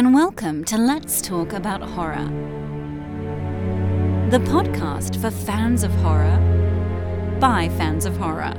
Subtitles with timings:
[0.00, 2.24] and welcome to Let's Talk About Horror,
[4.30, 6.38] the podcast for fans of horror
[7.38, 8.54] by fans of horror.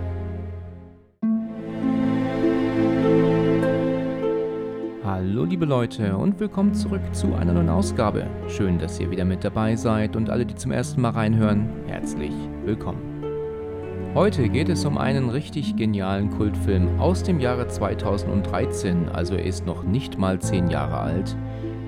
[5.04, 8.28] Hallo liebe Leute und willkommen zurück zu einer neuen Ausgabe.
[8.48, 12.34] Schön, dass ihr wieder mit dabei seid und alle, die zum ersten Mal reinhören, herzlich
[12.66, 13.11] willkommen.
[14.14, 19.66] Heute geht es um einen richtig genialen Kultfilm aus dem Jahre 2013, also er ist
[19.66, 21.38] noch nicht mal 10 Jahre alt.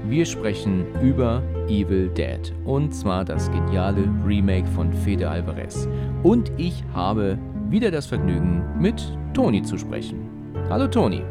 [0.07, 5.89] Wir sprechen über Evil Dead und zwar das geniale Remake von Fede Alvarez.
[6.23, 7.37] Und ich habe
[7.69, 10.29] wieder das Vergnügen, mit Toni zu sprechen.
[10.69, 11.23] Hallo Toni.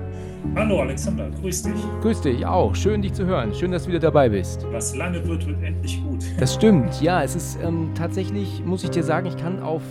[0.56, 1.72] Hallo Alexander, grüß dich.
[2.02, 4.66] Grüß dich auch, schön dich zu hören, schön, dass du wieder dabei bist.
[4.70, 6.22] Was lange wird, wird endlich gut.
[6.38, 9.82] Das stimmt, ja, es ist ähm, tatsächlich, muss ich dir sagen, ich kann auf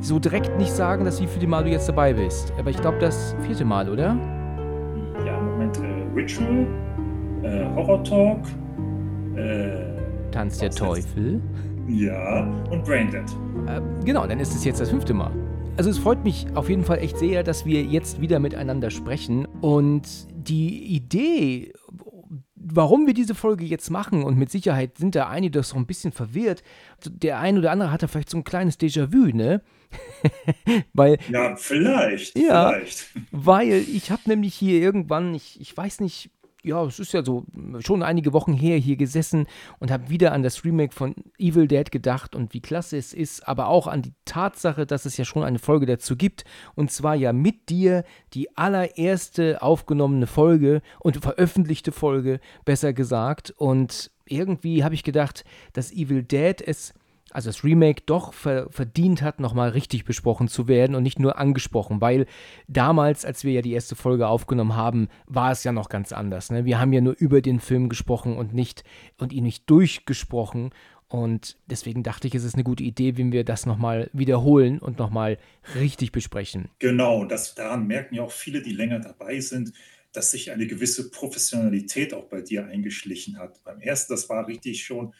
[0.00, 2.52] so direkt nicht sagen, dass wie viele Mal du jetzt dabei bist.
[2.58, 4.16] Aber ich glaube, das vierte Mal, oder?
[5.24, 5.78] Ja, Moment.
[5.78, 6.66] Äh, Ritual,
[7.42, 8.40] äh, Horror Talk,
[9.36, 11.40] äh, Tanz der Teufel.
[11.88, 13.24] Ja, und Braindead.
[13.66, 15.30] Äh, genau, dann ist es jetzt das fünfte Mal.
[15.76, 19.46] Also es freut mich auf jeden Fall echt sehr, dass wir jetzt wieder miteinander sprechen.
[19.60, 21.72] Und die Idee,
[22.68, 25.86] warum wir diese Folge jetzt machen, und mit Sicherheit sind da einige doch so ein
[25.86, 26.62] bisschen verwirrt,
[27.04, 29.62] der ein oder andere hat da vielleicht so ein kleines Déjà-vu, ne?
[30.92, 32.36] weil, ja, vielleicht.
[32.36, 33.06] Ja, vielleicht.
[33.30, 36.30] weil ich habe nämlich hier irgendwann, ich, ich weiß nicht,
[36.66, 37.44] ja, es ist ja so
[37.80, 39.46] schon einige Wochen her hier gesessen
[39.78, 43.46] und habe wieder an das Remake von Evil Dead gedacht und wie klasse es ist,
[43.46, 46.44] aber auch an die Tatsache, dass es ja schon eine Folge dazu gibt
[46.74, 53.52] und zwar ja mit dir die allererste aufgenommene Folge und veröffentlichte Folge, besser gesagt.
[53.56, 56.94] Und irgendwie habe ich gedacht, dass Evil Dead es
[57.30, 61.38] also das Remake doch ver verdient hat, nochmal richtig besprochen zu werden und nicht nur
[61.38, 62.26] angesprochen, weil
[62.68, 66.50] damals, als wir ja die erste Folge aufgenommen haben, war es ja noch ganz anders.
[66.50, 66.64] Ne?
[66.64, 68.84] Wir haben ja nur über den Film gesprochen und nicht
[69.18, 70.70] und ihn nicht durchgesprochen.
[71.08, 74.98] Und deswegen dachte ich, es ist eine gute Idee, wenn wir das nochmal wiederholen und
[74.98, 75.38] nochmal
[75.76, 76.68] richtig besprechen.
[76.80, 79.72] Genau, das, daran merken ja auch viele, die länger dabei sind,
[80.12, 83.62] dass sich eine gewisse Professionalität auch bei dir eingeschlichen hat.
[83.62, 85.12] Beim ersten, das war richtig schon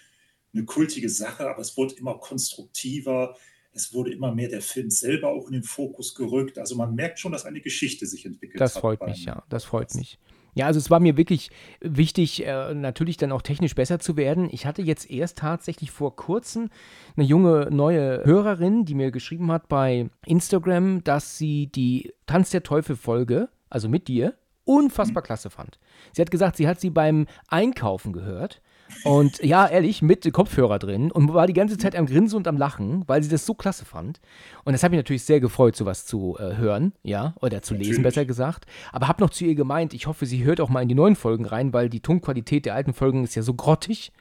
[0.57, 3.37] eine kultige Sache, aber es wurde immer konstruktiver.
[3.73, 6.59] Es wurde immer mehr der Film selber auch in den Fokus gerückt.
[6.59, 8.77] Also man merkt schon, dass eine Geschichte sich entwickelt das hat.
[8.77, 9.45] Das freut mich, ja.
[9.51, 10.19] Das freut mich.
[10.55, 11.51] Ja, also es war mir wirklich
[11.83, 14.49] wichtig, äh, natürlich dann auch technisch besser zu werden.
[14.51, 16.71] Ich hatte jetzt erst tatsächlich vor kurzem
[17.15, 22.63] eine junge neue Hörerin, die mir geschrieben hat bei Instagram, dass sie die Tanz der
[22.63, 25.27] Teufel Folge, also mit dir, unfassbar mhm.
[25.27, 25.79] klasse fand.
[26.15, 28.63] Sie hat gesagt, sie hat sie beim Einkaufen gehört
[29.05, 32.57] und ja, ehrlich, mit Kopfhörer drin und war die ganze Zeit am Grinsen und am
[32.57, 34.21] Lachen, weil sie das so klasse fand.
[34.65, 38.03] Und das hat mich natürlich sehr gefreut, sowas zu äh, hören, ja, oder zu lesen,
[38.03, 38.67] besser gesagt.
[38.93, 41.17] Aber habe noch zu ihr gemeint, ich hoffe, sie hört auch mal in die neuen
[41.17, 44.13] Folgen rein, weil die Tonqualität der alten Folgen ist ja so grottig.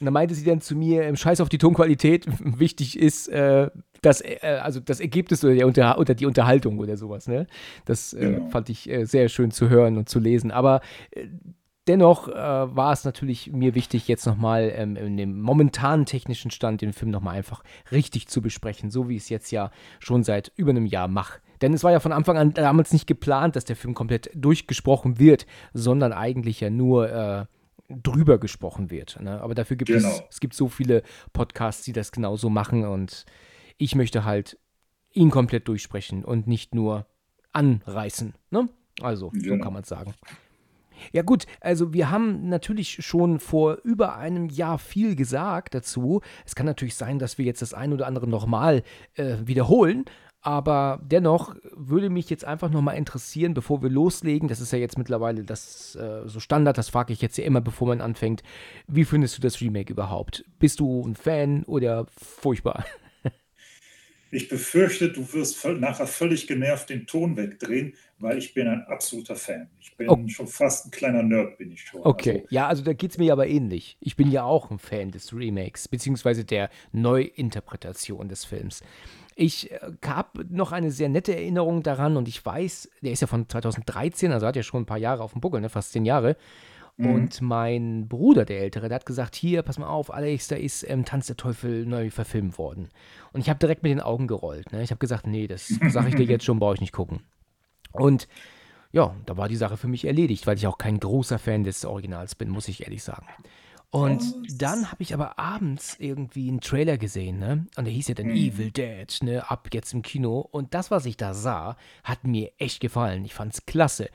[0.00, 2.26] Und dann meinte sie dann zu mir, im Scheiß auf die Tonqualität,
[2.58, 3.70] wichtig ist äh,
[4.02, 7.28] das, äh, also das Ergebnis oder, Unter oder, die Unterhaltung oder sowas.
[7.28, 7.46] Ne?
[7.84, 8.50] Das äh, genau.
[8.50, 10.50] fand ich äh, sehr schön zu hören und zu lesen.
[10.50, 11.26] Aber äh,
[11.86, 16.80] Dennoch äh, war es natürlich mir wichtig, jetzt nochmal ähm, in dem momentanen technischen Stand
[16.80, 17.62] den Film nochmal einfach
[17.92, 21.40] richtig zu besprechen, so wie ich es jetzt ja schon seit über einem Jahr mache.
[21.60, 25.18] Denn es war ja von Anfang an damals nicht geplant, dass der Film komplett durchgesprochen
[25.18, 27.46] wird, sondern eigentlich ja nur äh,
[27.90, 29.20] drüber gesprochen wird.
[29.20, 29.40] Ne?
[29.42, 30.08] Aber dafür gibt genau.
[30.08, 31.02] es, es gibt so viele
[31.34, 33.26] Podcasts, die das genauso machen und
[33.76, 34.58] ich möchte halt
[35.12, 37.06] ihn komplett durchsprechen und nicht nur
[37.52, 38.34] anreißen.
[38.50, 38.68] Ne?
[39.00, 39.56] Also, genau.
[39.56, 40.14] so kann man es sagen.
[41.12, 46.20] Ja gut, also wir haben natürlich schon vor über einem Jahr viel gesagt dazu.
[46.44, 48.82] Es kann natürlich sein, dass wir jetzt das ein oder andere nochmal
[49.14, 50.04] äh, wiederholen.
[50.44, 54.98] Aber dennoch würde mich jetzt einfach nochmal interessieren, bevor wir loslegen, das ist ja jetzt
[54.98, 58.42] mittlerweile das äh, so Standard, das frage ich jetzt ja immer, bevor man anfängt.
[58.86, 60.44] Wie findest du das Remake überhaupt?
[60.58, 62.84] Bist du ein Fan oder furchtbar?
[64.34, 69.36] Ich befürchte, du wirst nachher völlig genervt den Ton wegdrehen, weil ich bin ein absoluter
[69.36, 69.68] Fan.
[69.80, 70.18] Ich bin oh.
[70.26, 72.00] schon fast ein kleiner Nerd, bin ich schon.
[72.02, 73.96] Okay, also, ja, also da geht es mir aber ähnlich.
[74.00, 78.82] Ich bin ja auch ein Fan des Remakes, beziehungsweise der Neuinterpretation des Films.
[79.36, 83.28] Ich äh, habe noch eine sehr nette Erinnerung daran und ich weiß, der ist ja
[83.28, 86.04] von 2013, also hat ja schon ein paar Jahre auf dem Buckel, ne, fast zehn
[86.04, 86.36] Jahre.
[86.96, 87.10] Mhm.
[87.10, 90.88] Und mein Bruder, der Ältere, der hat gesagt: Hier, pass mal auf, Alex, da ist
[90.88, 92.88] ähm, Tanz der Teufel neu verfilmt worden.
[93.32, 94.72] Und ich habe direkt mit den Augen gerollt.
[94.72, 94.82] Ne?
[94.82, 97.20] Ich habe gesagt: Nee, das sage ich dir jetzt schon, brauche ich nicht gucken.
[97.92, 98.28] Und
[98.92, 101.84] ja, da war die Sache für mich erledigt, weil ich auch kein großer Fan des
[101.84, 103.26] Originals bin, muss ich ehrlich sagen.
[103.90, 104.22] Und
[104.60, 107.66] dann habe ich aber abends irgendwie einen Trailer gesehen, ne?
[107.76, 108.34] Und der hieß ja dann mhm.
[108.34, 109.48] Evil Dead, ne?
[109.48, 110.40] Ab jetzt im Kino.
[110.40, 113.24] Und das, was ich da sah, hat mir echt gefallen.
[113.24, 114.10] Ich fand's klasse.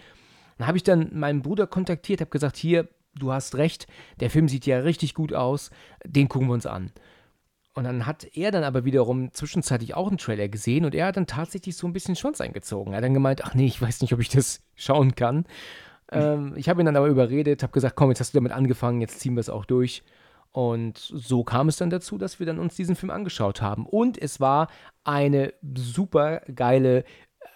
[0.59, 3.87] Dann habe ich dann meinen Bruder kontaktiert, habe gesagt, hier, du hast recht,
[4.19, 5.71] der Film sieht ja richtig gut aus,
[6.05, 6.91] den gucken wir uns an.
[7.73, 11.17] Und dann hat er dann aber wiederum zwischenzeitlich auch einen Trailer gesehen und er hat
[11.17, 12.91] dann tatsächlich so ein bisschen Schwanz eingezogen.
[12.91, 15.45] Er hat dann gemeint, ach nee, ich weiß nicht, ob ich das schauen kann.
[16.11, 18.99] Ähm, ich habe ihn dann aber überredet, habe gesagt, komm, jetzt hast du damit angefangen,
[18.99, 20.03] jetzt ziehen wir es auch durch.
[20.51, 23.85] Und so kam es dann dazu, dass wir dann uns diesen Film angeschaut haben.
[23.85, 24.67] Und es war
[25.05, 27.05] eine super geile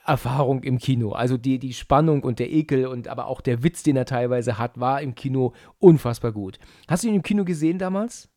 [0.05, 1.11] Erfahrung im Kino.
[1.11, 4.57] Also die, die Spannung und der Ekel und aber auch der Witz, den er teilweise
[4.57, 6.59] hat, war im Kino unfassbar gut.
[6.87, 8.29] Hast du ihn im Kino gesehen damals?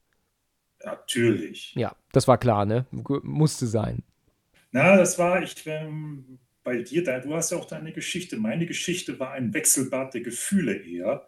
[0.84, 1.74] Natürlich.
[1.74, 2.86] Ja, das war klar, ne?
[3.22, 4.02] Musste sein.
[4.70, 8.36] Na, das war, ich, ähm, bei dir, da, du hast ja auch deine Geschichte.
[8.36, 11.26] Meine Geschichte war ein Wechselbad der Gefühle eher,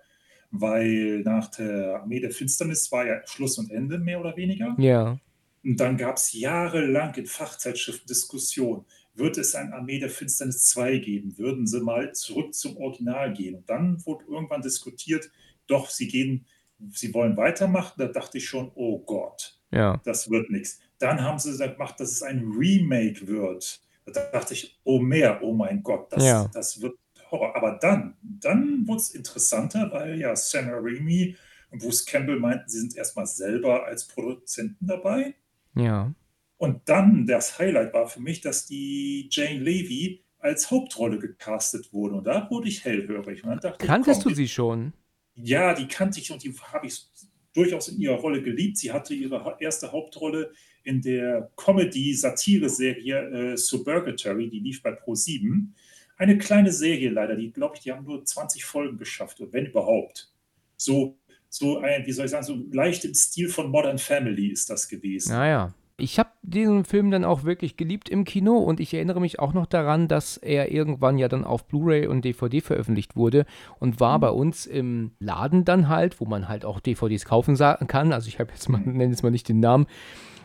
[0.51, 4.77] weil nach der Armee der Finsternis war ja Schluss und Ende, mehr oder weniger.
[4.79, 5.19] Ja.
[5.65, 8.85] Und dann gab es jahrelang in Fachzeitschriften Diskussionen,
[9.19, 11.39] wird es ein Armee der Finsternis 2 geben?
[11.39, 13.57] Würden sie mal zurück zum Original gehen?
[13.57, 15.31] Und dann wurde irgendwann diskutiert,
[15.67, 16.47] doch, sie gehen
[16.91, 17.95] sie wollen weitermachen.
[17.99, 20.01] Da dachte ich schon, oh Gott, ja.
[20.05, 20.81] das wird nichts.
[20.99, 23.81] Dann haben sie gemacht, dass es ein Remake wird.
[24.07, 26.49] Da dachte ich, oh mehr, oh mein Gott, das, ja.
[26.53, 26.97] das wird
[27.31, 27.55] Horror.
[27.55, 31.37] Aber dann, dann wurde es interessanter, weil ja Sam Raimi
[31.71, 35.35] und Bruce Campbell meinten, sie sind erstmal selber als Produzenten dabei.
[35.75, 36.13] Ja.
[36.59, 42.17] Und dann das Highlight war für mich, dass die Jane Levy als Hauptrolle gecastet wurde.
[42.17, 43.43] Und da wurde ich hellhörig.
[43.43, 43.87] Kanntest ich,
[44.25, 44.93] komm, du sie schon?
[45.35, 47.07] Ja, die kannte ich und die habe ich
[47.55, 48.79] durchaus in ihrer Rolle geliebt.
[48.79, 50.53] Sie hatte ihre erste Hauptrolle
[50.83, 55.69] in der Comedy-Satire-Serie äh, Suburgatory, die lief bei Pro7.
[56.17, 60.33] Eine kleine Serie leider, die glaube ich, die haben nur 20 Folgen geschafft, wenn überhaupt.
[60.77, 61.19] So,
[61.49, 64.89] so ein, wie soll ich sagen, so leicht im Stil von Modern Family ist das
[64.89, 65.33] gewesen.
[65.33, 65.75] Naja.
[66.01, 69.53] Ich habe diesen Film dann auch wirklich geliebt im Kino und ich erinnere mich auch
[69.53, 73.47] noch daran, dass er irgendwann ja dann auf Blu-ray und DVD veröffentlicht wurde
[73.81, 74.21] und war mhm.
[74.21, 78.13] bei uns im Laden dann halt, wo man halt auch DVDs kaufen kann.
[78.13, 79.87] Also ich habe jetzt mal, nenne jetzt mal nicht den Namen.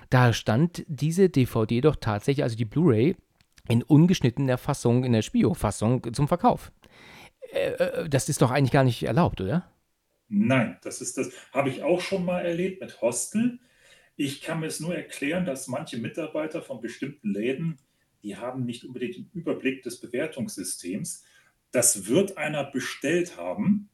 [0.10, 3.16] Da stand diese DVD doch tatsächlich, also die Blu-ray,
[3.68, 6.72] in ungeschnittener Fassung, in der Spio-Fassung zum Verkauf.
[7.52, 9.70] Äh, äh, das ist doch eigentlich gar nicht erlaubt, oder?
[10.30, 13.60] Nein, das ist das, habe ich auch schon mal erlebt mit Hostel.
[14.16, 17.80] Ich kann mir es nur erklären, dass manche Mitarbeiter von bestimmten Läden,
[18.22, 21.24] die haben nicht unbedingt den Überblick des Bewertungssystems.
[21.72, 23.90] Das wird einer bestellt haben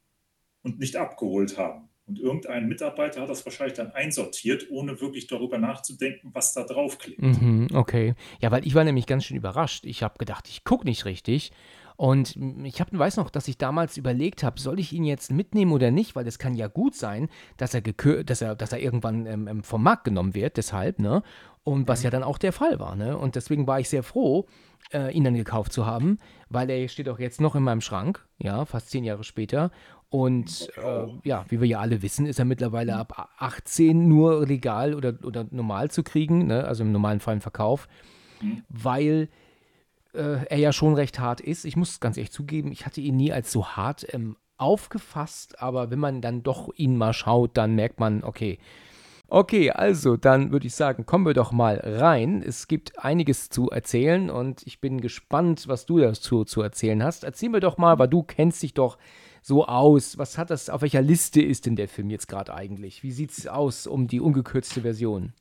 [0.62, 1.90] und nicht abgeholt haben.
[2.06, 7.22] Und irgendein Mitarbeiter hat das wahrscheinlich dann einsortiert, ohne wirklich darüber nachzudenken, was da draufklebt.
[7.22, 8.16] Mhm, okay.
[8.42, 9.86] Ja, weil ich war nämlich ganz schön überrascht.
[9.86, 11.52] Ich habe gedacht, ich gucke nicht richtig.
[12.00, 15.74] Und ich hab, weiß noch, dass ich damals überlegt habe, soll ich ihn jetzt mitnehmen
[15.74, 19.26] oder nicht, weil es kann ja gut sein, dass er, dass er, dass er irgendwann
[19.26, 21.24] ähm, ähm, vom Markt genommen wird, deshalb, ne?
[21.66, 23.18] Und was ja dann auch der Fall war, ne?
[23.18, 24.46] Und deswegen war ich sehr froh,
[24.94, 28.26] äh, ihn dann gekauft zu haben, weil er steht auch jetzt noch in meinem Schrank,
[28.38, 29.70] ja, fast zehn Jahre später.
[30.08, 34.96] Und äh, ja, wie wir ja alle wissen, ist er mittlerweile ab 18 nur legal
[34.96, 36.64] oder, oder normal zu kriegen, ne?
[36.64, 37.90] also im normalen Fall im Verkauf,
[38.40, 38.64] mhm.
[38.70, 39.28] weil
[40.14, 41.66] äh, er ja schon recht hart ist.
[41.66, 45.90] Ich muss ganz ehrlich zugeben, ich hatte ihn nie als so hart ähm, aufgefasst, aber
[45.90, 48.60] wenn man dann doch ihn mal schaut, dann merkt man, okay.
[49.32, 52.42] Okay, also dann würde ich sagen, kommen wir doch mal rein.
[52.42, 57.24] Es gibt einiges zu erzählen und ich bin gespannt, was du dazu zu erzählen hast.
[57.24, 58.98] Erzähl mir doch mal, weil du kennst dich doch
[59.44, 60.18] so aus.
[60.18, 63.04] Was hat das, auf welcher Liste ist denn der Film jetzt gerade eigentlich?
[63.04, 65.34] Wie sieht es aus um die ungekürzte Version?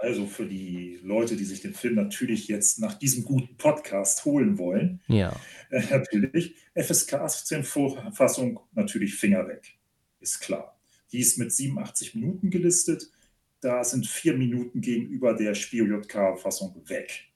[0.00, 4.56] Also für die Leute, die sich den Film natürlich jetzt nach diesem guten Podcast holen
[4.56, 5.38] wollen, ja.
[5.68, 9.78] Äh, natürlich, FSK 18 Vorfassung natürlich Finger weg,
[10.18, 10.80] ist klar.
[11.12, 13.10] Die ist mit 87 Minuten gelistet.
[13.60, 17.28] Da sind vier Minuten gegenüber der Spiel-JK-Fassung weg.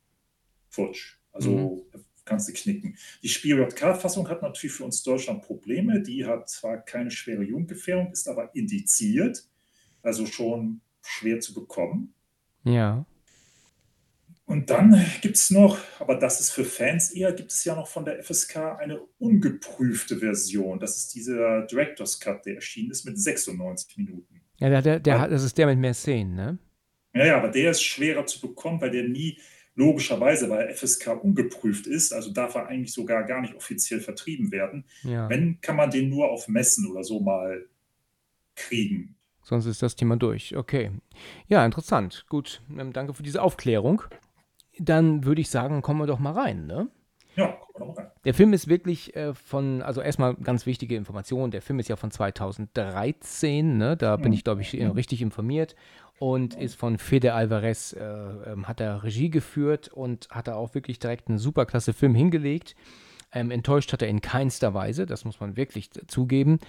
[0.71, 1.19] Futsch.
[1.33, 2.01] Also mhm.
[2.25, 2.97] kannst du knicken.
[3.23, 6.01] Die Spiel-JK-Fassung hat natürlich für uns Deutschland Probleme.
[6.01, 9.47] Die hat zwar keine schwere Jugendgefährdung, ist aber indiziert,
[10.03, 12.15] also schon schwer zu bekommen.
[12.65, 13.07] Ja.
[14.47, 17.89] Und dann gibt es noch, aber das ist für Fans eher, gibt es ja noch
[17.89, 20.79] von der FSK eine ungeprüfte Version.
[20.79, 24.43] Das ist dieser Director's Cut, der erschienen ist mit 96 Minuten.
[24.59, 26.59] Ja, der, der, der, das ist der mit mehr Szenen, ne?
[27.15, 29.39] Ja, ja, aber der ist schwerer zu bekommen, weil der nie
[29.77, 34.85] logischerweise, weil FSK ungeprüft ist, also darf er eigentlich sogar gar nicht offiziell vertrieben werden.
[35.03, 35.29] Ja.
[35.29, 37.67] Wenn, kann man den nur auf Messen oder so mal
[38.55, 39.17] kriegen.
[39.45, 40.57] Sonst ist das Thema durch.
[40.57, 40.91] Okay.
[41.47, 42.25] Ja, interessant.
[42.29, 42.63] Gut.
[42.77, 44.03] Ähm, danke für diese Aufklärung.
[44.79, 46.89] Dann würde ich sagen, kommen wir doch mal rein, ne?
[47.37, 47.59] Ja.
[48.25, 51.51] Der Film ist wirklich äh, von, also erstmal ganz wichtige Information.
[51.51, 53.97] Der Film ist ja von 2013, ne?
[53.97, 54.35] Da bin mhm.
[54.35, 55.77] ich, glaube ich, äh, richtig informiert.
[56.21, 60.75] Und ist von Fede Alvarez, äh, ähm, hat er Regie geführt und hat er auch
[60.75, 62.77] wirklich direkt einen superklasse Film hingelegt.
[63.33, 66.61] Ähm, enttäuscht hat er in keinster Weise, das muss man wirklich zugeben.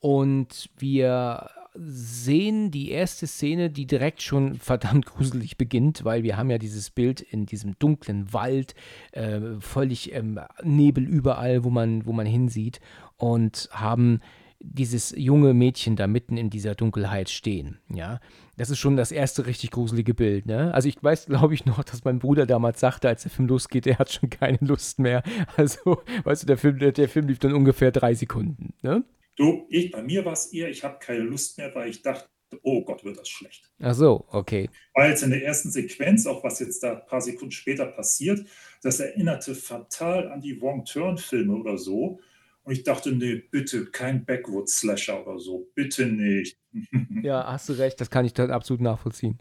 [0.00, 1.48] Und wir
[1.80, 6.90] sehen die erste Szene, die direkt schon verdammt gruselig beginnt, weil wir haben ja dieses
[6.90, 8.74] Bild in diesem dunklen Wald,
[9.12, 12.80] äh, völlig ähm, Nebel überall, wo man, wo man hinsieht
[13.16, 14.20] und haben
[14.60, 17.78] dieses junge Mädchen da mitten in dieser Dunkelheit stehen.
[17.88, 18.18] Ja,
[18.56, 20.46] das ist schon das erste richtig gruselige Bild.
[20.46, 20.74] Ne?
[20.74, 23.86] Also ich weiß, glaube ich noch, dass mein Bruder damals sagte, als der Film losgeht,
[23.86, 25.22] er hat schon keine Lust mehr.
[25.56, 28.74] Also, weißt du, der Film, der, der Film lief dann ungefähr drei Sekunden.
[28.82, 29.04] Ne?
[29.38, 32.28] Du, ich, bei mir war es eher, ich habe keine Lust mehr, weil ich dachte,
[32.62, 33.70] oh Gott, wird das schlecht.
[33.78, 34.68] Ach so, okay.
[34.94, 38.44] Weil jetzt in der ersten Sequenz, auch was jetzt da ein paar Sekunden später passiert,
[38.82, 42.18] das erinnerte fatal an die Wrong-Turn-Filme oder so.
[42.64, 45.70] Und ich dachte, nee, bitte, kein Backwood-Slasher oder so.
[45.76, 46.58] Bitte nicht.
[47.22, 49.38] ja, hast du recht, das kann ich dann absolut nachvollziehen.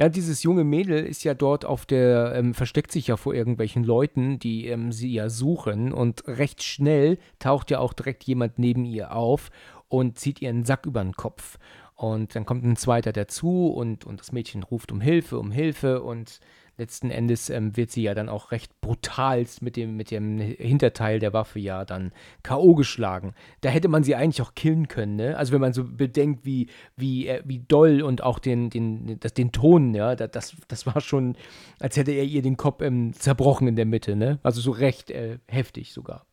[0.00, 3.82] Ja, dieses junge Mädel ist ja dort auf der, ähm, versteckt sich ja vor irgendwelchen
[3.82, 8.84] Leuten, die ähm, sie ja suchen und recht schnell taucht ja auch direkt jemand neben
[8.84, 9.50] ihr auf
[9.88, 11.58] und zieht ihren Sack über den Kopf.
[11.96, 16.00] Und dann kommt ein zweiter dazu und, und das Mädchen ruft um Hilfe, um Hilfe
[16.00, 16.38] und
[16.78, 21.18] letzten Endes ähm, wird sie ja dann auch recht brutal mit dem, mit dem Hinterteil
[21.18, 22.74] der Waffe ja dann K.O.
[22.74, 23.34] geschlagen.
[23.60, 25.36] Da hätte man sie eigentlich auch killen können, ne?
[25.36, 29.34] Also wenn man so bedenkt, wie, wie, äh, wie doll und auch den, den, das,
[29.34, 31.36] den Ton, ja, das, das war schon,
[31.80, 34.38] als hätte er ihr den Kopf ähm, zerbrochen in der Mitte, ne?
[34.42, 36.26] Also so recht äh, heftig sogar.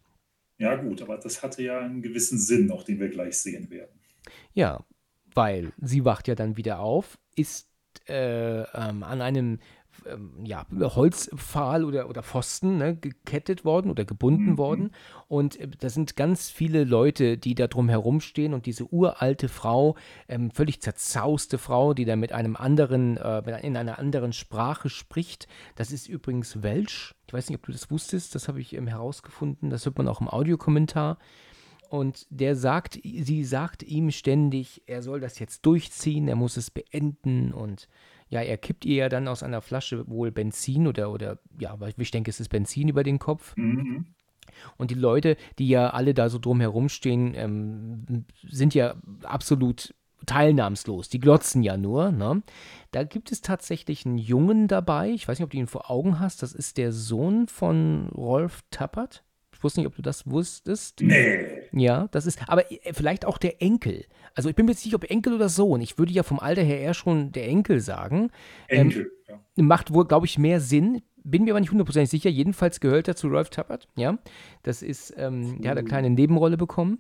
[0.58, 4.00] Ja, gut, aber das hatte ja einen gewissen Sinn, auch den wir gleich sehen werden.
[4.54, 4.86] Ja,
[5.34, 7.70] weil sie wacht ja dann wieder auf, ist
[8.08, 9.60] äh, ähm, an einem
[10.08, 14.58] ähm, ja, Holzpfahl oder, oder Pfosten ne, gekettet worden oder gebunden mhm.
[14.58, 14.92] worden.
[15.28, 19.96] Und äh, da sind ganz viele Leute, die da drum herumstehen und diese uralte Frau,
[20.28, 25.48] ähm, völlig zerzauste Frau, die da mit einem anderen, äh, in einer anderen Sprache spricht.
[25.76, 27.16] Das ist übrigens Welsch.
[27.28, 29.70] Ich weiß nicht, ob du das wusstest, das habe ich ähm, herausgefunden.
[29.70, 31.18] Das hört man auch im Audiokommentar.
[31.90, 36.72] Und der sagt, sie sagt ihm ständig, er soll das jetzt durchziehen, er muss es
[36.72, 37.88] beenden und
[38.36, 42.12] ja, er kippt ihr ja dann aus einer Flasche wohl Benzin oder, oder ja, ich
[42.12, 43.56] denke, es ist Benzin über den Kopf.
[43.56, 44.08] Mhm.
[44.78, 49.94] Und die Leute, die ja alle da so drumherum stehen, ähm, sind ja absolut
[50.26, 51.08] teilnahmslos.
[51.08, 52.12] Die glotzen ja nur.
[52.12, 52.42] Ne?
[52.92, 55.12] Da gibt es tatsächlich einen Jungen dabei.
[55.12, 56.44] Ich weiß nicht, ob du ihn vor Augen hast.
[56.44, 59.24] Das ist der Sohn von Rolf Tappert.
[59.66, 61.02] Ich wusste nicht, ob du das wusstest.
[61.02, 61.64] Nee.
[61.72, 64.06] Ja, das ist, aber äh, vielleicht auch der Enkel.
[64.36, 65.82] Also ich bin mir jetzt nicht, ob Enkel oder Sohn.
[65.82, 68.30] Ich würde ja vom Alter her eher schon der Enkel sagen.
[68.68, 69.64] Enkel, ähm, ja.
[69.64, 71.02] Macht wohl, glaube ich, mehr Sinn.
[71.24, 72.30] Bin mir aber nicht hundertprozentig sicher.
[72.30, 73.88] Jedenfalls gehört er zu Rolf Tappert.
[73.96, 74.20] Ja,
[74.62, 77.00] das ist, ähm, der hat eine kleine Nebenrolle bekommen.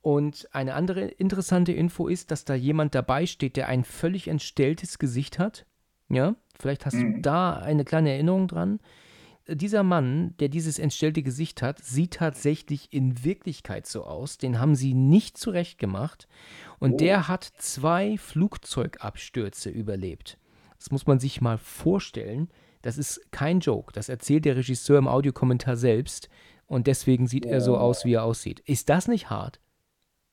[0.00, 5.00] Und eine andere interessante Info ist, dass da jemand dabei steht, der ein völlig entstelltes
[5.00, 5.66] Gesicht hat.
[6.08, 7.14] Ja, vielleicht hast mhm.
[7.14, 8.78] du da eine kleine Erinnerung dran
[9.48, 14.38] dieser Mann, der dieses entstellte Gesicht hat, sieht tatsächlich in Wirklichkeit so aus.
[14.38, 16.28] Den haben sie nicht zurechtgemacht.
[16.78, 16.96] Und oh.
[16.96, 20.38] der hat zwei Flugzeugabstürze überlebt.
[20.78, 22.48] Das muss man sich mal vorstellen.
[22.82, 23.92] Das ist kein Joke.
[23.92, 26.28] Das erzählt der Regisseur im Audiokommentar selbst.
[26.66, 27.50] Und deswegen sieht oh.
[27.50, 28.60] er so aus, wie er aussieht.
[28.60, 29.60] Ist das nicht hart?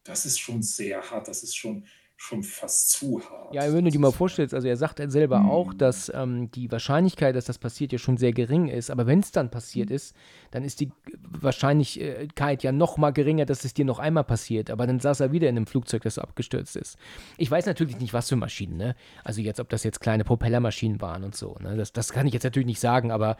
[0.04, 1.28] Das ist schon sehr hart.
[1.28, 1.86] Das ist schon
[2.22, 3.52] schon fast zu hart.
[3.52, 5.50] Ja, wenn du dir mal vorstellst, also er sagt er selber mhm.
[5.50, 8.92] auch, dass ähm, die Wahrscheinlichkeit, dass das passiert, ja schon sehr gering ist.
[8.92, 9.96] Aber wenn es dann passiert mhm.
[9.96, 10.16] ist,
[10.52, 10.92] dann ist die
[11.24, 14.70] Wahrscheinlichkeit ja noch mal geringer, dass es dir noch einmal passiert.
[14.70, 16.96] Aber dann saß er wieder in einem Flugzeug, das abgestürzt ist.
[17.38, 18.96] Ich weiß natürlich nicht, was für Maschinen, ne?
[19.24, 21.56] Also jetzt, ob das jetzt kleine Propellermaschinen waren und so.
[21.60, 21.76] Ne?
[21.76, 23.36] Das, das kann ich jetzt natürlich nicht sagen, aber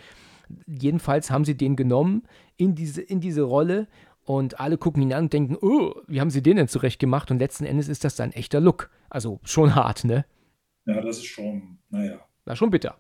[0.66, 2.24] jedenfalls haben sie den genommen
[2.58, 3.88] in diese, in diese Rolle
[4.24, 7.32] und alle gucken ihn an und denken, oh, wie haben sie den denn zurecht gemacht?
[7.32, 8.90] Und letzten Endes ist das ein echter Look.
[9.10, 10.26] Also schon hart, ne?
[10.86, 12.20] Ja, das ist schon, naja.
[12.46, 12.98] War schon bitter.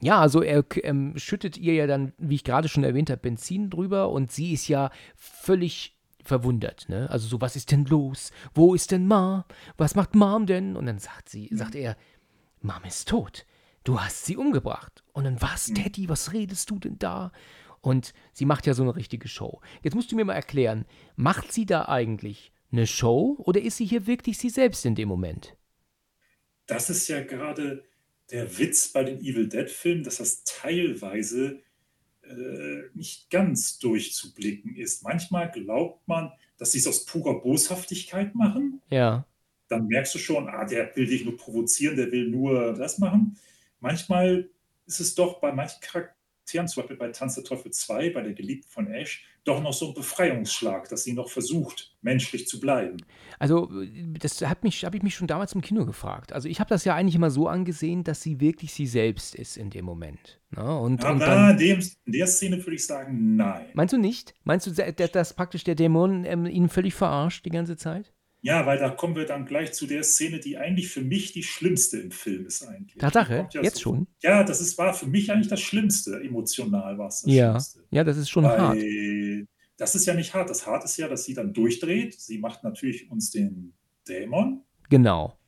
[0.00, 3.70] Ja, also er ähm, schüttet ihr ja dann, wie ich gerade schon erwähnt habe, Benzin
[3.70, 7.08] drüber und sie ist ja völlig verwundert, ne?
[7.10, 8.32] Also so, was ist denn los?
[8.54, 9.46] Wo ist denn Ma?
[9.76, 10.76] Was macht Mom denn?
[10.76, 11.56] Und dann sagt sie, mhm.
[11.56, 11.96] sagt er,
[12.60, 13.46] Mom ist tot.
[13.84, 15.02] Du hast sie umgebracht.
[15.12, 15.74] Und dann, was, mhm.
[15.74, 17.32] Teddy, was redest du denn da?
[17.82, 19.60] Und sie macht ja so eine richtige Show.
[19.82, 20.86] Jetzt musst du mir mal erklären,
[21.16, 25.08] macht sie da eigentlich eine Show oder ist sie hier wirklich sie selbst in dem
[25.08, 25.56] Moment?
[26.66, 27.84] Das ist ja gerade
[28.30, 31.60] der Witz bei den Evil Dead-Filmen, dass das teilweise
[32.22, 35.02] äh, nicht ganz durchzublicken ist.
[35.02, 38.80] Manchmal glaubt man, dass sie es aus purer Boshaftigkeit machen.
[38.90, 39.26] Ja.
[39.66, 43.36] Dann merkst du schon, ah, der will dich nur provozieren, der will nur das machen.
[43.80, 44.48] Manchmal
[44.86, 48.22] ist es doch bei manchen Charakteren Charakteren, zum Beispiel bei Tanz der Teufel 2, bei
[48.22, 52.60] der Geliebten von Ash, doch noch so ein Befreiungsschlag, dass sie noch versucht, menschlich zu
[52.60, 52.98] bleiben.
[53.38, 53.70] Also,
[54.18, 56.32] das habe hab ich mich schon damals im Kino gefragt.
[56.32, 59.56] Also, ich habe das ja eigentlich immer so angesehen, dass sie wirklich sie selbst ist
[59.56, 60.40] in dem Moment.
[60.50, 60.78] Ne?
[60.78, 63.66] Und, Aber und dann, in, in der Szene würde ich sagen, nein.
[63.74, 64.34] Meinst du nicht?
[64.44, 68.12] Meinst du, dass praktisch der Dämon ähm, ihn völlig verarscht die ganze Zeit?
[68.44, 71.44] Ja, weil da kommen wir dann gleich zu der Szene, die eigentlich für mich die
[71.44, 72.98] schlimmste im Film ist eigentlich.
[72.98, 74.08] Tatsache, ja jetzt so, schon.
[74.20, 76.20] Ja, das ist, war für mich eigentlich das Schlimmste.
[76.20, 77.84] Emotional war es das Ja, Schlimmste.
[77.90, 78.76] ja, das ist schon hart.
[78.76, 79.46] Weil
[79.76, 80.50] das ist ja nicht hart.
[80.50, 82.20] Das hart ist ja, dass sie dann durchdreht.
[82.20, 83.74] Sie macht natürlich uns den
[84.08, 84.62] Dämon.
[84.90, 85.38] Genau.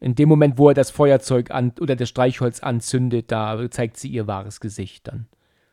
[0.00, 4.08] In dem Moment, wo er das Feuerzeug an oder das Streichholz anzündet, da zeigt sie
[4.08, 5.28] ihr wahres Gesicht dann.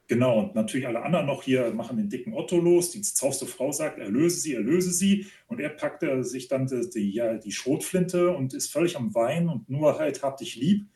[0.10, 2.90] Genau, und natürlich alle anderen noch hier machen den dicken Otto los.
[2.90, 5.28] Die zauste Frau sagt, erlöse sie, erlöse sie.
[5.46, 9.50] Und er packt sich dann die, die, ja, die Schrotflinte und ist völlig am Weinen
[9.50, 10.88] und nur halt hab dich lieb,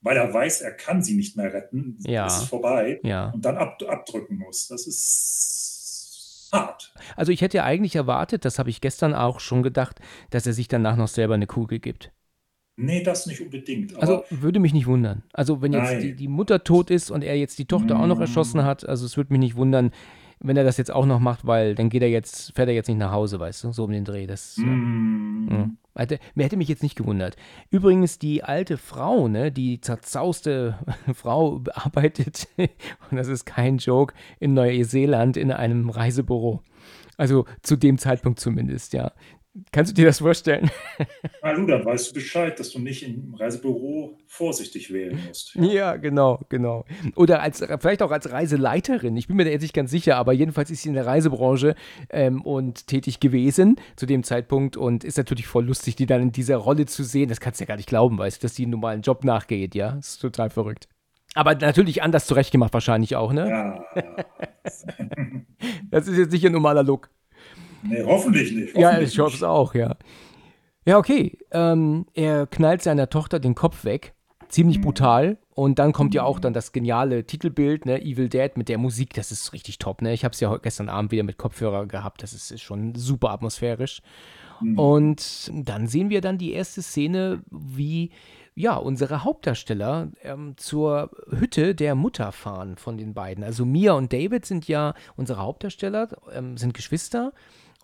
[0.00, 1.98] weil er weiß, er kann sie nicht mehr retten.
[2.00, 2.26] Ja.
[2.26, 2.98] Ist vorbei.
[3.04, 3.30] Ja.
[3.30, 4.66] Und dann ab, abdrücken muss.
[4.66, 6.92] Das ist hart.
[7.14, 10.00] Also ich hätte ja eigentlich erwartet, das habe ich gestern auch schon gedacht,
[10.30, 12.10] dass er sich danach noch selber eine Kugel gibt.
[12.80, 14.00] Nee, das nicht unbedingt.
[14.00, 15.24] Also würde mich nicht wundern.
[15.32, 18.18] Also wenn jetzt die, die Mutter tot ist und er jetzt die Tochter auch noch
[18.18, 18.22] Mm.
[18.22, 19.90] erschossen hat, also es würde mich nicht wundern,
[20.40, 22.86] wenn er das jetzt auch noch macht, weil dann geht er jetzt, fährt er jetzt
[22.86, 24.26] nicht nach Hause, weißt du, so um den Dreh.
[24.28, 25.70] Das, mm, Ja.
[25.96, 27.34] Hätte, mir hätte mich jetzt nicht gewundert.
[27.70, 30.78] Übrigens, die alte Frau, ne, die zerzauste
[31.14, 32.46] Frau arbeitet,
[33.10, 36.62] und das ist kein Joke, in Neuseeland in einem Reisebüro.
[37.16, 39.10] Also zu dem Zeitpunkt zumindest, ja.
[39.72, 40.70] Kannst du dir das vorstellen?
[41.42, 45.54] Na du, dann weißt du Bescheid, dass du nicht im Reisebüro vorsichtig wählen musst.
[45.54, 46.84] Ja, genau, genau.
[47.16, 49.16] Oder als, vielleicht auch als Reiseleiterin.
[49.16, 51.74] Ich bin mir da jetzt nicht ganz sicher, aber jedenfalls ist sie in der Reisebranche
[52.10, 56.32] ähm, und tätig gewesen zu dem Zeitpunkt und ist natürlich voll lustig, die dann in
[56.32, 57.28] dieser Rolle zu sehen.
[57.28, 59.74] Das kannst du ja gar nicht glauben, weißt du, dass die einen normalen Job nachgeht,
[59.74, 59.92] ja.
[59.92, 60.88] Das ist total verrückt.
[61.34, 63.48] Aber natürlich anders zurechtgemacht wahrscheinlich auch, ne?
[63.48, 63.84] Ja,
[65.90, 67.10] Das ist jetzt nicht ihr normaler Look.
[67.82, 68.76] Nee, hoffentlich nicht.
[68.76, 69.96] Ja, hoffentlich ich hoffe es auch, ja.
[70.84, 71.38] Ja, okay.
[71.50, 74.14] Ähm, er knallt seiner Tochter den Kopf weg.
[74.48, 75.36] Ziemlich brutal.
[75.54, 78.00] Und dann kommt ja auch dann das geniale Titelbild, ne?
[78.00, 79.12] Evil Dead mit der Musik.
[79.12, 80.14] Das ist richtig top, ne?
[80.14, 82.22] Ich habe es ja gestern Abend wieder mit Kopfhörer gehabt.
[82.22, 84.00] Das ist, ist schon super atmosphärisch.
[84.76, 88.10] Und dann sehen wir dann die erste Szene, wie
[88.54, 93.44] ja, unsere Hauptdarsteller ähm, zur Hütte der Mutter fahren von den beiden.
[93.44, 97.32] Also Mia und David sind ja unsere Hauptdarsteller, ähm, sind Geschwister.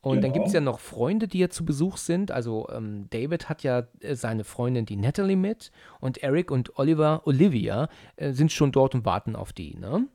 [0.04, 0.34] Und dann Genau.
[0.34, 2.30] gibt es ja noch Freunde, die ja zu Besuch sind.
[2.30, 5.72] Also ähm, David hat ja äh, seine Freundin, die Natalie, mit.
[6.00, 10.06] Und Eric und Oliver, Olivia, äh, sind schon dort und warten auf die, ne?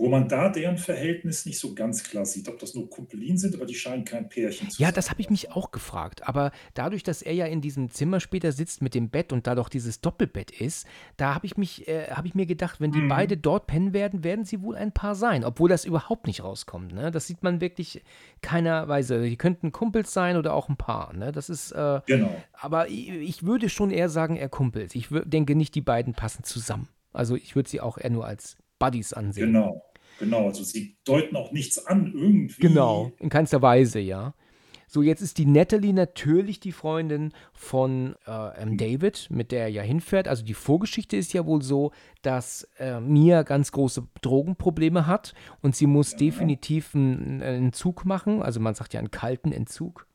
[0.00, 3.54] Wo man da deren Verhältnis nicht so ganz klar sieht, ob das nur Kumpelin sind,
[3.54, 4.94] aber die scheinen kein Pärchen zu Ja, sein.
[4.94, 6.26] das habe ich mich auch gefragt.
[6.26, 9.54] Aber dadurch, dass er ja in diesem Zimmer später sitzt mit dem Bett und da
[9.54, 10.86] doch dieses Doppelbett ist,
[11.18, 13.08] da habe ich mich, äh, habe ich mir gedacht, wenn die Mhm.
[13.08, 16.94] beide dort pennen werden, werden sie wohl ein Paar sein, obwohl das überhaupt nicht rauskommt.
[16.94, 17.10] Ne?
[17.10, 18.02] Das sieht man wirklich
[18.40, 19.22] keiner Weise.
[19.22, 21.12] Die könnten Kumpels sein oder auch ein Paar.
[21.12, 21.30] Ne?
[21.30, 22.34] Das ist, äh, Genau.
[22.54, 24.94] aber ich, ich würde schon eher sagen, eher Kumpels.
[24.94, 26.88] Ich denke nicht, die beiden passen zusammen.
[27.12, 29.52] Also ich würde sie auch eher nur als Buddies ansehen.
[29.52, 29.84] Genau.
[30.20, 30.46] Genau.
[30.46, 32.62] Also sie deuten auch nichts an irgendwie.
[32.62, 34.34] Genau, in keinster Weise, ja.
[34.92, 39.82] So, jetzt ist die Natalie natürlich die Freundin von äh, David, mit der er ja
[39.82, 40.26] hinfährt.
[40.26, 45.76] Also die Vorgeschichte ist ja wohl so, dass äh, Mia ganz große Drogenprobleme hat und
[45.76, 48.42] sie muss definitiv einen, einen Entzug machen.
[48.42, 50.08] Also man sagt ja einen kalten Entzug.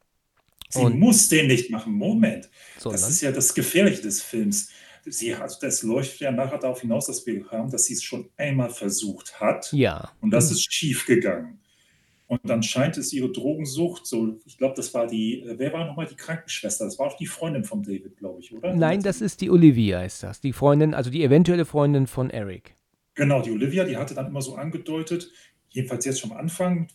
[0.68, 1.94] Sie Und- muss den nicht machen.
[1.94, 2.50] Moment.
[2.78, 3.00] Sondern?
[3.00, 4.72] Das ist ja das Gefährliche des Films.
[5.06, 8.30] Sie hat, das läuft ja nachher darauf hinaus, dass wir haben, dass sie es schon
[8.38, 9.72] einmal versucht hat.
[9.72, 10.12] Ja.
[10.22, 11.60] Und das ist schief gegangen.
[12.28, 15.86] Und dann scheint es ihre Drogensucht, so, ich glaube, das war die, äh, wer war
[15.86, 16.86] nochmal die Krankenschwester?
[16.86, 18.74] Das war auch die Freundin von David, glaube ich, oder?
[18.74, 20.42] Nein, das ist die Olivia, ist das.
[20.42, 22.76] Die Freundin, also die eventuelle Freundin von Eric.
[23.14, 25.32] Genau, die Olivia, die hatte dann immer so angedeutet,
[25.70, 26.88] jedenfalls jetzt schon am Anfang,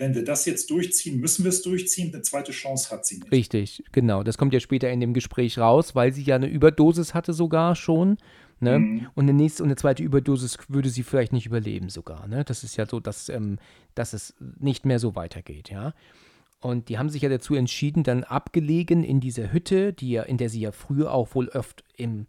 [0.00, 3.30] wenn wir das jetzt durchziehen, müssen wir es durchziehen, eine zweite Chance hat sie nicht.
[3.30, 4.22] Richtig, genau.
[4.22, 7.76] Das kommt ja später in dem Gespräch raus, weil sie ja eine Überdosis hatte sogar
[7.76, 8.16] schon.
[8.60, 8.78] Ne?
[8.78, 9.06] Mhm.
[9.14, 12.26] Und eine nächste und eine zweite Überdosis würde sie vielleicht nicht überleben sogar.
[12.28, 12.44] Ne?
[12.44, 13.58] Das ist ja so, dass, ähm,
[13.94, 15.92] dass es nicht mehr so weitergeht, ja.
[16.62, 20.36] Und die haben sich ja dazu entschieden, dann abgelegen in dieser Hütte, die ja, in
[20.36, 22.26] der sie ja früher auch wohl oft im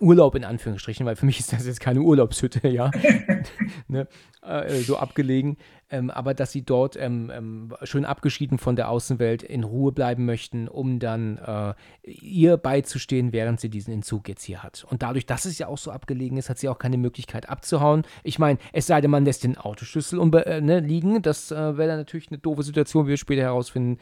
[0.00, 2.90] Urlaub in Anführungsstrichen, weil für mich ist das jetzt keine Urlaubshütte, ja,
[3.88, 4.06] ne?
[4.42, 5.56] äh, so abgelegen,
[5.90, 10.24] ähm, aber dass sie dort ähm, ähm, schön abgeschieden von der Außenwelt in Ruhe bleiben
[10.24, 14.84] möchten, um dann äh, ihr beizustehen, während sie diesen Entzug jetzt hier hat.
[14.88, 18.02] Und dadurch, dass es ja auch so abgelegen ist, hat sie auch keine Möglichkeit abzuhauen.
[18.22, 21.88] Ich meine, es sei denn, man lässt den Autoschlüssel äh, ne, liegen, das äh, wäre
[21.88, 23.98] dann natürlich eine doofe Situation, wie wir später herausfinden.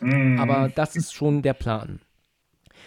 [0.00, 0.38] Mhm.
[0.40, 2.00] Aber das ist schon der Plan.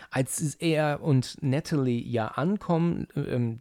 [0.09, 3.59] Als er und Natalie ja ankommen, ähm,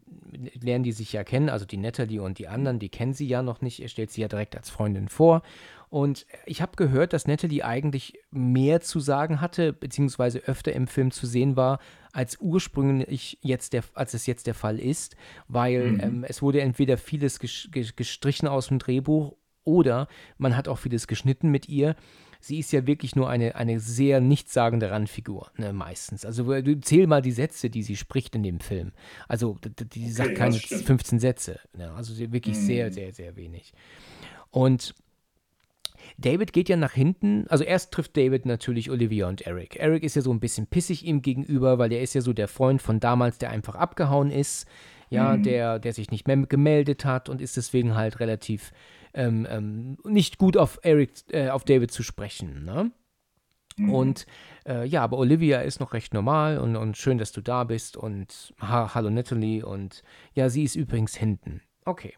[0.61, 3.43] lernen die sich ja kennen, also die Natalie und die anderen, die kennen sie ja
[3.43, 3.81] noch nicht.
[3.81, 5.43] Er stellt sie ja direkt als Freundin vor.
[5.89, 11.11] Und ich habe gehört, dass Natalie eigentlich mehr zu sagen hatte, beziehungsweise öfter im Film
[11.13, 11.79] zu sehen war,
[12.13, 15.17] als ursprünglich jetzt der, als es jetzt der Fall ist,
[15.49, 16.01] weil Mhm.
[16.01, 20.79] ähm, es wurde entweder vieles ges- ges- gestrichen aus dem Drehbuch oder man hat auch
[20.79, 21.95] vieles geschnitten mit ihr.
[22.47, 26.25] Sie ist ja wirklich nur eine, eine sehr nichtssagende Randfigur, ne, meistens.
[26.25, 28.93] Also du zähl mal die Sätze, die sie spricht in dem Film.
[29.27, 31.59] Also die, okay, sagt keine 15 Sätze.
[31.77, 31.93] Ne?
[31.93, 32.63] Also wirklich mhm.
[32.63, 33.73] sehr, sehr, sehr wenig.
[34.51, 34.95] Und
[36.19, 39.77] David geht ja nach hinten, also erst trifft David natürlich Olivia und Eric.
[39.77, 42.49] Eric ist ja so ein bisschen pissig ihm gegenüber, weil er ist ja so der
[42.49, 44.69] Freund von damals, der einfach abgehauen ist,
[45.11, 45.43] ja, mhm.
[45.43, 48.73] der, der sich nicht mehr gemeldet hat und ist deswegen halt relativ
[49.17, 52.93] ähm, ähm, nicht gut auf Eric, äh, auf David zu sprechen, ne?
[53.77, 53.93] Mhm.
[53.93, 54.27] Und
[54.67, 57.97] äh, ja, aber Olivia ist noch recht normal und, und schön, dass du da bist
[57.97, 60.03] und ha, hallo Natalie und
[60.35, 61.61] ja, sie ist übrigens hinten.
[61.85, 62.15] Okay.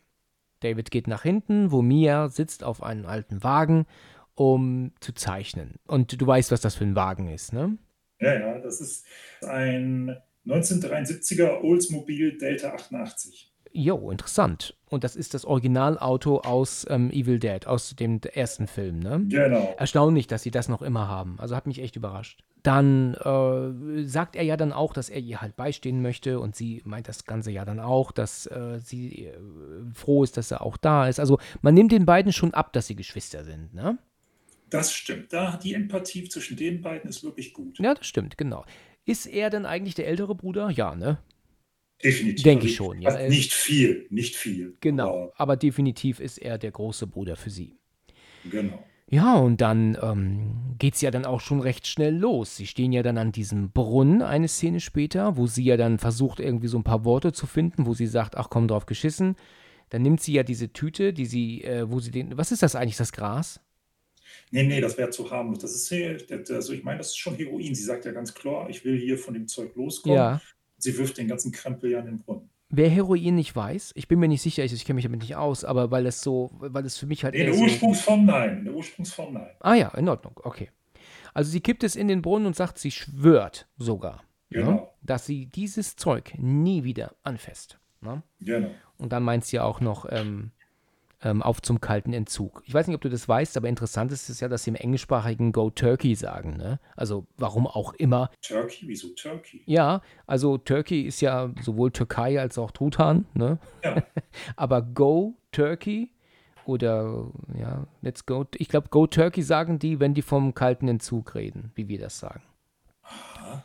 [0.61, 3.87] David geht nach hinten, wo Mia sitzt auf einem alten Wagen,
[4.35, 5.77] um zu zeichnen.
[5.87, 7.79] Und du weißt, was das für ein Wagen ist, ne?
[8.21, 9.07] Ja, ja, das ist
[9.43, 13.53] ein 1973er Oldsmobile Delta 88.
[13.73, 14.77] Jo, interessant.
[14.89, 19.23] Und das ist das Originalauto aus ähm, Evil Dead, aus dem ersten Film, ne?
[19.29, 19.75] Genau.
[19.79, 21.37] Erstaunlich, dass sie das noch immer haben.
[21.39, 22.43] Also hat mich echt überrascht.
[22.63, 26.83] Dann äh, sagt er ja dann auch, dass er ihr halt beistehen möchte und sie
[26.85, 29.39] meint das Ganze ja dann auch, dass äh, sie äh,
[29.95, 31.21] froh ist, dass er auch da ist.
[31.21, 33.99] Also man nimmt den beiden schon ab, dass sie Geschwister sind, ne?
[34.71, 35.33] Das stimmt.
[35.33, 37.79] Da die Empathie zwischen den beiden ist wirklich gut.
[37.79, 38.65] Ja, das stimmt, genau.
[39.05, 40.69] Ist er denn eigentlich der ältere Bruder?
[40.69, 41.19] Ja, ne?
[42.03, 42.45] Definitiv.
[42.45, 43.11] Denke ich schon, ja.
[43.11, 44.77] Also nicht viel, nicht viel.
[44.81, 47.77] Genau, aber, aber, definitiv ist er der große Bruder für sie.
[48.49, 48.85] Genau.
[49.11, 52.57] Ja, und dann ähm, geht es ja dann auch schon recht schnell los.
[52.57, 56.41] Sie stehen ja dann an diesem Brunnen eine Szene später, wo sie ja dann versucht,
[56.41, 59.37] irgendwie so ein paar Worte zu finden, wo sie sagt, ach komm drauf geschissen.
[59.89, 62.77] Dann nimmt sie ja diese Tüte, die sie, äh, wo sie den, was ist das
[62.77, 63.61] eigentlich, das Gras?
[64.51, 65.61] Nee, nee, das wäre zu harmlos.
[65.61, 65.91] Das ist,
[66.51, 67.75] also ich meine, das ist schon Heroin.
[67.75, 70.17] Sie sagt ja ganz klar, ich will hier von dem Zeug loskommen.
[70.17, 70.41] Ja.
[70.79, 72.49] Sie wirft den ganzen Krempel ja in den Brunnen.
[72.71, 75.37] Wer Heroin nicht weiß, ich bin mir nicht sicher, ich, ich kenne mich damit nicht
[75.37, 77.35] aus, aber weil es so, weil es für mich halt.
[77.35, 78.59] In der Ursprungsform so nein.
[78.59, 79.51] In der Ursprungsform nein.
[79.61, 80.71] Ah ja, in Ordnung, okay.
[81.33, 84.71] Also sie kippt es in den Brunnen und sagt, sie schwört sogar, ne, genau.
[84.73, 87.79] ne, dass sie dieses Zeug nie wieder anfasst.
[88.01, 88.23] Ne?
[88.41, 88.71] Genau.
[88.99, 90.53] Und dann meint sie auch noch, ähm,
[91.23, 92.63] ähm, auf zum kalten Entzug.
[92.65, 94.77] Ich weiß nicht, ob du das weißt, aber interessant ist es ja, dass sie im
[94.77, 96.57] englischsprachigen Go Turkey sagen.
[96.57, 96.79] Ne?
[96.97, 98.31] Also warum auch immer.
[98.43, 98.89] Turkey?
[98.89, 99.63] Wieso Turkey?
[99.67, 103.27] Ja, also Turkey ist ja sowohl Türkei als auch Truthahn.
[103.35, 103.59] Ne?
[103.83, 104.03] Ja.
[104.57, 106.11] aber Go Turkey
[106.65, 108.45] oder ja, let's go.
[108.57, 112.19] Ich glaube, Go Turkey sagen die, wenn die vom kalten Entzug reden, wie wir das
[112.19, 112.43] sagen.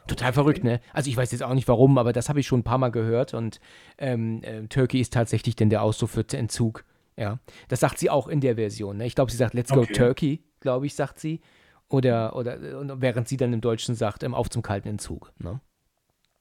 [0.08, 0.34] Total okay.
[0.34, 0.80] verrückt, ne?
[0.94, 2.92] Also ich weiß jetzt auch nicht warum, aber das habe ich schon ein paar Mal
[2.92, 3.60] gehört und
[3.98, 6.86] ähm, äh, Turkey ist tatsächlich denn der Ausdruck für Entzug.
[7.18, 8.98] Ja, das sagt sie auch in der Version.
[8.98, 9.06] Ne?
[9.06, 9.86] Ich glaube, sie sagt Let's okay.
[9.86, 11.42] go Turkey, glaube ich, sagt sie.
[11.90, 12.58] Oder, oder
[13.02, 15.32] während sie dann im Deutschen sagt, ähm, auf zum kalten Entzug.
[15.38, 15.62] Ne?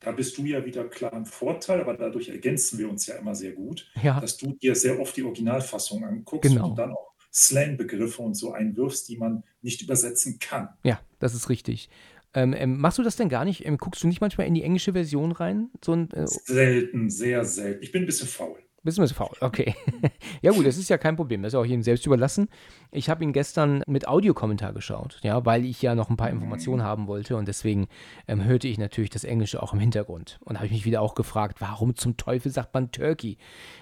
[0.00, 3.34] Da bist du ja wieder klar im Vorteil, aber dadurch ergänzen wir uns ja immer
[3.34, 4.18] sehr gut, ja.
[4.18, 6.70] dass du dir sehr oft die Originalfassung anguckst genau.
[6.70, 10.70] und dann auch Slang-Begriffe und so einwirfst, die man nicht übersetzen kann.
[10.84, 11.88] Ja, das ist richtig.
[12.34, 13.64] Ähm, ähm, machst du das denn gar nicht?
[13.64, 15.70] Ähm, guckst du nicht manchmal in die englische Version rein?
[15.84, 17.82] So ein, äh, selten, sehr selten.
[17.82, 18.58] Ich bin ein bisschen faul.
[18.84, 19.76] Bisschen bisschen faul, okay.
[20.42, 22.48] ja gut, das ist ja kein Problem, das ist ja auch jedem selbst überlassen.
[22.90, 26.82] Ich habe ihn gestern mit Audiokommentar geschaut, ja, weil ich ja noch ein paar Informationen
[26.82, 27.86] haben wollte und deswegen
[28.26, 30.40] ähm, hörte ich natürlich das Englische auch im Hintergrund.
[30.44, 33.38] Und habe ich mich wieder auch gefragt, warum zum Teufel sagt man Turkey?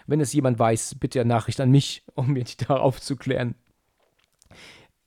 [0.06, 3.54] Wenn es jemand weiß, bitte Nachricht an mich, um mir die darauf zu klären.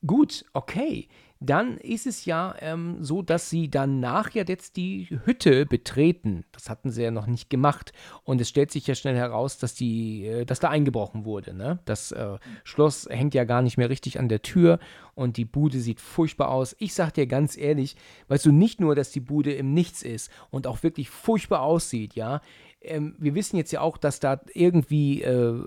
[0.02, 1.08] Gut, okay
[1.44, 6.46] dann ist es ja ähm, so, dass sie danach ja jetzt die Hütte betreten.
[6.52, 7.92] Das hatten sie ja noch nicht gemacht.
[8.24, 11.54] Und es stellt sich ja schnell heraus, dass, die, äh, dass da eingebrochen wurde.
[11.54, 11.80] Ne?
[11.86, 14.80] Das äh, Schloss hängt ja gar nicht mehr richtig an der Tür
[15.16, 16.76] und die Bude sieht furchtbar aus.
[16.80, 17.96] Ich sag dir ganz ehrlich,
[18.30, 22.16] weißt du, nicht nur, dass die Bude im Nichts ist und auch wirklich furchtbar aussieht,
[22.16, 22.42] ja
[22.84, 25.64] ähm, wir wissen jetzt ja auch, dass da irgendwie, äh,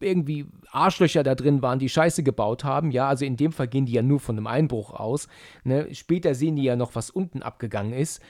[0.00, 2.90] irgendwie Arschlöcher da drin waren, die Scheiße gebaut haben.
[2.90, 5.28] Ja, also in dem Fall gehen die ja nur von einem Einbruch aus.
[5.64, 5.94] Ne?
[5.94, 8.20] Später sehen die ja noch, was unten abgegangen ist.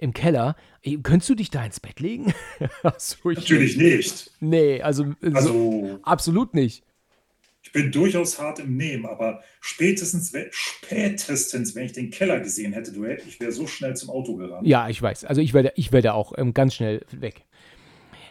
[0.00, 0.54] Im Keller.
[0.82, 2.32] Ey, könntest du dich da ins Bett legen?
[2.98, 4.30] so, Natürlich nicht.
[4.38, 6.84] Nee, also, also so, absolut nicht.
[7.68, 12.92] Ich bin durchaus hart im Nehmen, aber spätestens, spätestens, wenn ich den Keller gesehen hätte,
[12.92, 14.66] du, ich wäre so schnell zum Auto gerannt.
[14.66, 15.26] Ja, ich weiß.
[15.26, 17.44] Also ich werde, ich werde auch ähm, ganz schnell weg.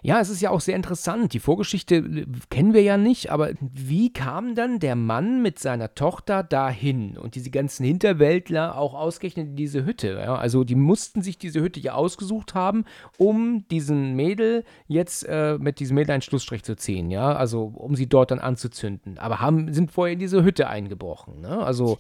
[0.08, 1.34] Ja, es ist ja auch sehr interessant.
[1.34, 5.96] Die Vorgeschichte äh, kennen wir ja nicht, aber wie kam dann der Mann mit seiner
[5.96, 10.13] Tochter dahin und diese ganzen Hinterwäldler auch ausgerechnet in diese Hütte?
[10.24, 12.86] Ja, also die mussten sich diese Hütte ja ausgesucht haben,
[13.17, 17.98] um diesen Mädel jetzt äh, mit diesem Mädel einen Schlussstrich zu ziehen, ja, also um
[17.98, 19.17] sie dort dann anzuzünden.
[19.17, 21.58] Aber haben, sind vorher in diese Hütte eingebrochen, ne?
[21.58, 21.98] Also,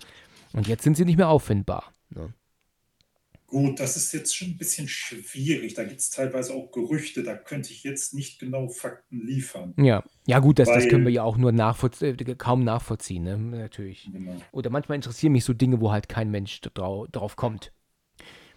[0.53, 1.91] und jetzt sind sie nicht mehr auffindbar.
[2.09, 2.33] Ne?
[3.47, 5.73] Gut, das ist jetzt schon ein bisschen schwierig.
[5.73, 9.73] Da gibt es teilweise auch Gerüchte, da könnte ich jetzt nicht genau Fakten liefern.
[9.77, 13.23] Ja, ja gut, das, das können wir Weil ja auch nur nachvollz äh, kaum nachvollziehen,
[13.23, 13.37] ne?
[13.37, 14.09] Natürlich.
[14.11, 14.35] genau.
[14.51, 17.71] Oder manchmal interessieren mich so Dinge, wo halt kein Mensch drau drauf kommt.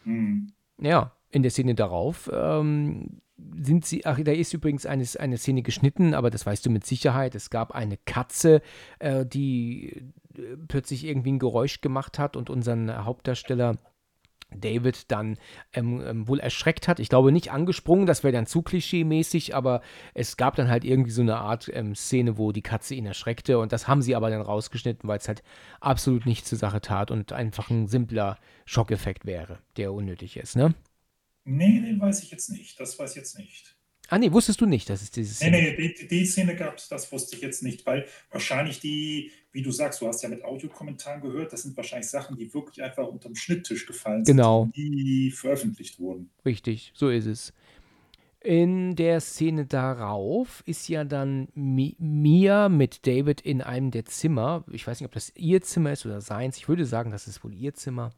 [0.04, 0.52] Mhm.
[0.80, 3.20] Ja, in der Szene darauf ähm,
[3.62, 6.84] sind sie, ach, da ist übrigens eine, eine Szene geschnitten, aber das weißt du mit
[6.84, 7.36] Sicherheit.
[7.36, 8.60] Es gab eine Katze,
[8.98, 10.02] äh, die
[10.36, 13.76] äh, plötzlich irgendwie ein Geräusch gemacht hat und unseren Hauptdarsteller
[14.56, 15.38] David dann
[15.72, 17.00] ähm, ähm, wohl erschreckt hat.
[17.00, 19.82] Ich glaube nicht angesprungen, das wäre dann zu klischee-mäßig, aber
[20.14, 23.58] es gab dann halt irgendwie so eine Art ähm, Szene, wo die Katze ihn erschreckte
[23.58, 25.42] und das haben sie aber dann rausgeschnitten, weil es halt
[25.80, 30.74] absolut nichts zur Sache tat und einfach ein simpler Schockeffekt wäre, der unnötig ist, ne?
[31.44, 32.78] Nee, den weiß ich jetzt nicht.
[32.78, 33.76] Das weiß ich jetzt nicht.
[34.10, 36.88] Ah nee, wusstest du nicht, dass es diese Nee, nee, die, die Szene gab es,
[36.88, 40.44] das wusste ich jetzt nicht, weil wahrscheinlich die, wie du sagst, du hast ja mit
[40.44, 44.68] Audiokommentaren gehört, das sind wahrscheinlich Sachen, die wirklich einfach unterm Schnitttisch gefallen sind, Genau.
[44.74, 46.30] die veröffentlicht wurden.
[46.44, 47.52] Richtig, so ist es.
[48.42, 54.64] In der Szene darauf ist ja dann Mi Mia mit David in einem der Zimmer.
[54.72, 56.56] Ich weiß nicht, ob das ihr Zimmer ist oder seins.
[56.56, 58.12] Ich würde sagen, das ist wohl ihr Zimmer.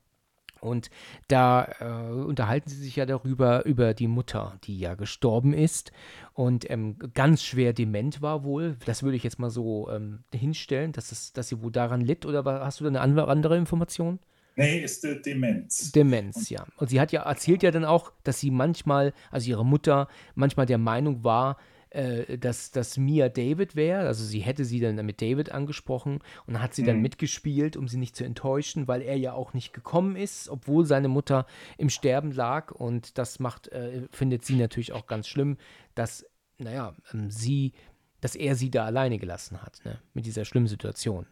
[0.62, 0.90] Und
[1.27, 5.90] da äh, unterhalten sie sich ja darüber, über die Mutter, die ja gestorben ist
[6.35, 8.77] und ähm, ganz schwer dement war wohl.
[8.87, 12.25] Das würde ich jetzt mal so ähm, hinstellen, dass, es, dass sie wohl daran litt.
[12.27, 14.20] Oder hast du da eine andere, andere Information?
[14.55, 15.92] Nee, ist äh, Demenz.
[15.92, 16.64] Demenz, ja.
[16.77, 20.66] Und sie hat ja erzählt ja dann auch, dass sie manchmal, also ihre Mutter, manchmal
[20.66, 21.57] der Meinung war,
[21.94, 24.07] äh, dass, dass Mia David wäre.
[24.07, 27.02] Also sie hätte sie dann mit David angesprochen und hat sie dann Mhm.
[27.02, 31.09] mitgespielt, um sie nicht zu enttäuschen, weil er ja auch nicht gekommen ist, obwohl seine
[31.09, 31.46] Mutter
[31.78, 32.72] im Sterben lag.
[32.72, 35.57] Und das macht, äh, findet sie natürlich auch ganz schlimm,
[35.94, 36.24] dass,
[36.59, 37.72] naja, ähm, sie,
[38.20, 39.98] dass er sie da alleine gelassen hat, ne?
[40.14, 41.26] Mit dieser schlimmen Situation.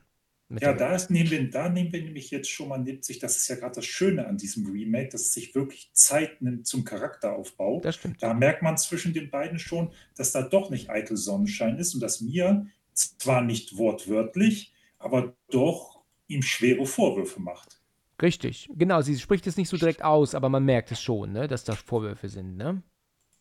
[0.58, 3.36] Ja, da, ist, nehmen wir, da nehmen wir nämlich jetzt schon mal, nimmt sich, das
[3.36, 6.84] ist ja gerade das Schöne an diesem Remake, dass es sich wirklich Zeit nimmt zum
[6.84, 7.80] Charakteraufbau.
[7.80, 8.20] das stimmt.
[8.20, 12.00] Da merkt man zwischen den beiden schon, dass da doch nicht eitel Sonnenschein ist und
[12.00, 17.80] dass Mia zwar nicht wortwörtlich, aber doch ihm schwere Vorwürfe macht.
[18.20, 19.02] Richtig, genau.
[19.02, 21.78] Sie spricht es nicht so direkt aus, aber man merkt es schon, ne, dass das
[21.78, 22.82] Vorwürfe sind, ne?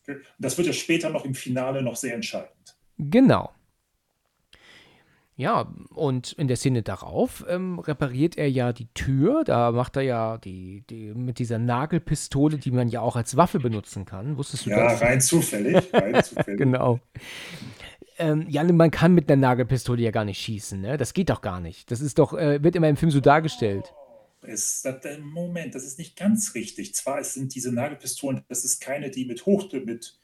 [0.07, 2.77] Und das wird ja später noch im Finale noch sehr entscheidend.
[2.97, 3.51] Genau.
[5.39, 9.45] Ja, und in der Szene darauf ähm, repariert er ja die Tür.
[9.45, 13.59] Da macht er ja die, die mit dieser Nagelpistole, die man ja auch als Waffe
[13.59, 14.35] benutzen kann.
[14.37, 15.01] Wusstest du Ja, das?
[15.01, 15.93] rein zufällig.
[15.93, 16.57] Rein zufällig.
[16.59, 16.99] Genau.
[18.17, 20.97] Ähm, ja, man kann mit einer Nagelpistole ja gar nicht schießen, ne?
[20.97, 21.89] Das geht doch gar nicht.
[21.89, 23.93] Das ist doch, äh, wird immer im Film so dargestellt.
[24.41, 26.95] Es, das, äh, Moment, das ist nicht ganz richtig.
[26.95, 30.17] Zwar sind diese Nagelpistolen, das ist keine, die mit Hoch, mit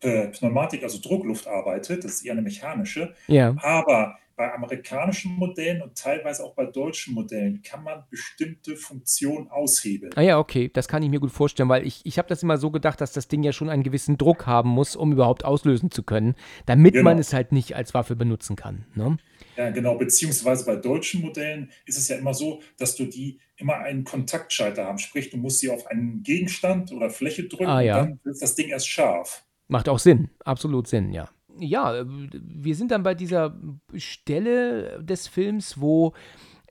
[0.00, 3.14] äh, Pneumatik, also Druckluft arbeitet, das ist eher eine mechanische.
[3.26, 3.56] Ja.
[3.62, 10.12] Aber bei amerikanischen Modellen und teilweise auch bei deutschen Modellen kann man bestimmte Funktionen aushebeln.
[10.16, 12.56] Ah ja, okay, das kann ich mir gut vorstellen, weil ich, ich habe das immer
[12.56, 15.90] so gedacht, dass das Ding ja schon einen gewissen Druck haben muss, um überhaupt auslösen
[15.90, 17.04] zu können, damit Genau.
[17.10, 18.86] man es halt nicht als Waffe benutzen kann.
[18.94, 19.18] Ne?
[19.58, 23.76] Ja, genau, beziehungsweise bei deutschen Modellen ist es ja immer so, dass du die immer
[23.76, 24.96] einen Kontaktschalter haben.
[24.96, 27.98] Sprich, du musst sie auf einen Gegenstand oder Fläche drücken Ah, ja.
[27.98, 29.44] dann wird das Ding erst scharf.
[29.68, 31.28] Macht auch Sinn, absolut Sinn, ja.
[31.62, 33.56] Ja, äh, wir sind dann bei dieser
[33.94, 36.12] Stelle des Films, wo,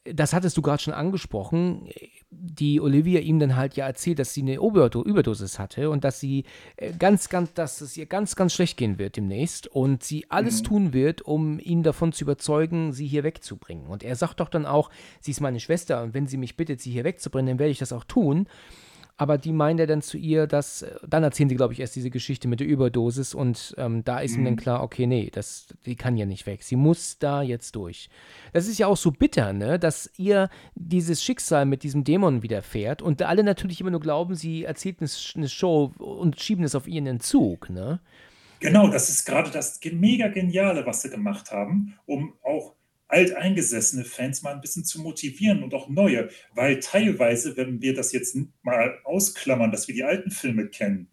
[0.06, 1.89] das hattest du gerade schon angesprochen,
[2.32, 6.19] die Olivia ihm dann halt ja erzählt, dass sie eine Überdo Überdosis hatte und dass
[6.19, 6.43] sie
[6.78, 10.62] äh, ganz, ganz, dass es ihr ganz, ganz schlecht gehen wird demnächst und sie alles
[10.62, 10.65] Mhm.
[10.65, 13.88] tun wird, um ihn davon zu überzeugen, sie hier wegzubringen.
[13.88, 16.82] Und er sagt doch dann auch, sie ist meine Schwester und wenn sie mich bittet,
[16.82, 18.47] sie hier wegzubringen, dann werde ich das auch tun.
[19.19, 21.93] Aber die meint er dann zu ihr, dass, äh, dann erzählen sie, glaube ich, erst
[21.97, 24.58] diese Geschichte mit der Überdosis und ähm, da ist ihm dann Mhm.
[24.58, 26.63] klar, okay, nee, das, die kann ja nicht weg.
[26.63, 28.10] Sie muss da jetzt durch.
[28.53, 33.01] Das ist ja auch so bitter, ne, dass ihr dieses Schicksal mit diesem Dämon widerfährt
[33.01, 36.88] und alle natürlich immer nur glauben, sie erzählt eine, eine Show und schieben es auf
[36.88, 37.99] ihren Entzug, ne?
[38.62, 42.75] Genau, das ist gerade das mega Geniale, was sie gemacht haben, um auch
[43.10, 46.30] alteingesessene Fans mal ein bisschen zu motivieren und auch neue.
[46.54, 51.10] Weil teilweise, wenn wir das jetzt mal ausklammern, dass wir die alten Filme kennen,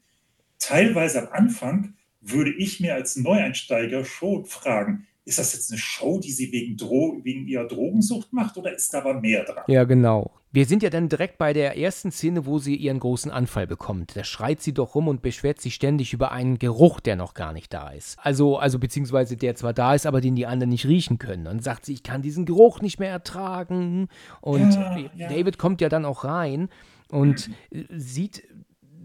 [0.58, 6.20] teilweise am Anfang würde ich mir als Neueinsteiger schon fragen, ist das jetzt eine Show,
[6.20, 9.64] die sie wegen, Dro wegen ihrer Drogensucht macht oder ist da aber mehr dran?
[9.66, 10.30] Ja, genau.
[10.52, 14.16] Wir sind ja dann direkt bei der ersten Szene, wo sie ihren großen Anfall bekommt.
[14.16, 17.52] Da schreit sie doch rum und beschwert sich ständig über einen Geruch, der noch gar
[17.52, 18.16] nicht da ist.
[18.22, 21.44] Also, also beziehungsweise der zwar da ist, aber den die anderen nicht riechen können.
[21.44, 24.08] Dann sagt sie, ich kann diesen Geruch nicht mehr ertragen.
[24.40, 25.28] Und Ja, ja.
[25.28, 26.68] David kommt ja dann auch rein
[27.10, 28.44] und äh, sieht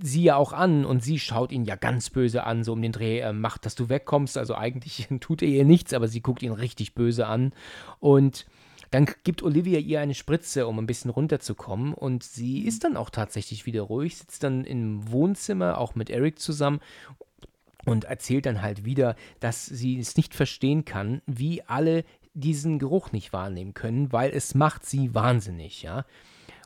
[0.01, 2.91] sie ja auch an und sie schaut ihn ja ganz böse an, so um den
[2.91, 4.37] Dreh, äh, macht, dass du wegkommst.
[4.37, 7.53] Also eigentlich tut er ihr nichts, aber sie guckt ihn richtig böse an.
[7.99, 8.45] Und
[8.91, 11.93] Dann gibt Olivia ihr eine Spritze, um ein bisschen runterzukommen.
[11.93, 16.39] Und sie ist dann auch tatsächlich wieder ruhig, sitzt dann im Wohnzimmer, auch mit Eric
[16.39, 16.81] zusammen
[17.85, 23.11] und erzählt dann halt wieder, dass sie es nicht verstehen kann, wie alle diesen Geruch
[23.11, 26.05] nicht wahrnehmen können, weil es macht sie wahnsinnig, ja.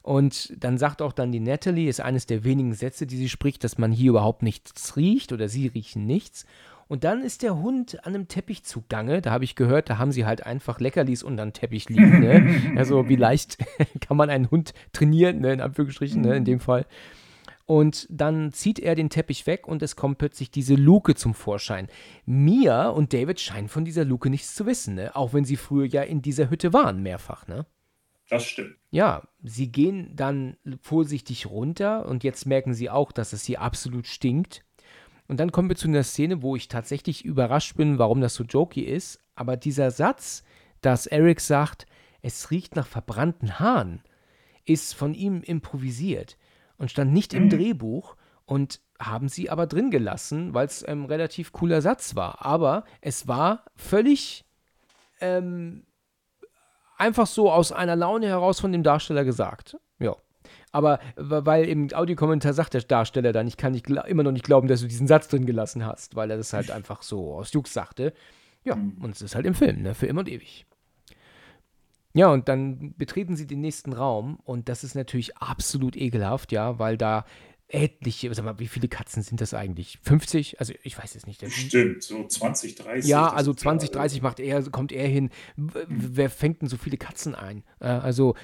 [0.06, 3.64] Und dann sagt auch dann die Natalie, ist eines der wenigen Sätze, die sie spricht,
[3.64, 6.46] dass man hier überhaupt nichts riecht oder sie riechen nichts.
[6.88, 9.24] Und dann ist der Hund an einem Teppich zugange.
[9.24, 12.20] Da habe ich gehört, da haben sie halt einfach Leckerlis unter dem Teppich liegen.
[12.20, 12.62] Ne?
[12.78, 13.58] Also wie leicht
[14.00, 15.54] kann man einen Hund trainieren, ne?
[15.54, 16.36] in Anführungsstrichen, ne?
[16.36, 16.86] in dem Fall.
[17.66, 21.88] Und dann zieht er den Teppich weg und es kommt plötzlich diese Luke zum Vorschein.
[22.28, 25.16] Mia und David scheinen von dieser Luke nichts zu wissen, ne?
[25.16, 27.48] auch wenn sie früher ja in dieser Hütte waren, mehrfach.
[27.48, 27.66] Ne?
[28.30, 28.76] Das stimmt.
[28.92, 34.08] Ja, sie gehen dann vorsichtig runter und jetzt merken sie auch, dass es hier absolut
[34.08, 34.64] stinkt.
[35.28, 38.44] Und dann kommen wir zu einer Szene, wo ich tatsächlich überrascht bin, warum das so
[38.44, 39.20] jokey ist.
[39.36, 40.44] Aber dieser Satz,
[40.82, 41.88] dass Eric sagt,
[42.22, 44.02] es riecht nach verbrannten Haaren,
[44.66, 46.38] ist von ihm improvisiert
[46.78, 47.50] und stand nicht im mhm.
[47.50, 52.46] Drehbuch und haben sie aber drin gelassen, weil es ein relativ cooler Satz war.
[52.46, 54.46] Aber es war völlig
[55.20, 55.86] ähm,
[56.98, 59.78] einfach so aus einer Laune heraus von dem Darsteller gesagt.
[60.00, 60.16] Ja.
[60.72, 64.68] Aber weil im Audiokommentar sagt der Darsteller dann, ich kann nicht, immer noch nicht glauben,
[64.68, 67.74] dass du diesen Satz drin gelassen hast, weil er das halt einfach so aus Jux
[67.74, 68.14] sagte.
[68.64, 68.98] Ja, mhm.
[69.02, 69.94] und es ist halt im Film, ne?
[69.94, 70.66] Für immer und ewig.
[72.14, 76.80] Ja, und dann betreten sie den nächsten Raum und das ist natürlich absolut ekelhaft, ja,
[76.80, 77.26] weil da
[77.76, 80.00] etliche, sag mal, wie viele Katzen sind das eigentlich?
[80.04, 80.60] 50?
[80.60, 81.44] Also ich weiß es nicht.
[81.52, 83.10] Stimmt, so 20, 30.
[83.10, 85.30] Ja, also 20, 30 macht er, kommt er hin.
[85.56, 87.64] Wer fängt denn so viele Katzen ein?
[87.80, 88.36] Äh, also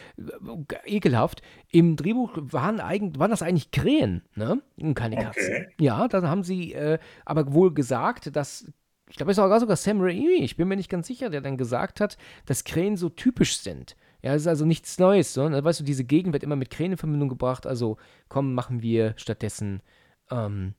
[0.85, 1.41] ekelhaft.
[1.69, 4.61] Im Drehbuch waren, eigentlich, waren das eigentlich Krähen, ne?
[4.77, 5.43] Und keine Katzen.
[5.45, 5.67] Okay.
[5.79, 8.65] Ja, da haben sie äh, aber wohl gesagt, dass
[9.11, 11.57] ich glaube, es war sogar Sam Raimi, ich bin mir nicht ganz sicher, der dann
[11.57, 13.97] gesagt hat, dass Krähen so typisch sind.
[14.23, 15.33] Ja, es ist also nichts Neues.
[15.33, 15.47] So.
[15.49, 15.63] Ne?
[15.63, 17.65] Weißt du, diese Gegend wird immer mit Krähen in Verbindung gebracht.
[17.65, 17.97] Also
[18.29, 19.81] komm, machen wir stattdessen
[20.29, 20.75] ähm,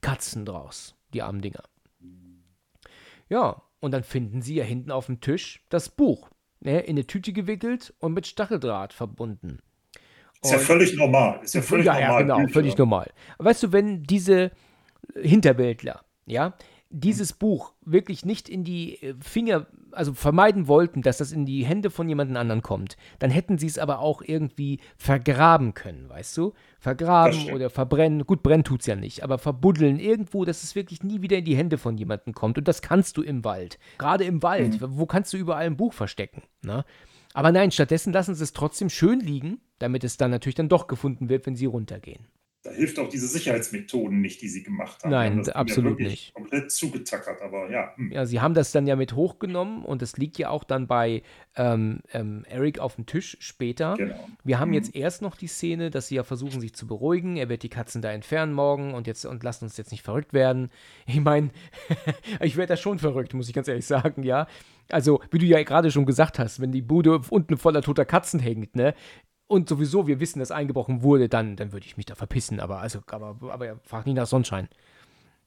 [0.00, 1.64] Katzen draus, die armen Dinger.
[3.28, 6.30] Ja, und dann finden sie ja hinten auf dem Tisch das Buch.
[6.60, 6.80] Ne?
[6.80, 9.60] In eine Tüte gewickelt und mit Stacheldraht verbunden.
[10.42, 11.40] Ist ja völlig normal.
[11.42, 12.10] Ist ja völlig ja, normal.
[12.10, 12.52] Ja, genau, Bücher.
[12.52, 13.10] völlig normal.
[13.38, 14.50] Weißt du, wenn diese
[15.14, 16.54] Hinterwäldler, ja,
[16.94, 21.64] dieses Buch wirklich nicht in die äh, Finger, also vermeiden wollten, dass das in die
[21.64, 26.36] Hände von jemand anderen kommt, dann hätten sie es aber auch irgendwie vergraben können, weißt
[26.36, 26.52] du?
[26.78, 28.24] Vergraben oder verbrennen.
[28.26, 31.44] Gut, brennen tut es ja nicht, aber verbuddeln irgendwo, dass es wirklich nie wieder in
[31.44, 32.58] die Hände von jemandem kommt.
[32.58, 33.78] Und das kannst du im Wald.
[33.98, 34.80] Gerade im Wald.
[34.80, 34.86] Mhm.
[34.90, 36.42] Wo kannst du überall ein Buch verstecken?
[36.62, 36.84] Ne?
[37.32, 40.86] Aber nein, stattdessen lassen sie es trotzdem schön liegen, damit es dann natürlich dann doch
[40.86, 42.26] gefunden wird, wenn sie runtergehen
[42.64, 45.10] da hilft auch diese Sicherheitsmethoden nicht, die sie gemacht haben.
[45.10, 46.32] Nein, absolut ja nicht.
[46.32, 47.94] Komplett zugetackert, aber ja.
[47.96, 48.10] Hm.
[48.10, 51.22] Ja, sie haben das dann ja mit hochgenommen und das liegt ja auch dann bei
[51.56, 53.96] ähm, ähm, Eric auf dem Tisch später.
[53.98, 54.28] Genau.
[54.44, 54.74] Wir haben hm.
[54.74, 57.36] jetzt erst noch die Szene, dass sie ja versuchen, sich zu beruhigen.
[57.36, 60.32] Er wird die Katzen da entfernen morgen und jetzt und lassen uns jetzt nicht verrückt
[60.32, 60.70] werden.
[61.06, 61.50] Ich meine,
[62.40, 64.46] ich werde da schon verrückt, muss ich ganz ehrlich sagen, ja.
[64.90, 68.40] Also, wie du ja gerade schon gesagt hast, wenn die Bude unten voller toter Katzen
[68.40, 68.94] hängt, ne?
[69.54, 72.60] Und sowieso wir wissen, dass eingebrochen wurde, dann, dann würde ich mich da verpissen.
[72.60, 74.68] Aber also, aber, aber frag nicht nach Sonnenschein.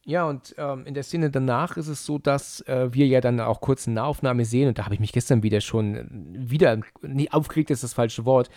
[0.08, 3.42] Ja, und ähm, in der Szene danach ist es so, dass äh, wir ja dann
[3.42, 6.80] auch kurz eine Nahaufnahme sehen und da habe ich mich gestern wieder schon äh, wieder,
[7.02, 8.50] nicht aufgeregt ist das falsche Wort,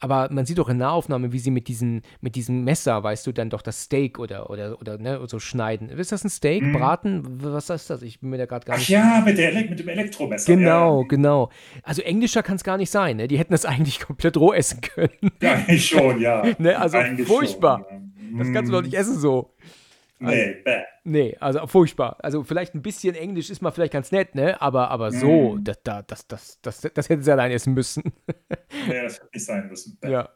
[0.00, 3.32] aber man sieht doch in Nahaufnahme, wie sie mit, diesen, mit diesem Messer, weißt du,
[3.32, 5.88] dann doch das Steak oder, oder, oder ne, so schneiden.
[5.88, 6.62] Ist das ein Steak?
[6.62, 6.72] Mhm.
[6.74, 7.22] Braten?
[7.42, 8.02] Was ist das?
[8.02, 8.90] Ich bin mir da gerade gar Ach nicht.
[8.90, 10.54] ja, mit, der, mit dem Elektromesser.
[10.54, 11.08] Genau, ja.
[11.08, 11.50] genau.
[11.84, 13.28] Also englischer kann es gar nicht sein, ne?
[13.28, 15.32] Die hätten das eigentlich komplett roh essen können.
[15.40, 16.44] Ja, ich schon, ja.
[16.58, 16.78] ne?
[16.78, 17.86] Also eigentlich furchtbar.
[17.88, 18.44] Schon, ja.
[18.44, 19.54] Das kannst du doch nicht essen so.
[20.20, 20.82] Also, nee, bäh.
[21.08, 22.18] Nee, also furchtbar.
[22.20, 24.60] Also vielleicht ein bisschen Englisch ist mal vielleicht ganz nett, ne?
[24.60, 25.64] Aber, aber so, mm.
[25.64, 28.12] das, das, das, das, das hätten sie allein essen müssen.
[28.86, 29.98] nee, das hätte nicht sein müssen.
[30.08, 30.28] Ja.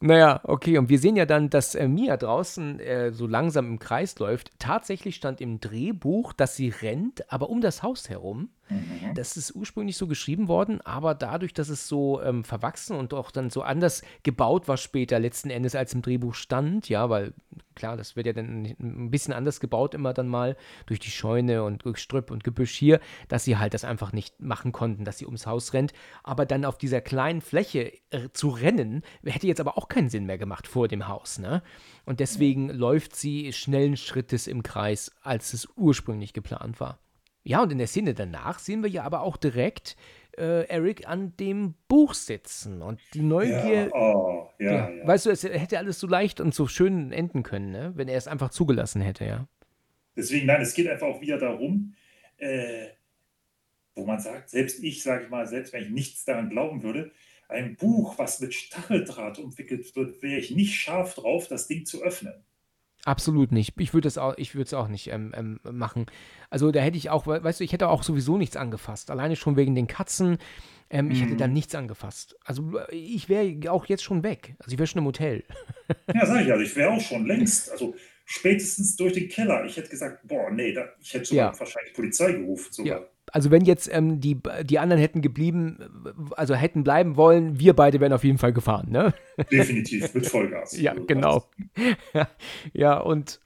[0.00, 0.76] Naja, okay.
[0.76, 4.50] Und wir sehen ja dann, dass äh, Mia draußen äh, so langsam im Kreis läuft.
[4.58, 8.50] Tatsächlich stand im Drehbuch, dass sie rennt, aber um das Haus herum.
[8.68, 9.14] Mhm.
[9.14, 13.30] Das ist ursprünglich so geschrieben worden, aber dadurch, dass es so ähm, verwachsen und auch
[13.30, 17.34] dann so anders gebaut war später letzten Endes als im Drehbuch stand, ja, weil
[17.74, 21.62] klar, das wird ja dann ein bisschen anders gebaut immer dann mal durch die Scheune
[21.62, 22.98] und Gestrüpp und Gebüsch hier,
[23.28, 25.92] dass sie halt das einfach nicht machen konnten, dass sie ums Haus rennt,
[26.24, 30.26] aber dann auf dieser kleinen Fläche äh, zu rennen, hätte jetzt aber auch keinen Sinn
[30.26, 31.62] mehr gemacht vor dem Haus, ne?
[32.04, 32.70] Und deswegen mhm.
[32.70, 36.98] läuft sie schnellen Schrittes im Kreis, als es ursprünglich geplant war.
[37.44, 39.96] Ja, und in der Szene danach sehen wir ja aber auch direkt
[40.38, 43.88] äh, Eric an dem Buch sitzen und die Neugier.
[43.88, 47.12] Ja, oh, ja, ja, ja, Weißt du, es hätte alles so leicht und so schön
[47.12, 47.92] enden können, ne?
[47.94, 49.46] wenn er es einfach zugelassen hätte, ja.
[50.16, 51.94] Deswegen, nein, es geht einfach auch wieder darum,
[52.38, 52.88] äh,
[53.94, 57.12] wo man sagt, selbst ich, sage ich mal, selbst wenn ich nichts daran glauben würde,
[57.48, 62.02] ein Buch, was mit Stacheldraht umwickelt wird, wäre ich nicht scharf drauf, das Ding zu
[62.02, 62.34] öffnen.
[63.04, 63.74] Absolut nicht.
[63.80, 66.06] Ich würde es auch, ich würde es auch nicht ähm, ähm, machen.
[66.50, 69.10] Also da hätte ich auch, weißt du, ich hätte auch sowieso nichts angefasst.
[69.10, 70.38] Alleine schon wegen den Katzen.
[70.88, 71.38] Ähm, ich hätte Mhm.
[71.38, 72.36] da nichts angefasst.
[72.44, 74.54] Also äh, ich wäre auch jetzt schon weg.
[74.60, 75.42] Also ich wäre schon im Hotel.
[76.14, 79.64] Ja, sag ich also, ich wäre auch schon längst, also spätestens durch den Keller.
[79.64, 81.58] Ich hätte gesagt, boah, nee, da, ich hätte sogar Ja.
[81.60, 82.94] wahrscheinlich Polizei gerufen Ja.
[82.94, 83.08] sogar.
[83.30, 85.78] Also wenn jetzt ähm, die, die anderen hätten geblieben,
[86.36, 89.14] also hätten bleiben wollen, wir beide wären auf jeden Fall gefahren, ne?
[89.50, 90.72] Definitiv, mit Vollgas.
[90.78, 91.48] Ja, Also, genau.
[92.72, 93.40] ja, und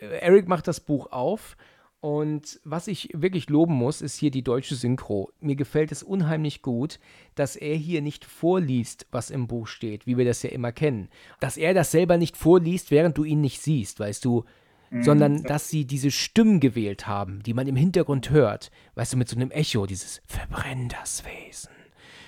[0.00, 1.56] äh, Eric macht das Buch auf.
[2.00, 5.32] Und was ich wirklich loben muss, ist hier die deutsche Synchro.
[5.40, 6.98] Mir gefällt es unheimlich gut,
[7.34, 11.10] dass er hier nicht vorliest, was im Buch steht, wie wir das ja immer kennen.
[11.40, 14.44] Dass er das selber nicht vorliest, während du ihn nicht siehst, weißt du,
[14.90, 15.02] Mhm.
[15.04, 19.28] sondern dass sie diese Stimmen gewählt haben, die man im Hintergrund hört, weißt du, mit
[19.28, 21.70] so einem Echo, dieses Verbrenn das Wesen.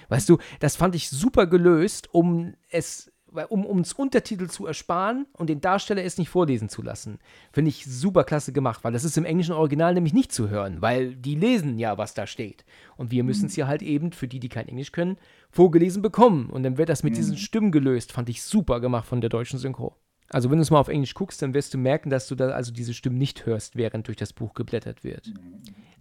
[0.08, 3.10] Weißt du, das fand ich super gelöst, um es,
[3.48, 7.18] um uns Untertitel zu ersparen und den Darsteller es nicht vorlesen zu lassen.
[7.52, 10.82] Finde ich super klasse gemacht, weil das ist im englischen Original nämlich nicht zu hören,
[10.82, 12.64] weil die lesen ja, was da steht.
[12.96, 15.16] Und wir müssen es ja halt eben, für die, die kein Englisch können,
[15.50, 16.50] vorgelesen bekommen.
[16.50, 18.12] Und dann wird das mit diesen Stimmen gelöst.
[18.12, 19.96] Fand ich super gemacht von der deutschen Synchro.
[20.28, 22.50] Also wenn du es mal auf Englisch guckst, dann wirst du merken, dass du da
[22.50, 25.30] also diese Stimmen nicht hörst, während durch das Buch geblättert wird.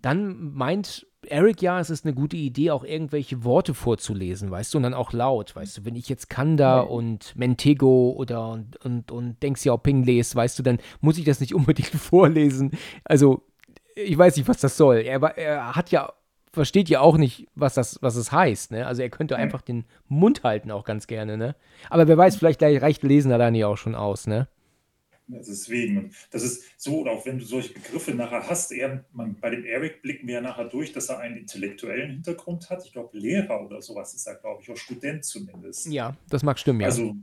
[0.01, 4.77] Dann meint Eric ja, es ist eine gute Idee, auch irgendwelche Worte vorzulesen, weißt du,
[4.77, 9.11] und dann auch laut, weißt du, wenn ich jetzt Kanda und Mentego oder und, und,
[9.11, 12.71] und Deng Xiaoping lese, weißt du, dann muss ich das nicht unbedingt vorlesen.
[13.03, 13.43] Also,
[13.95, 14.97] ich weiß nicht, was das soll.
[14.97, 16.11] Er, er hat ja,
[16.53, 18.87] versteht ja auch nicht, was das, was es heißt, ne?
[18.87, 21.55] Also er könnte einfach den Mund halten auch ganz gerne, ne?
[21.89, 24.47] Aber wer weiß, vielleicht reicht Lesen alleine ja auch schon aus, ne?
[25.27, 29.35] Deswegen, und das ist so, oder auch wenn du solche Begriffe nachher hast, er, man,
[29.39, 32.85] bei dem Eric blicken wir ja nachher durch, dass er einen intellektuellen Hintergrund hat.
[32.85, 35.85] Ich glaube, Lehrer oder sowas ist er, glaube ich, auch Student zumindest.
[35.87, 36.87] Ja, das mag stimmen, ja.
[36.87, 37.15] Also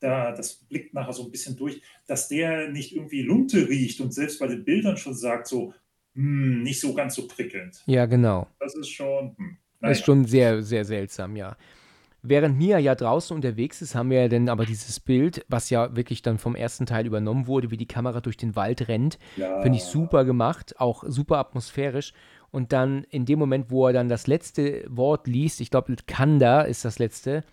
[0.00, 4.12] da, das blickt nachher so ein bisschen durch, dass der nicht irgendwie Lunte riecht und
[4.12, 5.72] selbst bei den Bildern schon sagt, so,
[6.14, 7.82] hm, nicht so ganz so prickelnd.
[7.86, 8.46] ja, genau.
[8.60, 10.04] Das ist schon, hm, Das ist naja.
[10.04, 11.56] schon sehr, sehr seltsam, ja.
[12.28, 15.94] Während Mia ja draußen unterwegs ist, haben wir ja dann aber dieses Bild, was ja
[15.94, 19.18] wirklich dann vom ersten Teil übernommen wurde, wie die Kamera durch den Wald rennt.
[19.36, 19.62] Ja.
[19.62, 22.12] Finde ich super gemacht, auch super atmosphärisch.
[22.50, 26.62] Und dann in dem Moment, wo er dann das letzte Wort liest, ich glaube, Kanda
[26.62, 27.44] ist das letzte,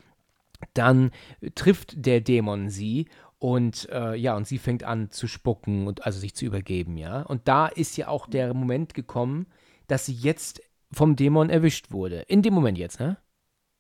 [0.74, 1.12] dann
[1.56, 3.08] trifft der Dämon sie
[3.40, 7.24] und äh, ja, und sie fängt an zu spucken und also sich zu übergeben, ja.
[7.24, 9.48] Und da ist ja auch der Moment gekommen,
[9.88, 10.62] dass sie jetzt
[10.94, 12.22] vom Dämon erwischt wurde.
[12.22, 13.18] In dem Moment jetzt, ne?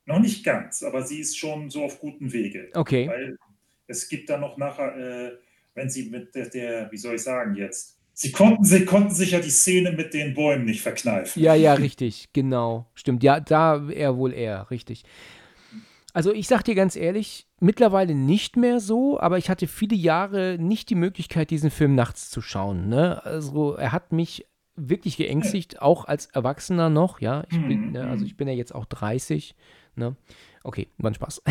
[0.05, 2.69] Noch nicht ganz, aber sie ist schon so auf gutem Wege.
[2.73, 3.07] Okay.
[3.07, 3.37] Weil
[3.87, 5.31] es gibt dann noch nachher, äh,
[5.75, 9.31] wenn sie mit der, der, wie soll ich sagen jetzt, sie konnten, sie konnten sich
[9.31, 11.41] ja die Szene mit den Bäumen nicht verkneifen.
[11.41, 12.87] Ja, ja, richtig, genau.
[12.93, 13.23] Stimmt.
[13.23, 15.03] Ja, da eher wohl eher, richtig.
[16.13, 20.57] Also ich sag dir ganz ehrlich, mittlerweile nicht mehr so, aber ich hatte viele Jahre
[20.59, 22.87] nicht die Möglichkeit, diesen Film nachts zu schauen.
[22.87, 23.25] Ne?
[23.25, 24.45] Also er hat mich
[24.75, 27.43] wirklich geängstigt, auch als Erwachsener noch, ja.
[27.49, 28.27] Ich bin, Mhm, ne, also mhm.
[28.27, 29.55] ich bin ja jetzt auch 30,
[29.95, 30.15] ne?
[30.65, 31.41] Okay, war ein Spaß.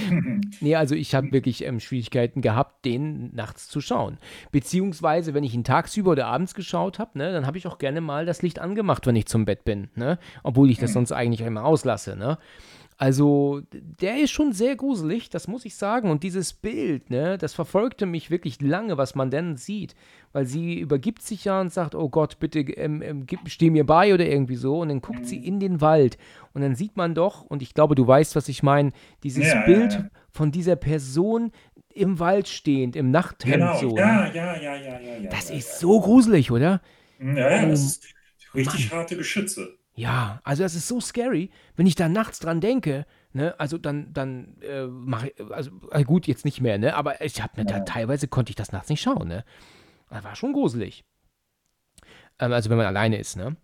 [0.60, 4.18] nee, also ich habe wirklich ähm, Schwierigkeiten gehabt, den nachts zu schauen.
[4.50, 8.00] Beziehungsweise, wenn ich ihn tagsüber oder abends geschaut habe, ne, dann habe ich auch gerne
[8.00, 10.18] mal das Licht angemacht, wenn ich zum Bett bin, ne?
[10.42, 12.38] Obwohl ich das sonst eigentlich immer auslasse, ne?
[12.96, 16.10] Also, der ist schon sehr gruselig, das muss ich sagen.
[16.10, 19.96] Und dieses Bild, ne, das verfolgte mich wirklich lange, was man denn sieht.
[20.34, 23.86] Weil sie übergibt sich ja und sagt, oh Gott, bitte ähm, ähm, gib, steh mir
[23.86, 24.80] bei oder irgendwie so.
[24.80, 26.18] Und dann guckt sie in den Wald.
[26.52, 29.60] Und dann sieht man doch, und ich glaube, du weißt, was ich meine, dieses Ja,
[29.60, 30.10] ja, Bild ja.
[30.30, 31.52] von dieser Person
[31.94, 33.96] im Wald stehend, im Nachthemd Genau, so.
[33.96, 34.34] ja, ne?
[34.34, 35.30] ja, ja, ja, ja, ja.
[35.30, 35.78] Das ja, ist ja.
[35.78, 36.82] so gruselig, oder?
[37.18, 38.04] Ja, ja, das Oh, ist
[38.54, 39.78] richtig harte Geschütze.
[39.96, 44.12] Ja, also das ist so scary, wenn ich da nachts dran denke, ne, also dann,
[44.12, 47.64] dann äh, mache ich, also äh, gut, jetzt nicht mehr, ne, aber ich habe mir
[47.64, 49.44] da, teilweise konnte ich das nachts nicht schauen, ne.
[50.10, 51.04] Das war schon gruselig.
[52.38, 53.56] Ähm, also wenn man alleine ist, ne.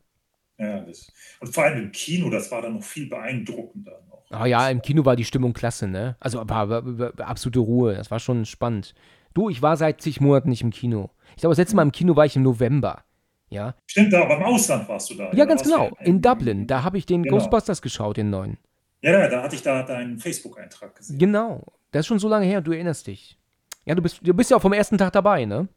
[0.59, 1.11] Ja, das,
[1.41, 4.25] und vor allem im Kino, das war dann noch viel beeindruckender noch.
[4.31, 6.17] Ah ja, im Kino war die Stimmung klasse, ne.
[6.21, 8.95] Also war, war, war, absolute Ruhe, das war schon spannend.
[9.33, 11.11] Du, ich war seit zig Monaten nicht im Kino.
[11.31, 13.05] Ich glaube, das letzte Mal im Kino war ich im November,
[13.49, 13.75] ja.
[13.87, 15.25] Stimmt, da, aber im Ausland warst du da.
[15.25, 17.37] Ja, da ganz genau, ja in Dublin, da habe ich den Genau.
[17.37, 18.59] Ghostbusters geschaut, den neuen.
[19.03, 21.19] Ja, ja, da hatte ich da deinen Facebook-Eintrag gesehen.
[21.19, 21.65] Genau.
[21.91, 23.39] Das ist schon so lange her, du erinnerst dich.
[23.87, 25.69] Ja, du bist, du bist ja auch vom ersten Tag dabei, ne?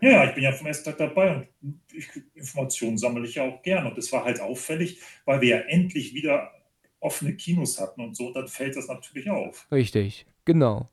[0.00, 3.62] Ja, ich bin ja vom ersten Tag dabei und ich, Informationen sammle ich ja auch
[3.62, 3.86] gern.
[3.86, 6.50] Und es war halt auffällig, weil wir ja endlich wieder
[7.00, 9.66] offene Kinos hatten und so, dann fällt das natürlich auf.
[9.72, 10.88] Richtig, genau.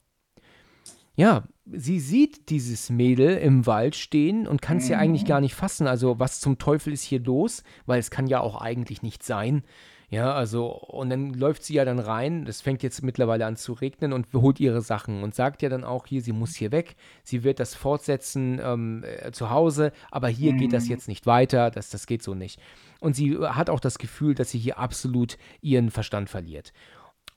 [1.16, 5.56] ja, sie sieht dieses Mädel im Wald stehen und kann es ja eigentlich gar nicht
[5.56, 5.88] fassen.
[5.88, 7.64] Also, was zum Teufel ist hier los?
[7.86, 9.64] Weil es kann ja auch eigentlich nicht sein.
[10.10, 13.74] Ja, also, und dann läuft sie ja dann rein, es fängt jetzt mittlerweile an zu
[13.74, 16.96] regnen und holt ihre Sachen und sagt ja dann auch hier, sie muss hier weg,
[17.24, 21.72] sie wird das fortsetzen ähm, äh, zu Hause, aber hier geht das jetzt nicht weiter,
[21.72, 22.58] das, das geht so nicht.
[23.02, 26.72] Und sie hat auch das Gefühl, dass sie hier absolut ihren Verstand verliert.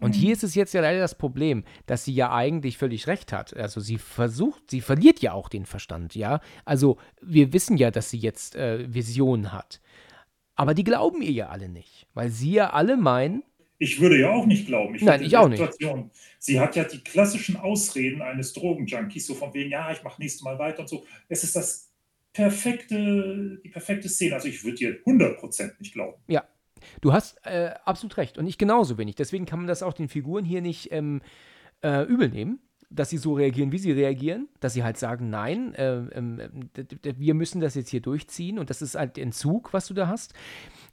[0.01, 3.33] Und hier ist es jetzt ja leider das Problem, dass sie ja eigentlich völlig recht
[3.33, 3.55] hat.
[3.55, 6.41] Also sie versucht, sie verliert ja auch den Verstand, ja.
[6.64, 9.81] Also wir wissen ja, dass sie jetzt äh, Visionen hat.
[10.61, 13.44] Aber die glauben ihr ja alle nicht, weil sie ja alle meinen,
[13.78, 14.94] Ich würde ja auch nicht glauben.
[14.94, 15.58] Ich Nein, ich auch nicht.
[15.58, 20.20] Situation, Sie hat ja die klassischen Ausreden eines Drogenjunkies, so von wegen, ja, ich mache
[20.20, 21.06] nächstes Mal weiter und so.
[21.30, 21.90] Es ist das
[22.34, 24.34] perfekte, die perfekte Szene.
[24.34, 26.20] Also ich würde ihr 100% nicht glauben.
[26.28, 26.44] Ja,
[27.00, 28.36] du hast äh, absolut recht.
[28.36, 29.14] Und ich genauso wenig.
[29.14, 31.22] Deswegen kann man das auch den Figuren hier nicht ähm,
[31.82, 32.61] äh, übel nehmen,
[32.93, 34.49] dass sie so reagieren, wie sie reagieren.
[34.59, 36.03] Dass sie halt sagen, nein, äh,
[36.76, 38.59] d- wir müssen das jetzt hier durchziehen.
[38.59, 40.34] Und das ist halt Entzug, was du da hast.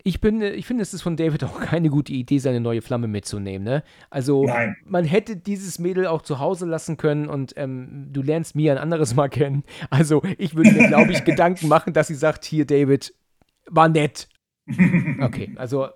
[0.04, 2.82] Ich, bin, äh, ich finde, es ist von David auch keine gute Idee, seine neue
[2.84, 3.64] Flamme mitzunehmen.
[3.66, 3.84] Ne?
[4.10, 4.76] Also, Nein.
[4.86, 8.78] man hätte dieses Mädel auch zu Hause lassen können und ähm, du lernst Mia ein
[8.80, 9.64] anderes Mal kennen.
[9.90, 13.14] Also, ich würde mir, glaube ich, Gedanken machen, dass sie sagt: Hier, David,
[13.66, 14.30] war nett.
[15.22, 15.90] Okay, also äh,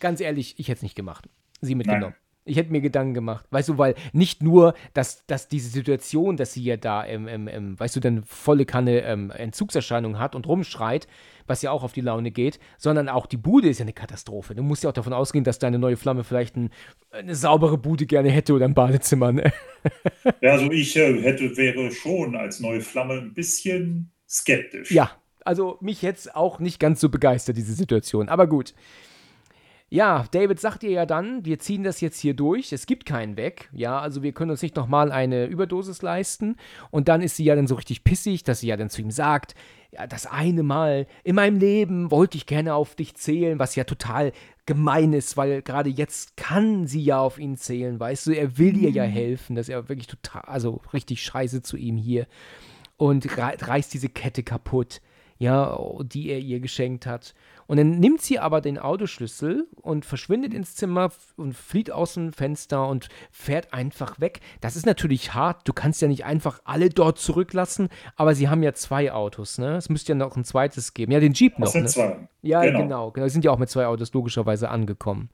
[0.00, 1.28] ganz ehrlich, ich hätte es nicht gemacht.
[1.60, 2.14] Sie mitgenommen.
[2.48, 3.46] Ich hätte mir Gedanken gemacht.
[3.50, 7.78] Weißt du, weil nicht nur, dass, dass diese Situation, dass sie ja da, im, im,
[7.78, 11.06] weißt du, dann volle Kanne ähm, Entzugserscheinungen hat und rumschreit,
[11.46, 14.54] was ja auch auf die Laune geht, sondern auch die Bude ist ja eine Katastrophe.
[14.54, 16.70] Du musst ja auch davon ausgehen, dass deine neue Flamme vielleicht ein,
[17.10, 19.32] eine saubere Bude gerne hätte oder ein Badezimmer.
[19.32, 19.52] Ne?
[20.40, 24.90] Ja, also ich äh, hätte, wäre schon als neue Flamme ein bisschen skeptisch.
[24.90, 25.10] Ja,
[25.44, 28.28] also mich jetzt auch nicht ganz so begeistert, diese Situation.
[28.28, 28.74] Aber gut.
[29.90, 33.38] Ja, David sagt ihr ja dann, wir ziehen das jetzt hier durch, es gibt keinen
[33.38, 36.56] weg, ja, also wir können uns nicht nochmal eine Überdosis leisten.
[36.90, 39.10] Und dann ist sie ja dann so richtig pissig, dass sie ja dann zu ihm
[39.10, 39.54] sagt,
[39.90, 43.84] ja, das eine Mal in meinem Leben wollte ich gerne auf dich zählen, was ja
[43.84, 44.32] total
[44.66, 48.76] gemein ist, weil gerade jetzt kann sie ja auf ihn zählen, weißt du, er will
[48.76, 52.26] ihr ja helfen, dass er wirklich total, also richtig scheiße zu ihm hier
[52.98, 55.00] und rei- reißt diese Kette kaputt,
[55.38, 57.34] ja, die er ihr geschenkt hat.
[57.66, 62.32] Und dann nimmt sie aber den Autoschlüssel und verschwindet ins Zimmer und flieht aus dem
[62.32, 64.40] Fenster und fährt einfach weg.
[64.62, 65.68] Das ist natürlich hart.
[65.68, 69.76] Du kannst ja nicht einfach alle dort zurücklassen, aber sie haben ja zwei Autos, ne?
[69.76, 71.12] Es müsste ja noch ein zweites geben.
[71.12, 71.88] Ja, den Jeep noch, Das sind ne?
[71.88, 72.28] zwei.
[72.42, 72.78] Ja, Genau.
[72.80, 73.10] genau.
[73.10, 73.26] genau.
[73.26, 75.28] Sie sind ja auch mit zwei Autos logischerweise angekommen.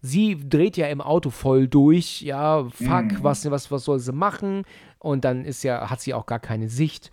[0.00, 2.22] Sie dreht ja im Auto voll durch.
[2.22, 3.18] Ja, fuck, Mhm.
[3.22, 4.64] was, was, was soll sie machen?
[4.98, 7.12] Und dann ist ja, hat sie auch gar keine Sicht.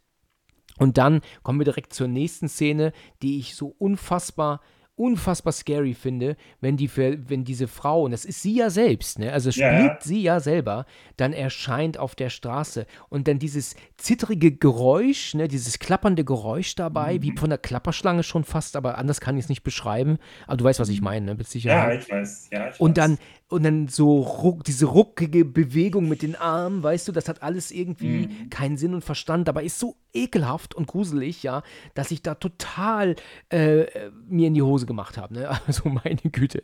[0.79, 4.61] Und dann kommen wir direkt zur nächsten Szene, die ich so unfassbar,
[4.95, 9.31] unfassbar scary finde, wenn, die, wenn diese Frau, und das ist sie ja selbst, ne?
[9.31, 9.97] also spielt Ja.
[10.01, 15.47] sie ja selber, dann erscheint auf der Straße und dann dieses zittrige Geräusch, ne?
[15.47, 17.21] dieses klappernde Geräusch dabei, Mhm.
[17.21, 20.17] wie von der Klapperschlange schon fast, aber anders kann ich es nicht beschreiben.
[20.47, 21.35] Aber du weißt, was ich meine, ne?
[21.35, 22.03] mit Ja, Sicherheit.
[22.03, 22.49] ich weiß.
[22.51, 23.05] Ja, ich Und weiß.
[23.05, 23.17] dann,
[23.49, 27.71] und dann so ruck, diese ruckige Bewegung mit den Armen, weißt du, das hat alles
[27.71, 28.49] irgendwie Mhm.
[28.49, 31.63] keinen Sinn und Verstand, aber ist so ekelhaft und gruselig, ja,
[31.95, 33.15] dass ich da total
[33.49, 33.85] äh,
[34.27, 35.49] mir in die Hose gemacht habe, ne?
[35.67, 36.63] Also meine Güte.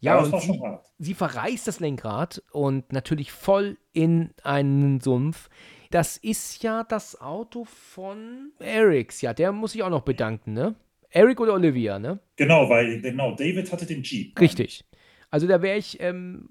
[0.00, 0.60] Ja, Ja, und sie,
[0.98, 5.48] sie verreißt das Lenkrad und natürlich voll in einen Sumpf.
[5.90, 10.74] Das ist ja das Auto von Erics, ja, der muss ich auch noch bedanken, ne?
[11.10, 12.18] Eric oder Olivia, ne?
[12.36, 14.38] Genau, weil genau, David hatte den Jeep.
[14.38, 14.84] Richtig.
[15.30, 16.48] Also da wäre ich ähm,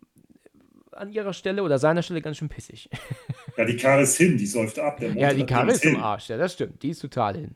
[0.92, 2.90] an ihrer Stelle oder seiner Stelle ganz schön pissig.
[3.56, 5.02] Ja, die Karre ist hin, die säuft ab.
[5.16, 5.96] Ja, die Karre ist im.
[5.98, 6.84] Arsch, ja, das stimmt.
[6.84, 7.56] Die ist total hin.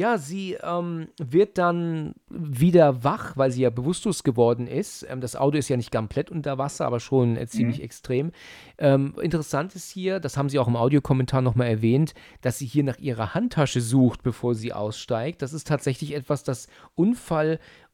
[0.00, 5.06] Ja, sie ähm, wird dann wieder wach, weil sie ja bewusstlos geworden ist.
[5.08, 8.32] Ähm, das Auto ist ja nicht komplett unter Wasser, aber schon äh, ziemlich extrem.
[8.78, 12.82] Ähm, interessant ist hier, das haben sie auch im Audiokommentar nochmal erwähnt, dass sie hier
[12.82, 15.42] nach ihrer Handtasche sucht, bevor sie aussteigt.
[15.42, 16.68] Das ist tatsächlich etwas, das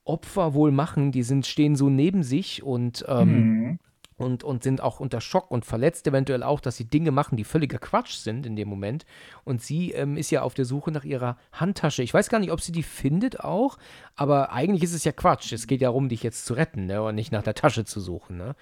[0.07, 1.12] Unfallopfer wohl machen.
[1.12, 3.78] Die sind, stehen so neben sich und ähm, Mhm.
[4.18, 7.44] und, und sind auch unter Schock und verletzt eventuell auch, dass sie Dinge machen, die
[7.44, 9.04] völliger Quatsch sind in dem Moment.
[9.44, 12.02] Und sie ähm, ist ja auf der Suche nach ihrer Handtasche.
[12.02, 13.78] Ich weiß gar nicht, ob sie die findet auch,
[14.14, 15.52] aber eigentlich ist es ja Quatsch.
[15.52, 17.02] Es geht ja darum, dich jetzt zu retten ne?
[17.02, 18.36] und nicht nach der Tasche zu suchen.
[18.38, 18.54] Ne?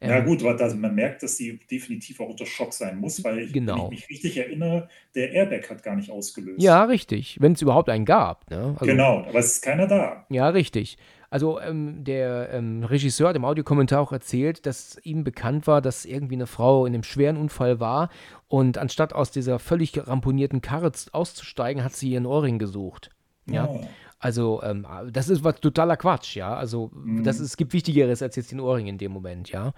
[0.00, 3.22] Ja Ähm, gut, weil das, man merkt, dass die definitiv auch unter Schock sein muss,
[3.24, 3.74] weil ich, Genau.
[3.90, 6.62] wenn ich mich richtig erinnere, der Airbag hat gar nicht ausgelöst.
[6.62, 7.38] Ja, richtig.
[7.40, 8.48] Wenn es überhaupt einen gab.
[8.50, 8.74] Ne?
[8.78, 10.24] Also, genau, aber es ist keiner da.
[10.28, 10.98] Ja, richtig.
[11.30, 16.06] Also ähm, der ähm, Regisseur hat im Audiokommentar auch erzählt, dass ihm bekannt war, dass
[16.06, 18.08] irgendwie eine Frau in einem schweren Unfall war
[18.46, 23.10] und anstatt aus dieser völlig ramponierten Karre auszusteigen, hat sie ihren Ohrring gesucht.
[23.46, 23.80] Ja, Oh.
[24.18, 26.54] Also ähm, das ist was totaler Quatsch, ja.
[26.54, 26.90] Also
[27.22, 29.72] das ist, es gibt Wichtigeres als jetzt den Ohrring in dem Moment, ja.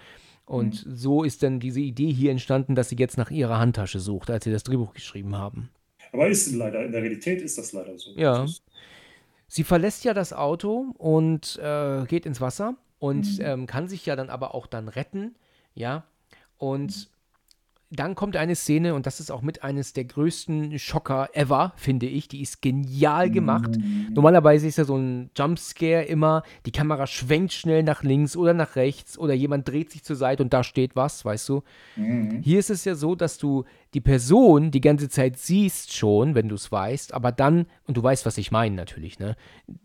[0.47, 4.31] Und so ist dann diese Idee hier entstanden, dass sie jetzt nach ihrer Handtasche sucht,
[4.31, 5.71] als sie das Drehbuch geschrieben haben.
[6.13, 8.11] Aber ist leider, in der Realität ist das leider so.
[8.17, 8.47] Ja.
[9.47, 14.17] Sie verlässt ja das Auto und äh, geht ins Wasser und ähm, kann sich ja
[14.17, 15.37] dann aber auch dann retten,
[15.75, 16.05] ja.
[16.57, 17.11] Und
[17.93, 22.07] dann kommt eine Szene und das ist auch mit eines der größten Schocker ever, finde
[22.07, 22.29] ich.
[22.29, 23.77] Die ist genial gemacht.
[24.15, 28.77] Normalerweise ist ja so ein Jumpscare immer, die Kamera schwenkt schnell nach links oder nach
[28.77, 31.63] rechts oder jemand dreht sich zur Seite und da steht was, weißt du.
[32.43, 33.65] Hier ist es ja so, dass du
[33.95, 38.03] die Person die ganze Zeit siehst schon, wenn du es weißt, aber dann, und du
[38.03, 39.35] weißt, was ich meine natürlich, ne?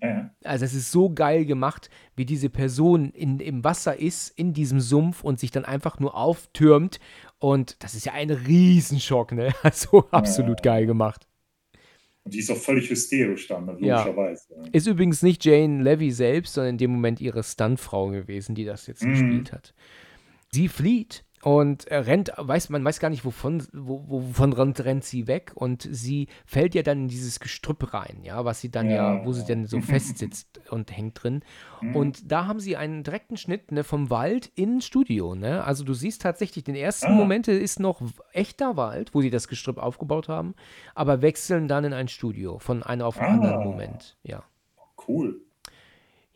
[0.01, 0.29] Ja.
[0.43, 4.79] Also es ist so geil gemacht, wie diese Person in, im Wasser ist, in diesem
[4.79, 6.99] Sumpf und sich dann einfach nur auftürmt.
[7.39, 9.53] Und das ist ja ein Riesenschock, ne?
[9.63, 11.27] Also absolut geil gemacht.
[12.23, 14.03] Und die ist auch völlig hysterisch dann, ne, Ja.
[14.03, 14.55] logischerweise.
[14.71, 18.87] Ist übrigens nicht Jane Levy selbst, sondern in dem Moment ihre Stuntfrau gewesen, die das
[18.87, 19.11] jetzt Mhm.
[19.11, 19.73] gespielt hat.
[20.51, 25.27] Sie flieht und rennt, weiß, man weiß gar nicht, wovon, wo, wovon rennt, rennt sie
[25.27, 29.13] weg und sie fällt ja dann in dieses Gestrüpp rein, ja, was sie dann ja,
[29.19, 29.25] Ja.
[29.25, 31.43] wo sie dann so festsitzt und hängt drin.
[31.93, 35.63] Und da haben sie einen direkten Schnitt ne, vom Wald ins Studio, ne?
[35.63, 37.15] Also du siehst tatsächlich, den ersten Ah.
[37.15, 38.01] Momente ist noch
[38.33, 40.55] echter Wald, wo sie das Gestrüpp aufgebaut haben,
[40.95, 43.63] aber wechseln dann in ein Studio von einem auf den anderen Ah.
[43.63, 44.43] Moment, ja.
[45.07, 45.41] Cool.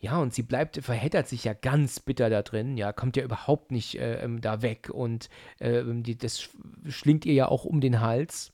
[0.02, 3.70] Ja, und sie bleibt, verheddert sich ja ganz bitter da drin, ja, kommt ja überhaupt
[3.70, 5.28] nicht äh, ähm, da weg und
[5.60, 6.48] ähm, die, das sch-
[6.90, 8.52] schlingt ihr ja auch um den Hals.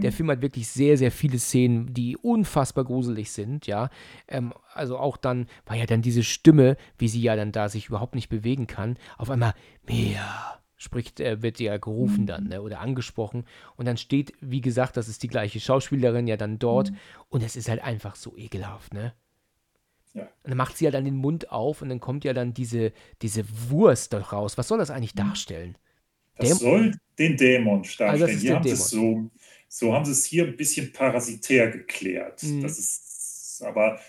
[0.00, 3.90] Der Film hat wirklich sehr, sehr viele Szenen, die unfassbar gruselig sind, ja.
[4.26, 7.88] Ähm, also auch dann war ja dann diese Stimme, wie sie ja dann da sich
[7.88, 9.52] überhaupt nicht bewegen kann, auf einmal
[9.86, 13.44] mehr spricht, äh, wird ja gerufen dann, ne, oder angesprochen.
[13.76, 16.90] Und dann steht, wie gesagt, das ist die gleiche Schauspielerin ja dann dort
[17.28, 19.12] und es ist halt einfach so ekelhaft, ne.
[20.14, 20.22] Ja.
[20.22, 22.92] Und dann macht sie ja dann den Mund auf und dann kommt ja dann diese,
[23.22, 24.56] diese Wurst raus.
[24.56, 25.76] Was soll das eigentlich darstellen?
[26.36, 28.20] Das Däm- soll den Dämon Also darstellen.
[28.20, 29.30] das ist Hier haben sie es so,
[29.68, 32.42] so haben sie es hier ein bisschen parasitär geklärt.
[32.42, 32.62] Mhm.
[32.62, 34.00] Das ist aber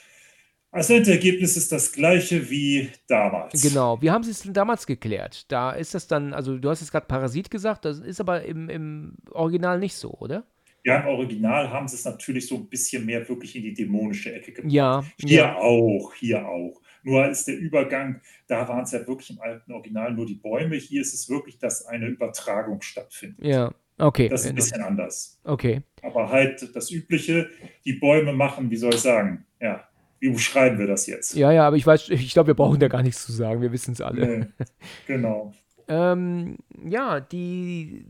[0.72, 3.62] als Endergebnis ist das gleiche wie damals.
[3.62, 5.50] Genau, wie haben sie es denn damals geklärt?
[5.52, 8.70] Da ist das dann, also du hast jetzt gerade Parasit gesagt, das ist aber im,
[8.70, 10.46] im Original nicht so, oder?
[10.86, 14.32] Ja, im Original haben sie es natürlich so ein bisschen mehr wirklich in die dämonische
[14.32, 14.72] Ecke gebracht.
[14.72, 15.56] Ja, Hier ja.
[15.56, 16.80] auch, hier auch.
[17.02, 20.76] Nur ist der Übergang, da waren es ja wirklich im alten Original nur die Bäume.
[20.76, 23.44] Hier ist es wirklich, dass eine Übertragung stattfindet.
[23.44, 24.30] Ja, okay.
[24.30, 24.64] Das ist ein genau.
[24.64, 25.40] bisschen anders.
[25.44, 25.82] Okay.
[26.04, 27.50] Aber halt das Übliche,
[27.84, 29.88] die Bäume machen, wie soll ich sagen, ja,
[30.20, 31.36] wie beschreiben wir das jetzt?
[31.36, 33.72] Ja, ja, aber ich weiß, ich glaube, wir brauchen da gar nichts zu sagen, wir
[33.72, 34.40] wissen es alle.
[34.40, 34.66] Nee,
[35.08, 35.52] genau.
[35.88, 38.06] Ähm, ja, die,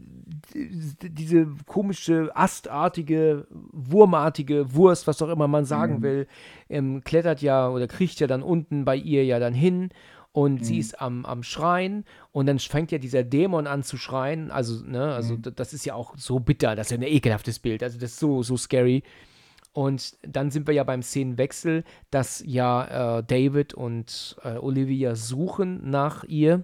[0.54, 6.02] die, diese komische, astartige, wurmartige Wurst, was auch immer man sagen Mhm.
[6.02, 6.28] will,
[6.70, 9.90] ähm, klettert ja oder kriecht ja dann unten bei ihr ja dann hin
[10.32, 10.80] und sie Mhm.
[10.80, 14.52] ist am, am Schreien und dann fängt ja dieser Dämon an zu schreien.
[14.52, 15.42] Also, ne, also Mhm.
[15.56, 17.84] das ist ja auch so bitter, das ist ja ein ekelhaftes Bild.
[17.84, 19.04] Also das ist so, so scary.
[19.74, 25.90] Und dann sind wir ja beim Szenenwechsel, dass ja äh, David und äh, Olivia suchen
[25.90, 26.64] nach ihr.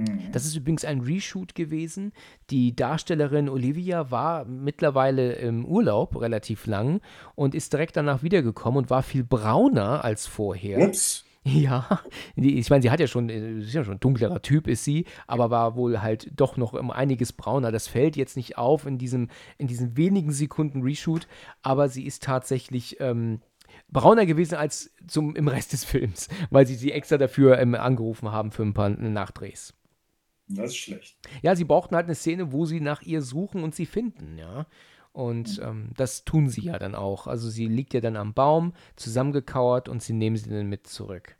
[0.00, 0.32] Mhm.
[0.32, 2.12] Das ist übrigens ein Reshoot gewesen.
[2.50, 7.00] Die Darstellerin Olivia war mittlerweile im Urlaub relativ lang
[7.34, 10.86] und ist direkt danach wiedergekommen und war viel brauner als vorher.
[10.86, 11.24] Ups.
[11.42, 12.02] Ja,
[12.36, 15.06] ich meine, sie hat ja schon, äh, ist ja schon ein dunklerer Typ, ist sie,
[15.26, 17.72] aber war wohl halt doch noch um einiges brauner.
[17.72, 21.26] Das fällt jetzt nicht auf in diesem, in diesen wenigen Sekunden Reshoot,
[21.62, 23.40] aber sie ist tatsächlich ähm,
[23.88, 28.30] brauner gewesen als zum, im Rest des Films, weil sie sie extra dafür ähm, angerufen
[28.30, 29.74] haben für ein paar Nachdrehs.
[30.52, 31.16] Das ist schlecht.
[31.42, 34.66] Ja, sie brauchten halt eine Szene, wo sie nach ihr suchen und sie finden, ja.
[35.12, 37.26] Und ähm, das tun sie ja dann auch.
[37.26, 41.36] Also sie liegt ja dann am Baum, zusammengekauert und sie nehmen sie dann mit zurück.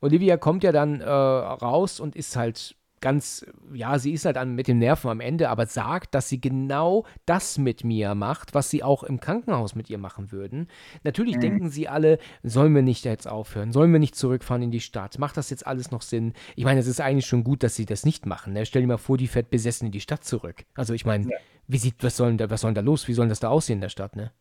[0.00, 4.54] Olivia kommt ja dann äh, raus und ist halt ganz, ja, sie ist halt an,
[4.54, 8.70] mit den Nerven am Ende, aber sagt, dass sie genau das mit Mia macht, was
[8.70, 10.68] sie auch im Krankenhaus mit ihr machen würden.
[11.04, 11.40] Natürlich Mhm.
[11.40, 15.18] denken sie alle, sollen wir nicht jetzt aufhören, sollen wir nicht zurückfahren in die Stadt,
[15.18, 16.32] macht das jetzt alles noch Sinn?
[16.56, 18.52] Ich meine, es ist eigentlich schon gut, dass sie das nicht machen.
[18.52, 18.66] Ne?
[18.66, 20.64] Stell dir mal vor, die fährt besessen in die Stadt zurück.
[20.74, 21.36] Also ich meine, Ja.
[21.66, 23.08] wie sieht, was soll, denn da, was soll denn da los?
[23.08, 24.32] Wie soll das da aussehen in der Stadt, ne?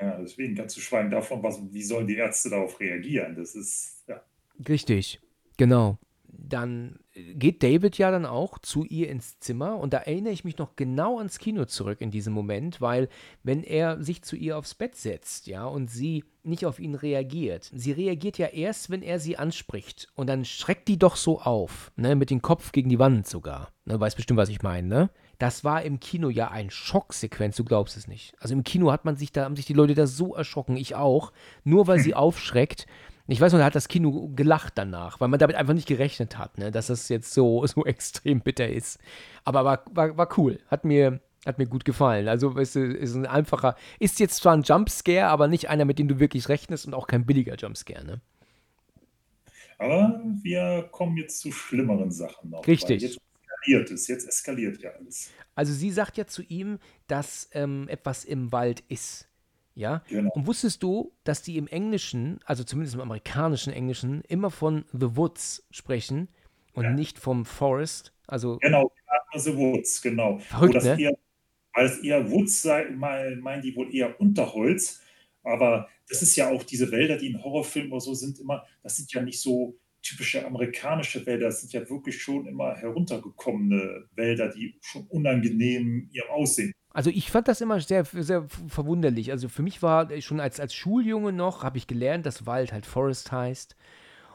[0.00, 3.36] Ja, deswegen ganz zu schweigen davon, was, wie sollen die Ärzte darauf reagieren?
[3.36, 4.22] Das ist, ja.
[4.66, 5.20] Richtig,
[5.58, 5.98] genau.
[6.42, 6.98] Dann
[7.34, 10.76] geht David ja dann auch zu ihr ins Zimmer und da erinnere ich mich noch
[10.76, 13.08] genau ans Kino zurück in diesem Moment, weil
[13.42, 17.70] wenn er sich zu ihr aufs Bett setzt, ja, und sie nicht auf ihn reagiert,
[17.74, 21.92] sie reagiert ja erst, wenn er sie anspricht und dann schreckt die doch so auf,
[21.96, 23.72] ne, mit dem Kopf gegen die Wand sogar.
[23.84, 25.10] Ne, weißt bestimmt, was ich meine, ne?
[25.38, 28.34] Das war im Kino ja ein Schocksequenz, du glaubst es nicht.
[28.40, 30.94] Also im Kino hat man sich da, haben sich die Leute da so erschrocken, ich
[30.94, 31.32] auch,
[31.64, 32.86] nur weil sie aufschreckt
[33.26, 36.36] Ich weiß noch, da hat das Kino gelacht danach, weil man damit einfach nicht gerechnet
[36.36, 38.98] hat, ne, dass das jetzt so, so extrem bitter ist.
[39.44, 40.58] Aber war, war, war cool.
[40.68, 42.28] Hat mir, hat mir gut gefallen.
[42.28, 46.08] Also es ist ein einfacher, ist jetzt zwar ein Jumpscare, aber nicht einer, mit dem
[46.08, 48.20] du wirklich rechnest und auch kein billiger Jumpscare, ne?
[49.78, 52.66] Aber wir kommen jetzt zu schlimmeren Sachen noch.
[52.66, 53.00] Richtig.
[53.00, 53.18] Jetzt
[53.60, 55.30] eskaliert es, jetzt eskaliert ja alles.
[55.54, 59.29] Also sie sagt ja zu ihm, dass ähm, etwas im Wald ist.
[59.74, 60.02] Ja?
[60.08, 60.30] Genau.
[60.32, 65.16] Und wusstest du, dass die im Englischen, also zumindest im amerikanischen Englischen, immer von The
[65.16, 66.28] Woods sprechen
[66.74, 66.90] und Ja.
[66.92, 68.12] nicht vom Forest?
[68.26, 68.92] Also Genau,
[69.34, 70.38] The Woods, genau.
[70.38, 71.00] Verrückt, ne?
[71.00, 71.18] eher,
[71.74, 75.00] weil es eher Woods sei, me- meinen die wohl eher Unterholz.
[75.42, 78.96] Aber das ist ja auch diese Wälder, die in Horrorfilmen oder so sind, immer, das
[78.96, 84.48] sind ja nicht so typische amerikanische Wälder, das sind ja wirklich schon immer heruntergekommene Wälder,
[84.48, 86.72] die schon unangenehm ihrem Aussehen.
[86.92, 89.30] Also ich fand das immer sehr, sehr verwunderlich.
[89.30, 92.72] Also für mich war äh, schon als, als Schuljunge noch, habe ich gelernt, dass Wald
[92.72, 93.76] halt Forest heißt.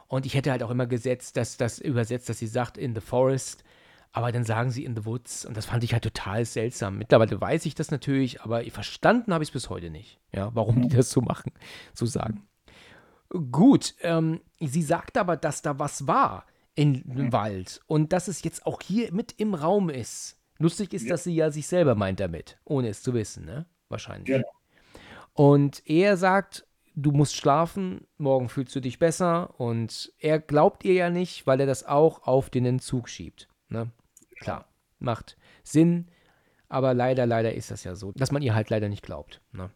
[0.07, 3.01] Und ich hätte halt auch immer gesetzt, dass das übersetzt, dass sie sagt in the
[3.01, 3.63] forest,
[4.11, 5.45] aber dann sagen sie in the woods.
[5.45, 6.97] Und das fand ich halt total seltsam.
[6.97, 10.19] Mittlerweile weiß ich das natürlich, aber verstanden habe ich es bis heute nicht.
[10.31, 11.51] Ja, warum die das so machen,
[11.93, 12.47] so sagen.
[13.51, 16.45] Gut, ähm, sie sagt aber, dass da was war
[16.75, 20.34] in dem Wald und dass es jetzt auch hier mit im Raum ist.
[20.57, 21.09] Lustig ist, Ja.
[21.09, 23.65] dass sie ja sich selber meint damit, ohne es zu wissen, ne?
[23.89, 24.25] Wahrscheinlich.
[24.27, 24.47] Genau.
[25.33, 29.59] Und er sagt, du musst schlafen, morgen fühlst du dich besser.
[29.59, 33.47] Und er glaubt ihr ja nicht, weil er das auch auf den Entzug schiebt.
[33.69, 33.91] Ne?
[34.39, 34.67] Klar,
[34.99, 36.07] macht Sinn.
[36.67, 39.41] Aber leider, leider ist das ja so, dass man ihr halt leider nicht glaubt.
[39.51, 39.69] Ne?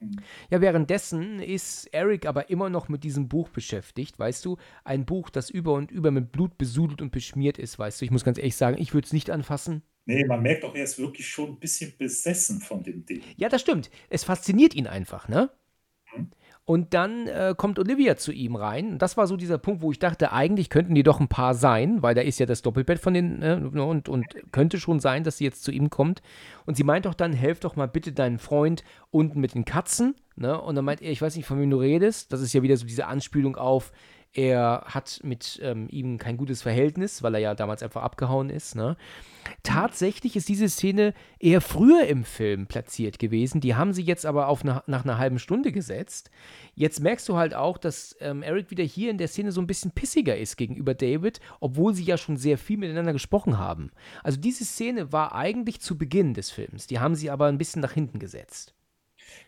[0.00, 0.20] Mhm.
[0.50, 4.58] Ja, währenddessen ist Eric aber immer noch mit diesem Buch beschäftigt, weißt du?
[4.84, 8.04] Ein Buch, das über und über mit Blut besudelt und beschmiert ist, weißt du?
[8.04, 9.82] Ich muss ganz ehrlich sagen, ich würde es nicht anfassen.
[10.06, 13.22] Nee, man merkt auch, er ist wirklich schon ein bisschen besessen von dem Ding.
[13.36, 13.90] Ja, das stimmt.
[14.08, 15.50] Es fasziniert ihn einfach, ne?
[16.16, 16.30] Mhm.
[16.70, 18.92] Und dann äh, kommt Olivia zu ihm rein.
[18.92, 21.54] Und das war so dieser Punkt, wo ich dachte, eigentlich könnten die doch ein Paar
[21.54, 25.24] sein, weil da ist ja das Doppelbett von den, äh, und, und könnte schon sein,
[25.24, 26.22] dass sie jetzt zu ihm kommt.
[26.66, 30.14] Und sie meint doch dann, helf doch mal bitte deinen Freund unten mit den Katzen.
[30.36, 30.60] Ne?
[30.60, 32.32] Und dann meint er, ich weiß nicht, von wem du redest.
[32.32, 33.90] Das ist ja wieder so diese Anspielung auf,
[34.32, 38.76] er hat mit ähm, ihm kein gutes Verhältnis, weil er ja damals einfach abgehauen ist.
[38.76, 38.96] Ne?
[39.64, 43.60] Tatsächlich ist diese Szene eher früher im Film platziert gewesen.
[43.60, 46.30] Die haben sie jetzt aber auf eine, nach einer halben Stunde gesetzt.
[46.74, 49.66] Jetzt merkst du halt auch, dass ähm, Eric wieder hier in der Szene so ein
[49.66, 53.90] bisschen pissiger ist gegenüber David, obwohl sie ja schon sehr viel miteinander gesprochen haben.
[54.22, 56.86] Also diese Szene war eigentlich zu Beginn des Films.
[56.86, 58.74] Die haben sie aber ein bisschen nach hinten gesetzt.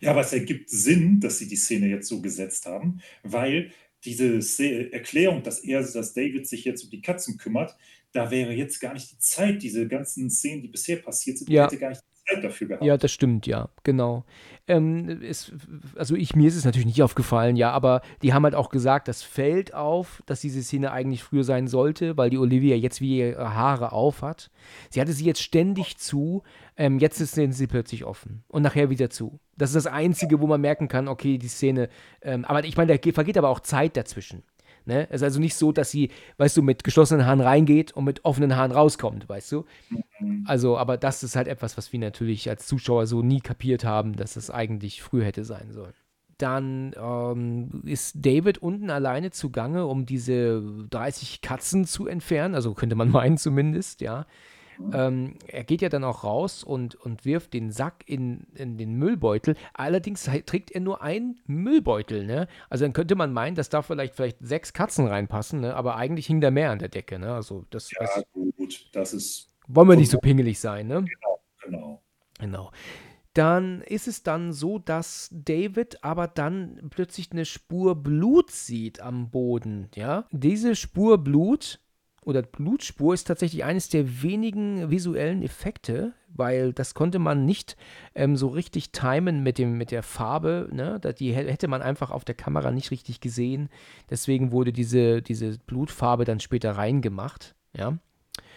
[0.01, 3.71] Ja, aber es ergibt Sinn, dass sie die Szene jetzt so gesetzt haben, weil
[4.05, 7.77] diese Se Erklärung, dass er, dass David sich jetzt um die Katzen kümmert,
[8.13, 11.65] da wäre jetzt gar nicht die Zeit, diese ganzen Szenen, die bisher passiert sind, Ja.
[11.65, 12.85] hätte gar nicht Zeit dafür gehabt.
[12.85, 14.25] Ja, das stimmt, ja, genau.
[14.69, 15.53] Ähm, es,
[15.97, 19.09] also ich, mir ist es natürlich nicht aufgefallen, ja, aber die haben halt auch gesagt,
[19.09, 23.27] das fällt auf, dass diese Szene eigentlich früher sein sollte, weil die Olivia jetzt wieder
[23.31, 24.51] ihre Haare auf hat.
[24.91, 26.43] Sie hatte sie jetzt ständig zu,
[26.77, 29.41] ähm, jetzt ist sie plötzlich offen und nachher wieder zu.
[29.57, 31.89] Das ist das Einzige, wo man merken kann, okay, die Szene,
[32.23, 34.45] ähm, aber ich meine, da ge- vergeht aber auch Zeit dazwischen.
[34.87, 35.07] Ne?
[35.11, 38.25] Es ist also nicht so, dass sie, weißt du, mit geschlossenen Haaren reingeht und mit
[38.25, 39.65] offenen Haaren rauskommt, weißt du?
[40.21, 40.45] Mhm.
[40.47, 44.17] Also, aber das ist halt etwas, was wir natürlich als Zuschauer so nie kapiert haben,
[44.17, 45.95] dass es eigentlich früher hätte sein sollen.
[46.39, 52.55] Dann ähm, ist David unten alleine zugange, um diese 30 Katzen zu entfernen.
[52.55, 54.27] Also könnte man meinen zumindest, ja.
[54.93, 58.95] Ähm, er geht ja dann auch raus und, und wirft den Sack in, in den
[58.95, 59.57] Müllbeutel.
[59.75, 62.49] Allerdings trägt er nur einen Müllbeutel, ne?
[62.71, 65.75] Also dann könnte man meinen, dass da vielleicht, vielleicht sechs Katzen reinpassen, ne?
[65.75, 67.35] Aber eigentlich hing da mehr an der Decke, ne?
[67.35, 71.05] Also das, Ja, das gut, das ist wollen wir nicht so pingelig sein, ne?
[71.65, 72.03] genau.
[72.39, 72.73] Genau.
[73.35, 79.31] Dann ist es dann so, dass David aber dann plötzlich eine Spur Blut sieht am
[79.31, 80.27] Boden, ja?
[80.33, 81.81] Diese Spur Blut
[82.25, 87.77] oder Blutspur ist tatsächlich eines der wenigen visuellen Effekte, weil das konnte man nicht
[88.15, 91.01] ähm, so richtig timen mit, dem, mit der Farbe, ne?
[91.19, 93.69] Die hä- hätte man einfach auf der Kamera nicht richtig gesehen.
[94.09, 97.99] Deswegen wurde diese, diese Blutfarbe dann später reingemacht, ja?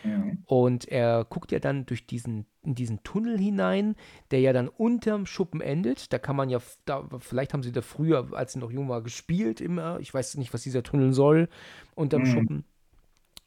[0.03, 0.45] Mhm.
[0.47, 3.95] Und er guckt ja dann durch diesen, in diesen Tunnel hinein,
[4.29, 6.13] der ja dann unterm Schuppen endet.
[6.13, 9.01] Da kann man ja, da, vielleicht haben sie da früher, als sie noch jung war,
[9.01, 9.99] gespielt immer.
[10.01, 11.49] Ich weiß nicht, was dieser Tunnel soll,
[11.95, 12.25] unterm Mhm.
[12.25, 12.65] Schuppen.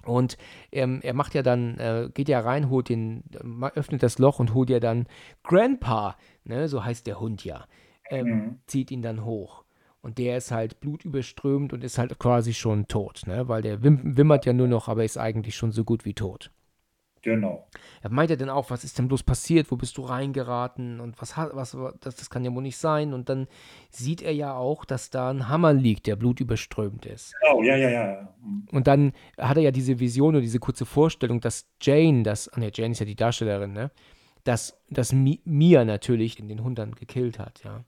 [0.04, 0.36] Und
[0.72, 3.24] ähm, er macht ja dann, äh, geht ja rein, holt den,
[3.74, 5.06] öffnet das Loch und holt ja dann
[5.42, 7.66] Grandpa, ne, so heißt der Hund ja,
[8.08, 8.58] ähm, Mhm.
[8.66, 9.64] zieht ihn dann hoch.
[10.00, 13.48] Und der ist halt blutüberströmt und ist halt quasi schon tot, ne?
[13.48, 16.50] Weil der wim wimmert ja nur noch, aber ist eigentlich schon so gut wie tot.
[17.34, 17.68] Genau.
[18.02, 19.70] Er meint ja dann auch, was ist denn bloß passiert?
[19.70, 21.00] Wo bist du reingeraten?
[21.00, 23.12] Und was hat, was, das, das kann ja wohl nicht sein.
[23.12, 23.46] Und dann
[23.90, 27.34] sieht er ja auch, dass da ein Hammer liegt, der blutüberströmt ist.
[27.40, 28.34] Genau, ja, ja, ja.
[28.42, 28.68] Mhm.
[28.72, 32.70] Und dann hat er ja diese Vision oder diese kurze Vorstellung, dass Jane, das, ne,
[32.72, 33.90] Jane ist ja die Darstellerin, ne?
[34.44, 37.84] Dass, dass Mi- Mia natürlich in den Hundern gekillt hat, ja.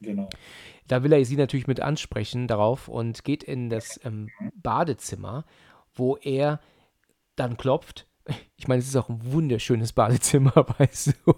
[0.00, 0.28] Genau.
[0.88, 5.44] Da will er sie natürlich mit ansprechen darauf und geht in das ähm, Badezimmer,
[5.94, 6.60] wo er
[7.34, 8.06] dann klopft.
[8.56, 11.34] Ich meine, es ist auch ein wunderschönes Badezimmer, weißt du.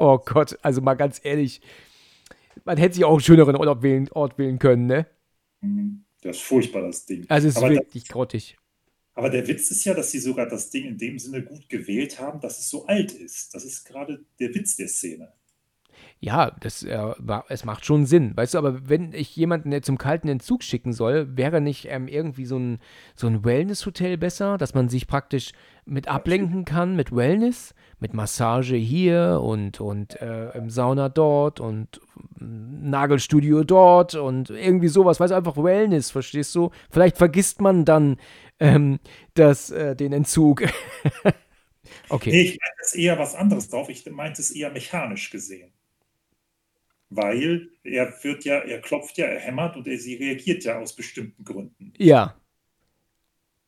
[0.00, 1.60] Oh Gott, also mal ganz ehrlich,
[2.64, 5.06] man hätte sich auch einen schöneren Ort wählen, Ort wählen können, ne?
[5.60, 6.04] Mhm.
[6.20, 7.24] Das ist furchtbar, das Ding.
[7.28, 8.58] Also es ist aber, der, wirklich grottig.
[9.14, 12.18] aber der Witz ist ja, dass sie sogar das Ding in dem Sinne gut gewählt
[12.20, 13.54] haben, dass es so alt ist.
[13.54, 15.32] Das ist gerade der Witz der Szene.
[16.20, 17.14] Ja, das, äh,
[17.48, 21.36] es macht schon Sinn, weißt du, aber wenn ich jemanden zum kalten Entzug schicken soll,
[21.36, 22.80] wäre nicht ähm, irgendwie so ein,
[23.14, 25.52] so ein Wellness-Hotel besser, dass man sich praktisch
[25.88, 32.00] mit ablenken kann mit Wellness, mit Massage hier und, und äh, im Sauna dort und
[32.38, 36.70] mm, Nagelstudio dort und irgendwie sowas, weißt du, einfach Wellness, verstehst du?
[36.90, 38.18] Vielleicht vergisst man dann
[38.60, 38.98] ähm,
[39.34, 40.62] das, äh, den Entzug.
[42.08, 42.30] okay.
[42.30, 43.88] Nee, ich meinte es eher was anderes drauf.
[43.88, 45.72] Ich meinte es eher mechanisch gesehen.
[47.10, 50.94] Weil er wird ja, er klopft ja, er hämmert und er, sie reagiert ja aus
[50.96, 51.94] bestimmten Gründen.
[51.98, 52.36] Ja,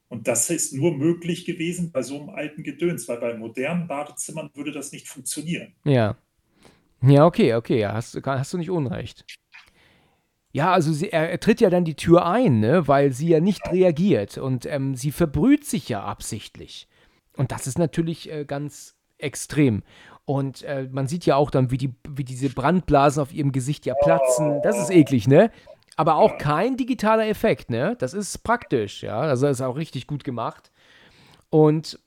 [0.09, 4.51] Und das ist nur möglich gewesen bei so einem alten Gedöns, weil bei modernen Badezimmern
[4.53, 5.75] würde das nicht funktionieren.
[5.85, 6.17] Ja.
[7.03, 9.27] Ja, okay, okay, ja, hast, du- hast du nicht unrecht.
[10.53, 13.41] Ja, also sie, er, er tritt ja dann die Tür ein, ne, weil sie ja
[13.41, 16.89] nicht reagiert und ähm, sie verbrüht sich ja absichtlich.
[17.37, 19.83] Und das ist natürlich äh, ganz extrem.
[20.31, 23.85] Und äh, man sieht ja auch dann, wie, die, wie diese Brandblasen auf ihrem Gesicht
[23.85, 24.61] ja platzen.
[24.63, 25.51] Das ist eklig, ne?
[25.97, 27.97] Aber auch kein digitaler Effekt, ne?
[27.99, 29.19] Das ist praktisch, ja.
[29.19, 30.71] Also ist auch richtig gut gemacht.
[31.49, 31.99] Und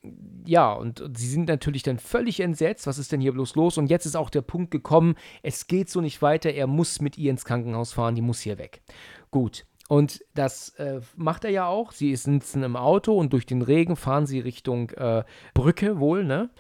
[0.45, 2.87] ja, und, und sie sind natürlich dann völlig entsetzt.
[2.87, 3.77] Was ist denn hier bloß los?
[3.77, 6.49] Und jetzt ist auch der Punkt gekommen, es geht so nicht weiter.
[6.51, 8.83] Er muss mit ihr ins Krankenhaus fahren, die muss hier weg.
[9.31, 9.65] Gut.
[9.89, 11.91] Und das äh, macht er ja auch.
[11.91, 16.51] Sie sitzen im Auto und durch den Regen fahren sie Richtung äh, Brücke wohl, ne?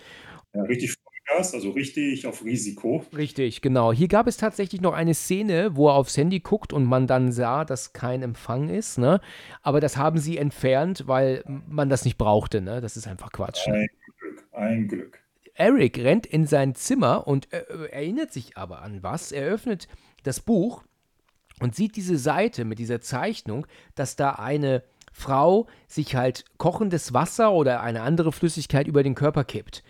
[0.53, 3.05] Ja, richtig Vollgas, also richtig auf Risiko.
[3.15, 3.93] Richtig, genau.
[3.93, 7.31] Hier gab es tatsächlich noch eine Szene, wo er aufs Handy guckt und man dann
[7.31, 9.21] sah, dass kein Empfang ist, ne?
[9.61, 12.81] Aber das haben sie entfernt, weil man das nicht brauchte, ne?
[12.81, 13.67] Das ist einfach Quatsch.
[13.67, 13.73] Ne?
[13.73, 13.87] Ein
[14.19, 15.19] Glück, ein Glück.
[15.55, 19.31] Eric rennt in sein Zimmer und äh, äh, erinnert sich aber an was.
[19.31, 19.87] Er öffnet
[20.23, 20.83] das Buch
[21.59, 27.51] und sieht diese Seite mit dieser Zeichnung, dass da eine Frau sich halt kochendes Wasser
[27.51, 29.83] oder eine andere Flüssigkeit über den Körper kippt.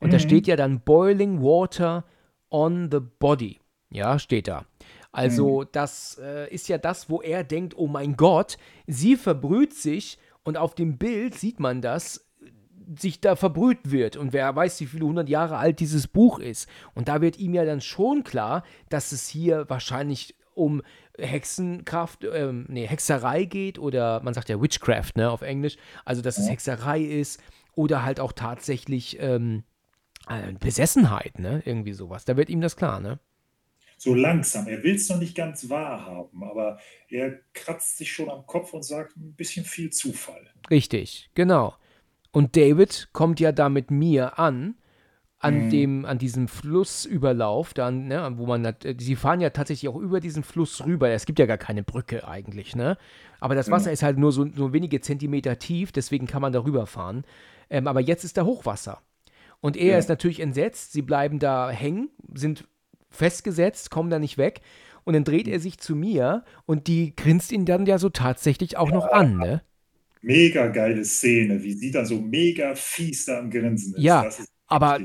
[0.00, 2.04] Und da steht ja dann Boiling Water
[2.50, 3.60] on the Body.
[3.90, 4.64] Ja, steht da.
[5.12, 10.18] Also, das äh, ist ja das, wo er denkt, oh mein Gott, sie verbrüht sich
[10.44, 12.30] und auf dem Bild sieht man das,
[12.98, 16.68] sich da verbrüht wird und wer weiß, wie viele hundert Jahre alt dieses Buch ist.
[16.94, 20.82] Und da wird ihm ja dann schon klar, dass es hier wahrscheinlich um
[21.18, 25.76] Hexenkraft, ähm, nee, Hexerei geht oder man sagt ja Witchcraft, ne, auf Englisch.
[26.04, 27.40] Also, dass es Hexerei ist
[27.74, 29.69] oder halt auch tatsächlich ähm, äh,
[30.58, 32.24] Besessenheit, ne, irgendwie sowas.
[32.24, 33.18] Da wird ihm das klar, ne?
[33.98, 34.66] So langsam.
[34.66, 38.82] Er will es noch nicht ganz wahrhaben, aber er kratzt sich schon am Kopf und
[38.82, 40.46] sagt, ein bisschen viel Zufall.
[40.70, 41.74] Richtig, genau.
[42.32, 44.76] Und David kommt ja da mit mir an,
[45.38, 49.96] an dem, an diesem Flussüberlauf, dann, ne, wo man, äh, sie fahren ja tatsächlich auch
[49.96, 51.08] über diesen Fluss rüber.
[51.08, 52.98] Es gibt ja gar keine Brücke eigentlich, ne?
[53.40, 56.62] Aber das Wasser ist halt nur so, so wenige Zentimeter tief, deswegen kann man da
[56.62, 57.24] rüberfahren.
[57.70, 59.02] Ähm, aber jetzt ist da Hochwasser.
[59.60, 59.98] Und er Ja.
[59.98, 62.66] ist natürlich entsetzt, sie bleiben da hängen, sind
[63.10, 64.60] festgesetzt, kommen da nicht weg.
[65.04, 68.76] Und dann dreht er sich zu mir und die grinst ihn dann ja so tatsächlich
[68.76, 69.62] auch noch an, ne?
[70.22, 74.02] Mega geile Szene, wie sie dann so mega fies da am Grinsen ist.
[74.02, 75.00] Ja, Das ist Aber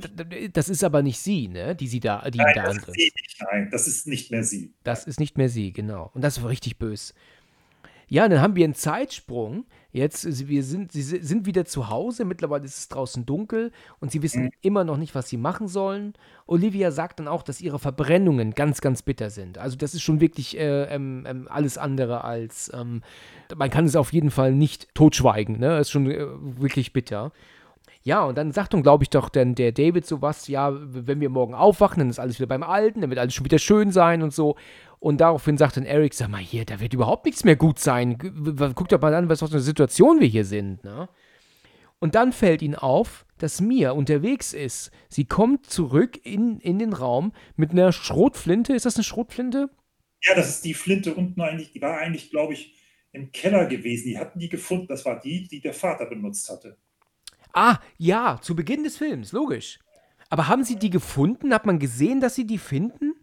[0.53, 1.76] das ist aber nicht sie, ne?
[1.76, 3.41] Die sie da, die ihn Nein, da das ist sie nicht.
[3.51, 4.74] Nein, das ist nicht mehr sie.
[4.84, 6.12] Das ist nicht mehr sie, genau.
[6.14, 7.14] Und das war richtig bös.
[8.08, 9.66] Ja, dann haben wir einen Zeitsprung.
[9.91, 12.26] Jetzt, sie- wir sind, sie si- sind wieder zu Hause.
[12.26, 16.14] Mittlerweile ist es draußen dunkel und sie wissen immer noch nicht, was sie machen sollen.
[16.47, 19.58] Olivia sagt dann auch, dass ihre Verbrennungen ganz, ganz bitter sind.
[19.58, 23.01] Also das ist schon wirklich äh, ähm, ähm, alles andere als, ähm,
[23.56, 25.60] man kann es auf jeden Fall nicht totschweigen.
[25.60, 25.70] Ne?
[25.70, 26.26] Das ist schon äh,
[26.60, 27.32] wirklich bitter.
[28.03, 31.22] Ja, und dann sagt dann, glaube ich, doch dann der David sowas, ja, w- wenn
[31.22, 33.91] wir morgen aufwachen, dann ist alles wieder beim Alten, dann wird alles schon wieder schön
[33.91, 34.58] sein und so.
[35.00, 38.18] Und daraufhin sagt dann Eric, sag mal hier, da wird überhaupt nichts mehr gut sein.
[38.18, 41.10] Guck doch mal an, was für eine Situation wir hier sind, ne?
[42.00, 44.91] Und dann fällt ihnen auf, dass Mia unterwegs ist.
[45.10, 48.74] Sie kommt zurück in, in den Raum mit einer Schrotflinte.
[48.74, 49.70] Ist das eine Schrotflinte?
[50.22, 52.76] Ja, das ist die Flinte unten eigentlich, die war eigentlich, glaube ich,
[53.12, 54.08] im Keller gewesen.
[54.08, 54.88] Die hatten die gefunden.
[54.88, 56.78] Das war die, die der Vater benutzt hatte.
[57.54, 59.80] Ah, ja, zu Beginn des Films, logisch.
[60.30, 61.54] Aber haben Sie die gefunden?
[61.54, 63.14] Hat man gesehen, dass Sie die finden?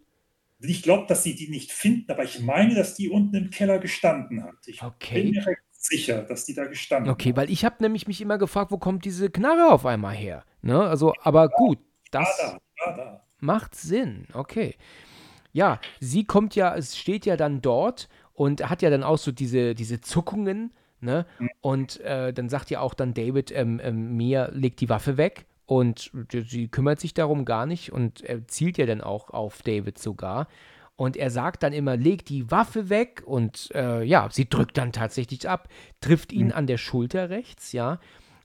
[0.65, 3.79] Ich glaube, dass sie die nicht finden, aber ich meine, dass die unten im Keller
[3.79, 4.55] gestanden hat.
[4.65, 5.23] Ich Okay.
[5.23, 7.35] bin mir recht sicher, dass die da gestanden Okay, hat.
[7.37, 10.45] weil ich habe nämlich mich immer gefragt, wo kommt diese Knarre auf einmal her?
[10.61, 10.79] Ne?
[10.81, 11.79] Also, aber gut,
[12.11, 13.27] das da, war da.
[13.39, 14.27] macht Sinn.
[14.33, 14.75] Okay.
[15.53, 19.31] Ja, sie kommt ja, es steht ja dann dort und hat ja dann auch so
[19.31, 21.25] diese, diese Zuckungen, ne?
[21.61, 25.45] Und äh, dann sagt ja auch dann David, ähm, ähm, Mia legt die Waffe weg
[25.65, 29.97] und sie kümmert sich darum gar nicht und er zielt ja dann auch auf David
[29.97, 30.47] sogar.
[30.95, 34.91] Und er sagt dann immer, leg die Waffe weg und äh, ja, sie drückt dann
[34.91, 35.67] tatsächlich ab,
[36.01, 37.99] trifft ihn an der Schulter rechts, ja.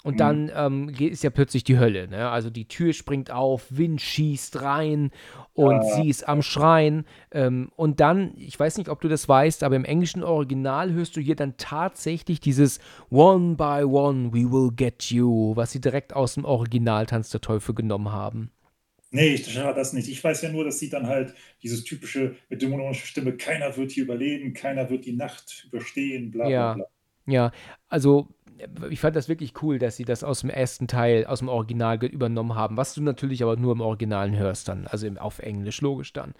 [0.05, 2.09] Und dann ähm, geht, ist ja plötzlich die Hölle.
[2.09, 2.30] Ne?
[2.30, 5.11] Also die Tür springt auf, Wind schießt rein
[5.55, 7.05] und sie ist am Schreien.
[7.32, 11.16] Ähm, und dann, ich weiß nicht, ob du das weißt, aber im englischen Original hörst
[11.16, 12.78] du hier dann tatsächlich dieses
[13.11, 17.40] One by one we will get you, was sie direkt aus dem Original Tanz der
[17.40, 18.53] Teufel genommen haben.
[19.11, 20.09] Nee, ich schade das nicht.
[20.09, 23.90] Ich weiß ja nur, dass sie dann halt dieses typische mit dämonischer Stimme, keiner wird
[23.92, 26.72] hier überleben, keiner wird die Nacht überstehen, bla bla Ja.
[26.74, 26.84] bla.
[27.26, 27.53] Ja,
[27.88, 28.28] also
[28.90, 32.02] ich fand das wirklich cool, dass sie das aus dem ersten Teil, aus dem Original
[32.04, 35.80] übernommen haben, was du natürlich aber nur im Originalen hörst dann, also im, auf Englisch,
[35.80, 36.34] logisch dann.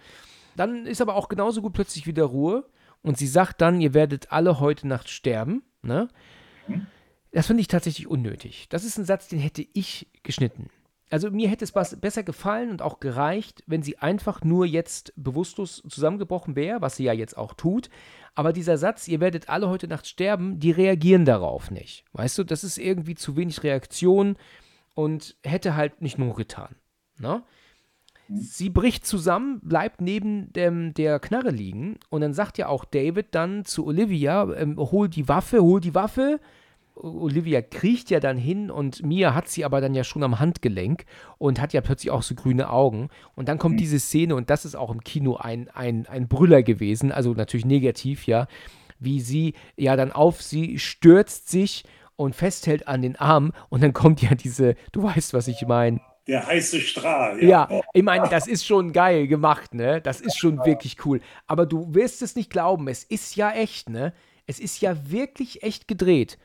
[0.55, 2.65] Dann ist aber auch genauso gut plötzlich wieder Ruhe
[3.01, 6.09] und sie sagt dann, ihr werdet alle heute Nacht sterben, ne?
[6.67, 6.87] Mhm.
[7.31, 8.67] Das finde ich tatsächlich unnötig.
[8.69, 10.71] Das ist ein Satz, den hätte ich geschnitten.
[11.09, 15.11] Also mir hätte es was besser gefallen und auch gereicht, wenn sie einfach nur jetzt
[15.15, 17.89] bewusstlos zusammengebrochen wäre, was sie ja jetzt auch tut.
[18.35, 22.05] Aber dieser Satz, ihr werdet alle heute Nacht sterben, die reagieren darauf nicht.
[22.13, 24.37] Weißt du, das ist irgendwie zu wenig Reaktion
[24.93, 26.75] und hätte halt nicht nur getan.
[27.17, 27.43] Ne?
[28.31, 33.27] Sie bricht zusammen, bleibt neben dem, der Knarre liegen und dann sagt ja auch David
[33.31, 36.39] dann zu Olivia, ähm, hol die Waffe, hol die Waffe.
[37.01, 41.05] Olivia kriecht ja dann hin und Mia hat sie aber dann ja schon am Handgelenk
[41.37, 43.09] und hat ja plötzlich auch so grüne Augen.
[43.35, 46.61] Und dann kommt diese Szene und das ist auch im Kino ein, ein, ein Brüller
[46.61, 48.47] gewesen, also natürlich negativ, ja,
[48.99, 51.85] wie sie ja dann auf sie stürzt sich
[52.17, 56.01] und festhält an den Arm und dann kommt ja diese, du weißt, was ich meine,
[56.27, 57.41] Der heiße Strahl.
[57.41, 60.01] ja, Oh, ich meine, das ist schon geil gemacht, ne?
[60.01, 61.21] Das ist schon wirklich cool.
[61.47, 64.13] Aber du wirst es nicht glauben, es ist ja echt, ne?
[64.45, 66.37] Es ist ja wirklich echt gedreht.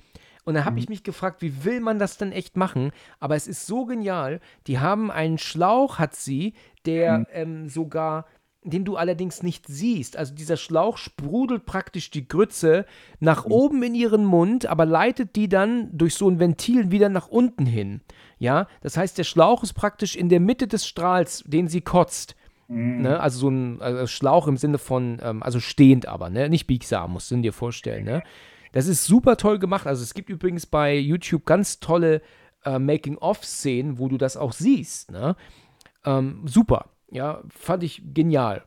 [0.45, 2.93] Und dann habe ich mich gefragt, wie will man das denn echt machen?
[3.19, 4.41] Aber es ist so genial.
[4.67, 8.27] Die haben einen Schlauch, hat sie, der ähm, sogar,
[8.63, 10.17] den du allerdings nicht siehst.
[10.17, 12.85] Also dieser Schlauch sprudelt praktisch die Grütze
[13.21, 17.29] nach oben in ihren Mund, aber leitet die dann durch so ein Ventil wieder nach
[17.29, 18.03] unten hin.
[18.39, 22.37] Ja, das heißt, der Schlauch ist praktisch in der Mitte des Strahls, den sie kotzt.
[23.03, 23.21] Ne?
[23.21, 26.49] Also so ein also Schlauch im Sinne von, ähm, also stehend aber, ne?
[26.49, 28.23] Nicht biegsam, musst du dir vorstellen, ne?
[28.75, 29.87] Das ist super toll gemacht.
[29.87, 32.23] Also es gibt übrigens bei YouTube ganz tolle
[32.65, 35.37] äh, Making-of-Szenen, wo du das auch siehst, ne?
[36.05, 36.91] Ähm, super.
[37.09, 38.65] Ja, fand ich genial.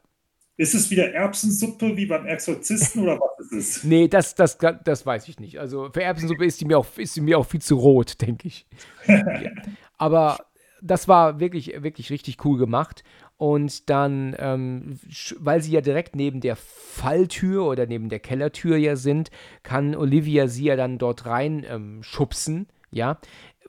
[0.56, 3.84] Ist es wieder Erbsensuppe wie beim Exorzisten oder was ist es?
[3.84, 5.60] Nee, das, das, das weiß ich nicht.
[5.60, 8.48] Also für Erbsensuppe ist die mir auch, ist die mir auch viel zu rot, denke
[8.48, 8.66] ich.
[9.08, 9.52] ja.
[9.98, 10.38] Aber
[10.82, 13.04] das war wirklich, wirklich richtig cool gemacht.
[13.38, 15.00] Und dann, ähm,
[15.38, 19.30] weil sie ja direkt neben der Falltür oder neben der Kellertür ja sind,
[19.62, 22.68] kann Olivia sie ja dann dort rein ähm, schubsen.
[22.90, 23.20] Ja.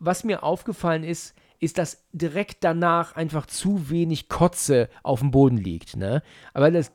[0.01, 5.59] Was mir aufgefallen ist, ist, dass direkt danach einfach zu wenig Kotze auf dem Boden
[5.59, 5.97] liegt.
[5.97, 6.23] Ne?
[6.55, 6.93] Aber das,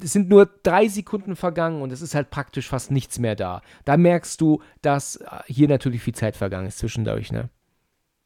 [0.00, 3.62] es sind nur drei Sekunden vergangen und es ist halt praktisch fast nichts mehr da.
[3.84, 7.48] Da merkst du, dass äh, hier natürlich viel Zeit vergangen ist zwischendurch, ne?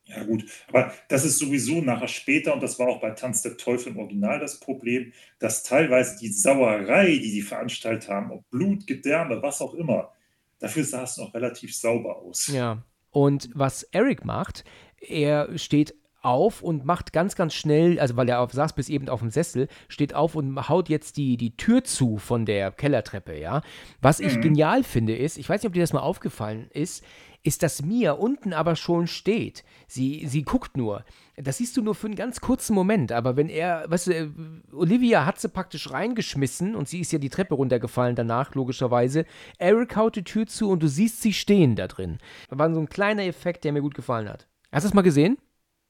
[0.06, 0.44] Ja, gut.
[0.68, 3.98] Aber das ist sowieso nachher später, und das war auch bei Tanz der Teufel im
[3.98, 9.60] Original das Problem, dass teilweise die Sauerei, die sie veranstaltet haben, ob Blut, Gedärme, was
[9.60, 10.12] auch immer,
[10.60, 12.46] dafür sah es noch relativ sauber aus.
[12.46, 12.82] Ja.
[13.10, 14.64] Und was Eric macht,
[15.00, 19.08] er steht auf und macht ganz, ganz schnell, also weil er auf, saß bis eben
[19.08, 23.38] auf dem Sessel, steht auf und haut jetzt die, die Tür zu von der Kellertreppe,
[23.38, 23.62] ja.
[24.00, 27.04] Was ich genial finde ist, ich weiß nicht, ob dir das mal aufgefallen ist,
[27.46, 29.64] ist, dass Mia unten aber schon steht.
[29.86, 31.04] Sie, sie guckt nur.
[31.36, 34.28] Das siehst du nur für einen ganz kurzen Moment, aber wenn er, weißt du, äh,
[34.72, 39.26] Olivia hat sie praktisch reingeschmissen und sie ist ja die Treppe runtergefallen danach, logischerweise.
[39.58, 42.18] Eric haut die Tür zu und du siehst sie stehen da drin.
[42.48, 44.48] Das war so ein kleiner Effekt, der mir gut gefallen hat.
[44.72, 45.38] Hast du das mal gesehen?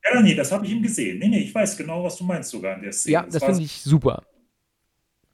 [0.05, 1.19] Ja, nee, das habe ich ihm gesehen.
[1.19, 3.15] Nee, nee, ich weiß genau, was du meinst sogar in der Szene.
[3.15, 4.23] Ja, das war, finde ich super.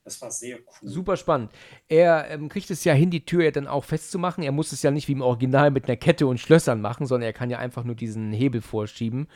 [0.05, 0.89] Das war sehr cool.
[0.89, 1.51] Super spannend.
[1.89, 4.43] Er ähm, kriegt es ja hin, die Tür ja dann auch festzumachen.
[4.43, 7.27] Er muss es ja nicht wie im Original mit einer Kette und Schlössern machen, sondern
[7.27, 9.29] er kann ja einfach nur diesen Hebel vorschieben.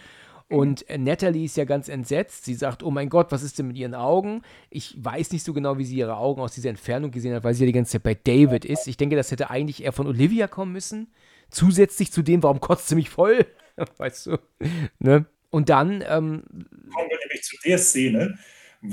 [0.48, 2.44] Und äh, Natalie ist ja ganz entsetzt.
[2.44, 4.42] Sie sagt, oh mein Gott, was ist denn mit ihren Augen?
[4.70, 7.54] Ich weiß nicht so genau, wie sie ihre Augen aus dieser Entfernung gesehen hat, weil
[7.54, 8.86] sie ja die ganze Zeit bei David ist.
[8.86, 11.12] Ich denke, das hätte eigentlich eher von Olivia kommen müssen.
[11.50, 13.46] Zusätzlich zu dem, warum kotzt sie mich voll?
[13.98, 14.38] weißt du?
[14.98, 15.26] Ne?
[15.50, 16.02] Und dann.
[16.06, 18.38] Ähm, Kommen wir nämlich zu der Szene,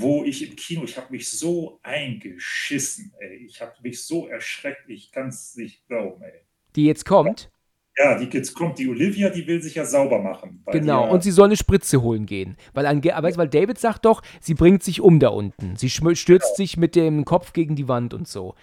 [0.00, 3.46] wo ich im Kino, ich habe mich so eingeschissen, ey.
[3.46, 6.40] Ich habe mich so erschreckt, ich kann es nicht glauben, ey.
[6.76, 7.50] Die jetzt kommt?
[7.96, 10.64] Ja, die jetzt kommt die Olivia, die will sich ja sauber machen.
[10.72, 12.56] Genau, und sie soll eine Spritze holen gehen.
[12.72, 15.76] Weil, weil David sagt doch, sie bringt sich um da unten.
[15.76, 16.56] Sie stürzt genau.
[16.56, 18.56] sich mit dem Kopf gegen die Wand und so.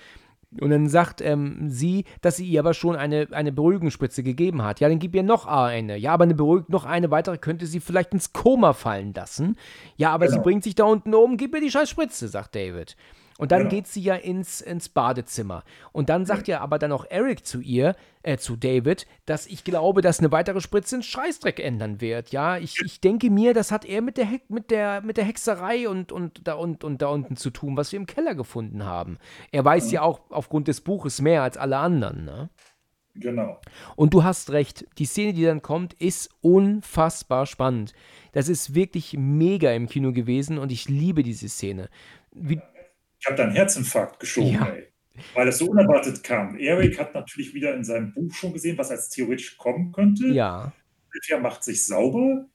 [0.60, 4.82] Und dann sagt ähm, sie, dass sie ihr aber schon eine, eine Beruhigungsspritze gegeben hat.
[4.82, 5.95] Ja, dann gib ihr noch eine.
[5.95, 9.56] Ja, aber eine beruhigt noch eine weitere könnte sie vielleicht ins Koma fallen lassen.
[9.95, 10.38] Ja, aber genau.
[10.38, 12.97] sie bringt sich da unten um, gib ihr die scheiß Spritze, sagt David.
[13.42, 13.72] Und dann genau.
[13.72, 15.64] geht sie ja ins, ins Badezimmer.
[15.92, 19.64] Und dann sagt ja aber dann auch Eric zu ihr, äh, zu David, dass ich
[19.64, 22.32] glaube, dass eine weitere Spritze einen Scheißdreck ändern wird.
[22.32, 25.26] Ja, ich, ich denke mir, das hat er mit der, He mit der, mit der
[25.26, 28.86] Hexerei und, und, da und, und da unten zu tun, was wir im Keller gefunden
[28.86, 29.18] haben.
[29.52, 32.52] Er weiß ja auch aufgrund des Buches mehr als alle anderen, ne?
[33.16, 33.60] Genau.
[33.96, 37.94] Und du hast recht, die Szene, die dann kommt, ist unfassbar spannend.
[38.34, 41.89] Das ist wirklich mega im Kino gewesen und ich liebe diese Szene.
[42.34, 42.62] Wie,
[43.22, 44.66] ich habe da einen Herzinfarkt geschoben, ja.
[44.66, 44.88] ey,
[45.36, 46.58] weil es so unerwartet kam.
[46.58, 50.28] Eric hat natürlich wieder in seinem Buch schon gesehen, was als theoretisch kommen könnte.
[50.28, 50.74] Ja.
[51.14, 52.48] Olivia macht sich sauber.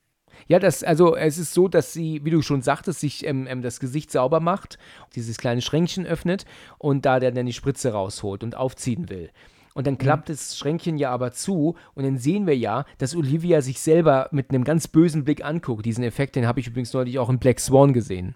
[0.49, 3.63] Ja, das, also es ist so, dass sie, wie du schon sagtest, sich ähm, ähm,
[3.63, 4.77] das Gesicht sauber macht,
[5.15, 6.47] dieses kleine Schränkchen öffnet
[6.79, 9.31] und da der dann die Spritze rausholt und aufziehen will.
[9.75, 9.99] Und dann mhm.
[9.99, 10.33] klappt mhm.
[10.33, 14.51] das Schränkchen ja aber zu und dann sehen wir ja, dass Olivia sich selber mit
[14.51, 15.87] einem ganz bösen Blick anguckt.
[15.87, 18.35] Diesen Effekt, den habe ich übrigens neulich auch in Black Swan gesehen.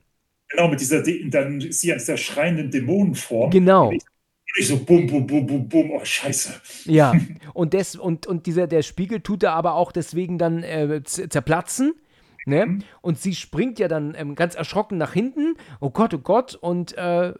[0.51, 3.51] Genau, mit dieser, dann ist sie als der schreienden Dämonenform.
[3.51, 3.92] Genau.
[4.57, 6.61] Ich, so bum, bum, bum, bum, bum, oh Scheiße.
[6.86, 7.14] Ja,
[7.55, 11.94] und, des, und, und dieser, der Spiegel tut er aber auch deswegen dann äh, zerplatzen.
[12.46, 12.66] Ne?
[12.66, 12.82] Mhm.
[13.01, 15.55] Und sie springt ja dann ähm, ganz erschrocken nach hinten.
[15.78, 16.57] Oh Gott, oh Gott.
[16.57, 17.32] Und äh,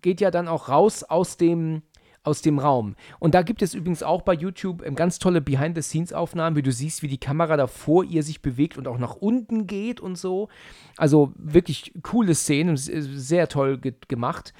[0.00, 1.82] geht ja dann auch raus aus dem,
[2.26, 2.96] aus dem Raum.
[3.18, 7.02] Und da gibt es übrigens auch bei YouTube ähm, ganz tolle Behind-the-Scenes-Aufnahmen, wie du siehst,
[7.02, 10.48] wie die Kamera da vor ihr sich bewegt und auch nach unten geht und so.
[10.96, 14.52] Also wirklich coole Szenen, sehr toll ge gemacht.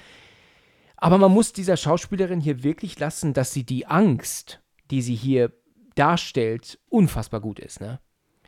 [0.95, 5.51] Aber man muss dieser Schauspielerin hier wirklich lassen, dass sie die Angst, die sie hier
[5.95, 7.81] darstellt, unfassbar gut ist.
[7.81, 7.99] Ne?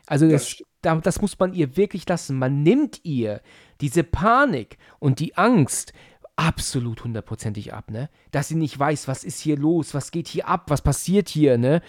[0.07, 2.39] Also das, das, das muss man ihr wirklich lassen.
[2.39, 3.41] Man nimmt ihr
[3.81, 5.93] diese Panik und die Angst,
[6.39, 8.09] absolut hundertprozentig ab, ne?
[8.31, 11.57] Dass sie nicht weiß, was ist hier los, was geht hier ab, was passiert hier,
[11.57, 11.81] ne?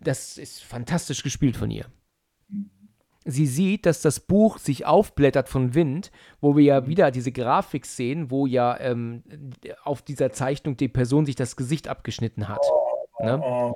[0.00, 1.86] Das ist fantastisch gespielt von ihr.
[3.24, 6.86] Sie sieht, dass das Buch sich aufblättert von Wind, wo wir ja mhm.
[6.86, 9.24] wieder diese Grafik sehen, wo ja ähm,
[9.82, 12.64] auf dieser Zeichnung die Person sich das Gesicht abgeschnitten hat.
[13.18, 13.40] Ne?
[13.42, 13.74] Oh,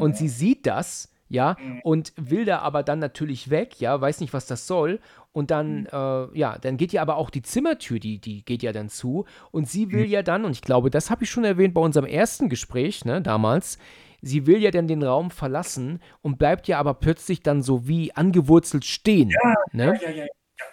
[0.00, 1.80] Und sie sieht das ja, mhm.
[1.82, 5.00] und will da aber dann natürlich weg, ja, weiß nicht, was das soll.
[5.32, 5.86] Und dann, mhm.
[5.92, 9.24] äh, ja, dann geht ja aber auch die Zimmertür, die, die geht ja dann zu.
[9.50, 10.10] Und sie will mhm.
[10.10, 13.22] ja dann, und ich glaube, das habe ich schon erwähnt bei unserem ersten Gespräch, ne,
[13.22, 13.78] damals,
[14.20, 18.14] sie will ja dann den Raum verlassen und bleibt ja aber plötzlich dann so wie
[18.14, 19.30] angewurzelt stehen.
[19.30, 19.98] Ja, ne?
[20.02, 20.26] ja, ja,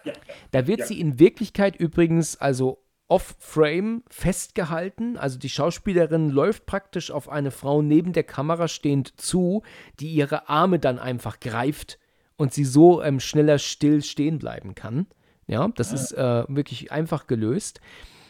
[0.04, 0.14] ja,
[0.52, 5.18] Da wird sie in Wirklichkeit übrigens, also off-frame festgehalten.
[5.18, 9.64] Also die Schauspielerin läuft praktisch auf eine Frau neben der Kamera stehend zu,
[10.00, 11.98] die ihre Arme dann einfach greift
[12.40, 15.08] und sie so ähm, schneller still stehen bleiben kann.
[15.46, 15.96] Ja, das ja.
[15.96, 17.82] ist äh, wirklich einfach gelöst.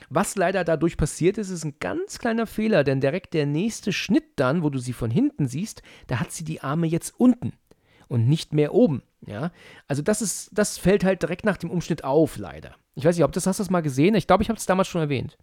[0.10, 4.26] Was leider dadurch passiert ist, ist ein ganz kleiner Fehler, denn direkt der nächste Schnitt
[4.38, 7.54] dann, wo du sie von hinten siehst, da hat sie die Arme jetzt unten
[8.08, 9.04] und nicht mehr oben.
[9.28, 9.52] Ja,
[9.88, 12.76] also das ist, das fällt halt direkt nach dem Umschnitt auf, leider.
[12.96, 14.16] Ich weiß nicht, ob das hast du das mal gesehen?
[14.16, 15.38] Ich glaube, ich habe es damals schon erwähnt.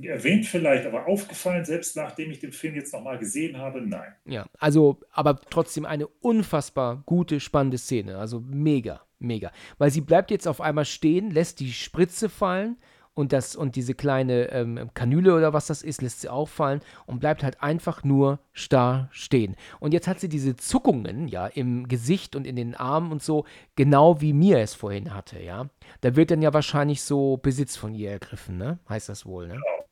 [0.00, 4.14] Erwähnt vielleicht, aber aufgefallen, selbst nachdem ich den Film jetzt nochmal gesehen habe, nein.
[4.24, 8.16] Ja, also, aber trotzdem eine unfassbar gute, spannende Szene.
[8.16, 9.52] Also mega, mega.
[9.78, 12.76] Weil sie bleibt jetzt auf einmal stehen, lässt die Spritze fallen
[13.14, 17.20] und, das, und diese kleine ähm, Kanüle oder was das ist, lässt sie auffallen und
[17.20, 19.56] bleibt halt einfach nur starr stehen.
[19.80, 23.44] Und jetzt hat sie diese Zuckungen, ja, im Gesicht und in den Armen und so,
[23.76, 25.68] genau wie mir es vorhin hatte, ja.
[26.00, 28.78] Da wird dann ja wahrscheinlich so Besitz von ihr ergriffen, ne?
[28.88, 29.54] Heißt das wohl, ne?
[29.54, 29.82] Genau.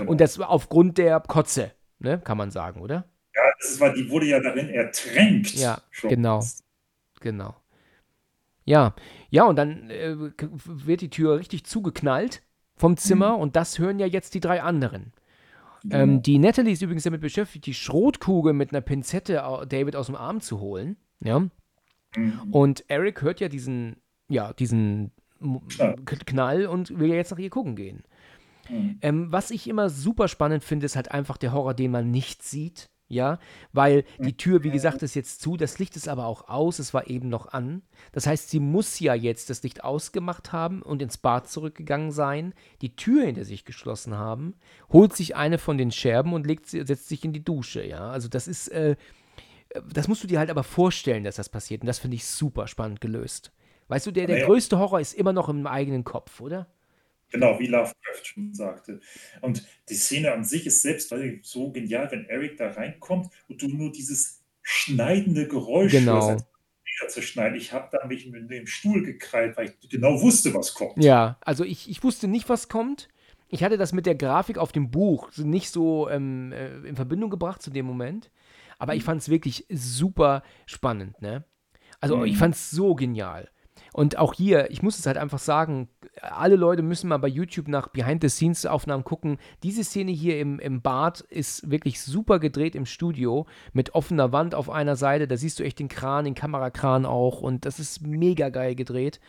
[0.00, 2.20] Und das aufgrund der Kotze, ne?
[2.22, 3.04] Kann man sagen, oder?
[3.34, 5.54] Ja, das war, die wurde ja darin ertränkt.
[5.54, 6.10] Ja, schon.
[6.10, 6.44] genau.
[7.20, 7.56] Genau.
[8.64, 8.94] Ja,
[9.30, 12.42] ja, und dann äh, wird die Tür richtig zugeknallt
[12.76, 13.42] vom Zimmer mhm.
[13.42, 15.12] und das hören ja jetzt die drei anderen.
[15.82, 15.90] Mhm.
[15.92, 20.16] Ähm, die Natalie ist übrigens damit beschäftigt, die Schrotkugel mit einer Pinzette David aus dem
[20.16, 20.96] Arm zu holen.
[21.20, 21.40] Ja.
[22.16, 22.32] Mhm.
[22.50, 23.96] Und Eric hört ja diesen,
[24.28, 25.12] ja, diesen
[26.26, 28.04] Knall und will ja jetzt nach ihr gucken gehen.
[28.68, 28.98] Mhm.
[29.02, 32.42] Ähm, was ich immer super spannend finde, ist halt einfach der Horror, den man nicht
[32.42, 33.38] sieht ja,
[33.74, 36.94] weil die Tür, wie gesagt, ist jetzt zu, das Licht ist aber auch aus, es
[36.94, 37.82] war eben noch an.
[38.12, 42.54] Das heißt, sie muss ja jetzt das Licht ausgemacht haben und ins Bad zurückgegangen sein,
[42.80, 44.54] die Tür hinter sich geschlossen haben,
[44.90, 48.10] holt sich eine von den Scherben und legt, setzt sich in die Dusche, ja.
[48.10, 48.96] Also das ist, äh,
[49.92, 51.82] das musst du dir halt aber vorstellen, dass das passiert.
[51.82, 53.52] Und das finde ich super spannend gelöst.
[53.88, 54.46] Weißt du, der, der Ja, ja.
[54.46, 56.66] größte Horror ist immer noch im eigenen Kopf, oder?
[57.32, 59.00] Genau, wie Lovecraft schon sagte.
[59.40, 63.68] Und die Szene an sich ist selbst so genial, wenn Eric da reinkommt und du
[63.68, 66.28] nur dieses schneidende Geräusch Genau.
[66.28, 66.46] hörst,
[67.08, 67.56] zu schneiden.
[67.56, 71.02] Ich habe da mich mit dem Stuhl gekrallt, weil ich genau wusste, was kommt.
[71.02, 73.08] Ja, also ich, ich wusste nicht, was kommt.
[73.48, 77.30] Ich hatte das mit der Grafik auf dem Buch nicht so ähm, äh, in Verbindung
[77.30, 78.30] gebracht zu dem Moment.
[78.78, 81.44] Aber ich fand es wirklich super spannend, ne?
[82.00, 82.38] Also ich Mhm.
[82.38, 83.48] fand es so genial.
[83.92, 85.88] Und auch hier, ich muss es halt einfach sagen,
[86.20, 89.36] alle Leute müssen mal bei YouTube nach Behind-the-Scenes-Aufnahmen gucken.
[89.62, 94.54] Diese Szene hier im, im Bad ist wirklich super gedreht im Studio mit offener Wand
[94.54, 95.28] auf einer Seite.
[95.28, 97.42] Da siehst du echt den Kran, den Kamerakran auch.
[97.42, 99.20] Und das ist mega geil gedreht.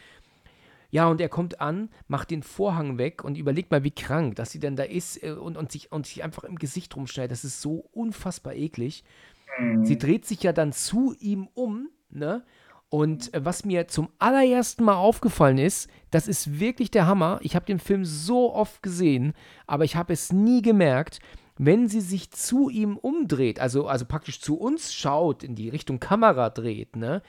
[0.92, 4.52] Ja, und er kommt an, macht den Vorhang weg und überlegt mal, wie krank, dass
[4.52, 7.32] sie denn da ist äh, und, und, sich, und sich einfach im Gesicht rumschneidet.
[7.32, 9.04] Das ist so unfassbar eklig.
[9.60, 9.84] Mhm.
[9.86, 12.44] Sie dreht sich ja dann zu ihm um, ne?
[12.94, 17.40] Und äh, was mir zum allerersten Mal aufgefallen ist, das ist wirklich der Hammer.
[17.42, 19.34] Ich habe den Film so oft gesehen,
[19.66, 21.18] aber ich habe es nie gemerkt,
[21.58, 26.00] wenn sie sich zu ihm umdreht, also, also praktisch zu uns schaut, in die Richtung
[26.00, 27.24] Kamera dreht, ne?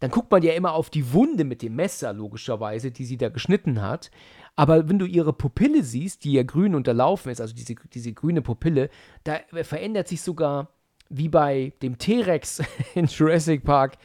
[0.00, 3.30] Dann guckt man ja immer auf die Wunde mit dem Messer, logischerweise, die sie da
[3.30, 4.10] geschnitten hat.
[4.54, 8.42] Aber wenn du ihre Pupille siehst, die ja grün unterlaufen ist, also diese, diese grüne
[8.42, 8.90] Pupille,
[9.24, 10.68] da verändert sich sogar,
[11.08, 12.62] wie bei dem T-Rex
[12.94, 13.96] in Jurassic Park,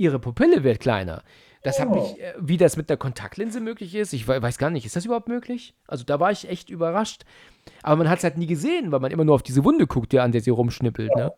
[0.00, 1.22] ihre Pupille wird kleiner.
[1.62, 2.14] Das habe Oh.
[2.16, 4.96] ich, äh, wie das mit der Kontaktlinse möglich ist, ich we- weiß gar nicht, ist
[4.96, 5.74] das überhaupt möglich?
[5.86, 7.24] Also da war ich echt überrascht.
[7.82, 10.12] Aber man hat es halt nie gesehen, weil man immer nur auf diese Wunde guckt,
[10.14, 11.32] ja, an der sie rumschnippelt, ne?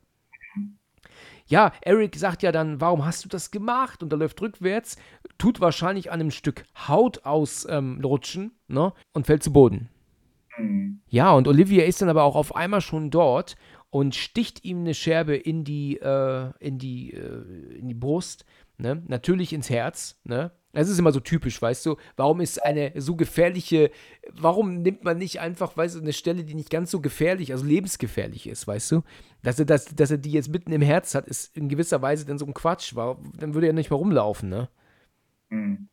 [1.47, 4.02] Ja, Eric sagt ja dann, warum hast du das gemacht?
[4.02, 4.97] Und er läuft rückwärts,
[5.39, 8.93] tut wahrscheinlich an einem Stück Haut ausrutschen ähm, rutschen, ne?
[9.12, 9.89] Und fällt zu Boden.
[10.56, 11.01] Mhm.
[11.09, 13.56] Ja, und Olivia ist dann aber auch auf einmal schon dort
[13.93, 18.47] und sticht ihm eine Scherbe in die, äh, in die, äh, in die Brust,
[18.78, 19.02] ne?
[19.06, 20.51] Natürlich ins Herz, ne?
[20.73, 21.97] Das ist immer so typisch, weißt du?
[22.16, 23.90] Warum ist eine so gefährliche,
[24.31, 27.66] warum nimmt man nicht einfach, weißt du, eine Stelle, die nicht ganz so gefährlich, also
[27.66, 29.02] lebensgefährlich ist, weißt du?
[29.43, 32.24] Dass er, das, dass er die jetzt mitten im Herz hat, ist in gewisser Weise
[32.24, 32.94] dann so ein Quatsch.
[32.94, 34.70] War, dann würde er nicht mehr rumlaufen, ne?
[35.51, 35.89] Mhm.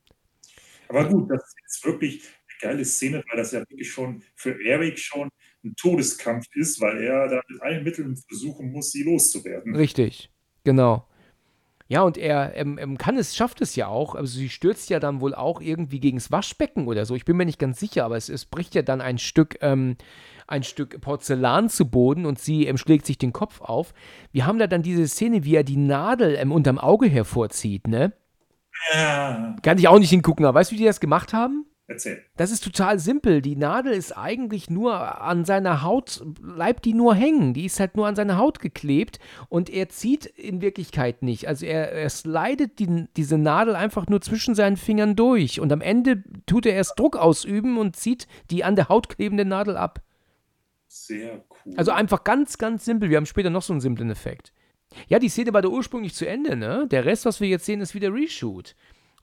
[0.87, 4.97] Aber gut, das ist wirklich eine geile Szene, weil das ja wirklich schon für Eric
[4.97, 5.29] schon
[5.63, 9.75] ein Todeskampf ist, weil er da mit allen Mitteln versuchen muss, sie loszuwerden.
[9.75, 10.31] Richtig,
[10.63, 11.05] genau.
[11.89, 14.13] Ja, und er ähm, ähm, kann es, schafft es ja auch.
[14.13, 17.15] Also sie stürzt ja dann wohl auch irgendwie gegens Waschbecken oder so.
[17.15, 19.97] Ich bin mir nicht ganz sicher, aber es, es bricht ja dann ein Stück, ähm,
[20.45, 23.95] ein Stück Porzellan zu Boden und sie ähm, schlägt sich den Kopf auf.
[24.31, 28.13] Wir haben da dann diese Szene, wie er die Nadel ähm, unterm Auge hervorzieht, ne?
[28.93, 31.65] Ja, Kann ich auch nicht hingucken, aber weißt du, wie die das gemacht haben?
[31.89, 32.21] Erzähl.
[32.37, 33.41] Das ist total simpel.
[33.41, 37.53] Die Nadel ist eigentlich nur an seiner Haut, bleibt die nur hängen.
[37.53, 41.47] Die ist halt nur an seiner Haut geklebt und er zieht in Wirklichkeit nicht.
[41.47, 45.81] Also er, er slidet die, diese Nadel einfach nur zwischen seinen Fingern durch und am
[45.81, 50.01] Ende tut er erst Druck ausüben und zieht die an der Haut klebende Nadel ab.
[50.87, 51.73] Sehr cool.
[51.77, 53.09] Also einfach ganz, ganz simpel.
[53.09, 54.53] Wir haben später noch so einen simplen Effekt.
[55.07, 56.87] Ja, die Szene war da ursprünglich zu Ende, ne?
[56.89, 58.75] Der Rest, was wir jetzt sehen, ist wieder Reshoot.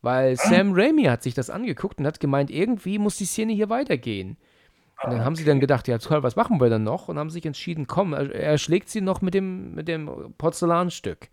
[0.03, 3.69] Weil Sam Raimi hat sich das angeguckt und hat gemeint, irgendwie muss die Szene hier
[3.69, 4.37] weitergehen.
[5.05, 7.09] Und dann haben sie dann gedacht, ja toll, was machen wir dann noch?
[7.09, 11.29] Und haben sich entschieden, komm, er, schlägt sie noch mit dem, mit dem Porzellanstück.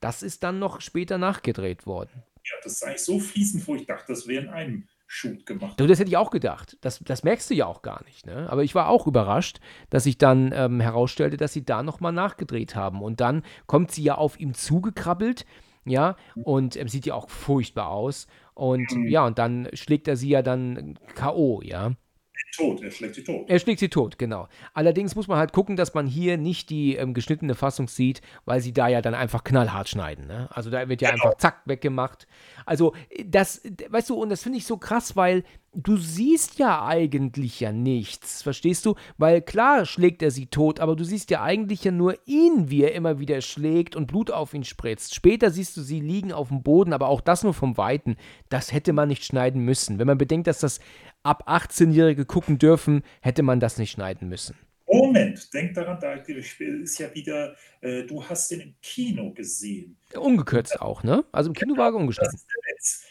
[0.00, 2.22] Das ist dann noch später nachgedreht worden.
[2.44, 5.80] ja, das ist eigentlich so fließend, wo ich dachte, das wäre in einem Shoot gemacht.
[5.80, 6.76] Du, das hätte ich auch gedacht.
[6.82, 8.26] Das, das merkst du ja auch gar nicht.
[8.26, 8.46] Ne?
[8.50, 9.58] Aber ich war auch überrascht,
[9.90, 13.02] dass sich dann ähm, herausstellte, dass sie da nochmal nachgedreht haben.
[13.02, 15.44] Und dann kommt sie ja auf ihm zugekrabbelt,
[15.88, 18.26] ja, und ähm, sieht ja auch furchtbar aus.
[18.54, 21.92] Und ja, und dann schlägt er sie ja dann K.O., ja.
[22.56, 23.48] Tot, er schlägt sie tot.
[23.48, 24.48] Er schlägt sie tot, genau.
[24.74, 28.60] Allerdings muss man halt gucken, dass man hier nicht die ähm, geschnittene Fassung sieht, weil
[28.60, 30.26] sie da ja dann einfach knallhart schneiden.
[30.26, 30.48] Ne?
[30.50, 32.26] Also da wird ja einfach zack weggemacht.
[32.66, 35.44] Also äh, das, weißt du, und das finde ich so krass, weil
[35.74, 38.94] du siehst ja eigentlich ja nichts, verstehst du?
[39.16, 42.82] Weil klar schlägt er sie tot, aber du siehst ja eigentlich ja nur ihn, wie
[42.82, 45.14] er immer wieder schlägt und Blut auf ihn spritzt.
[45.14, 48.16] Später siehst du sie liegen auf dem Boden, aber auch das nur vom Weiten.
[48.48, 49.98] Das hätte man nicht schneiden müssen.
[49.98, 50.80] Wenn man bedenkt, dass das
[51.28, 54.56] ab 18-Jährige gucken dürfen, hätte man das nicht schneiden müssen.
[54.90, 59.96] Moment, denk daran, da ist ja wieder, äh, du hast den im Kino gesehen.
[60.18, 61.24] Ungekürzt auch, ne?
[61.30, 62.40] Also im Kino war er ungeschnitten.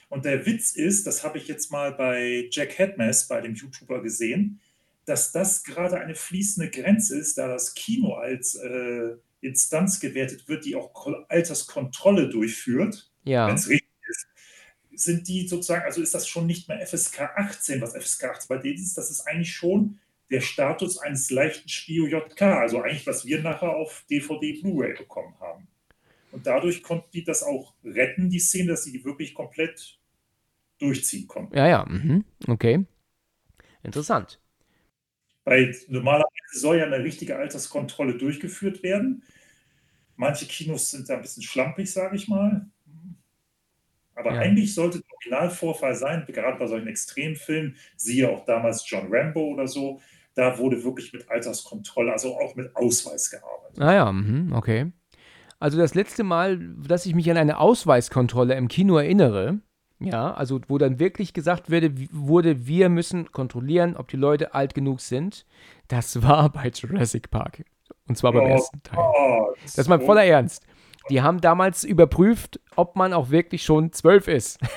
[0.09, 4.01] Und der Witz ist, das habe ich jetzt mal bei Jack Headmess, bei dem YouTuber
[4.01, 4.59] gesehen,
[5.05, 9.11] dass das gerade eine fließende Grenze ist, da das Kino als äh,
[9.41, 13.53] Instanz gewertet wird, die auch Ko- Alterskontrolle durchführt, wenn Ja.
[13.53, 13.86] es richtig.
[14.97, 18.57] Sind die sozusagen, also ist das schon nicht mehr FSK 18, was FSK 18 bei
[18.57, 19.99] denen ist, das ist eigentlich schon
[20.31, 25.67] der Status eines leichten Spio-JK, also eigentlich, was wir nachher auf DVD Blu-ray bekommen haben.
[26.31, 29.99] Und dadurch konnten die das auch retten, die Szene, dass sie die wirklich komplett
[30.79, 31.55] durchziehen konnten.
[31.55, 32.25] Ja, ja, mhm.
[32.47, 32.85] okay.
[33.83, 34.41] Interessant.
[35.45, 39.23] Weil normalerweise soll ja eine richtige Alterskontrolle durchgeführt werden.
[40.17, 42.69] Manche Kinos sind da ein bisschen schlampig, sage ich mal.
[44.17, 44.39] Aber Ja.
[44.41, 49.67] eigentlich sollte der Originalvorfall sein, gerade bei solchen Extremfilmen, siehe auch damals John Rambo oder
[49.67, 50.01] so,
[50.33, 53.79] da wurde wirklich mit Alterskontrolle, also auch mit Ausweis gearbeitet.
[53.79, 54.91] Ah ja, mhm, okay.
[55.59, 59.59] Also das letzte Mal, dass ich mich an eine Ausweiskontrolle im Kino erinnere,
[59.99, 64.75] ja, also wo dann wirklich gesagt wurde, wurde, wir müssen kontrollieren, ob die Leute alt
[64.75, 65.45] genug sind,
[65.87, 67.65] das war bei Jurassic Park.
[68.07, 68.99] Und zwar beim Oh ersten Teil.
[68.99, 69.57] Gott.
[69.63, 70.65] Das ist mal voller Ernst.
[71.09, 74.59] Die haben damals überprüft, ob man auch wirklich schon zwölf ist.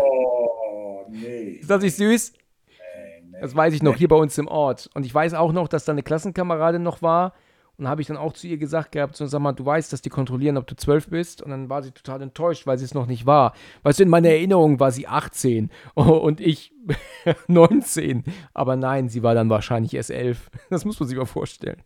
[0.00, 1.58] Oh, nee.
[1.60, 2.32] Ist das nicht süß?
[2.32, 3.40] nee, nee.
[3.40, 4.90] Das weiß ich noch hier bei uns im Ort.
[4.94, 7.34] Und ich weiß auch noch, dass da eine Klassenkameradin noch war.
[7.76, 10.00] Und habe ich dann auch zu ihr gesagt gehabt, so, sag mal, du weißt, dass
[10.00, 11.42] die kontrollieren, ob du zwölf bist.
[11.42, 13.54] Und dann war sie total enttäuscht, weil sie es noch nicht war.
[13.82, 16.72] Weißt du, in meiner Erinnerung war sie 18 und ich
[17.48, 18.24] 19.
[18.52, 20.50] Aber nein, sie war dann wahrscheinlich erst elf.
[20.70, 21.82] Das muss man sich mal vorstellen.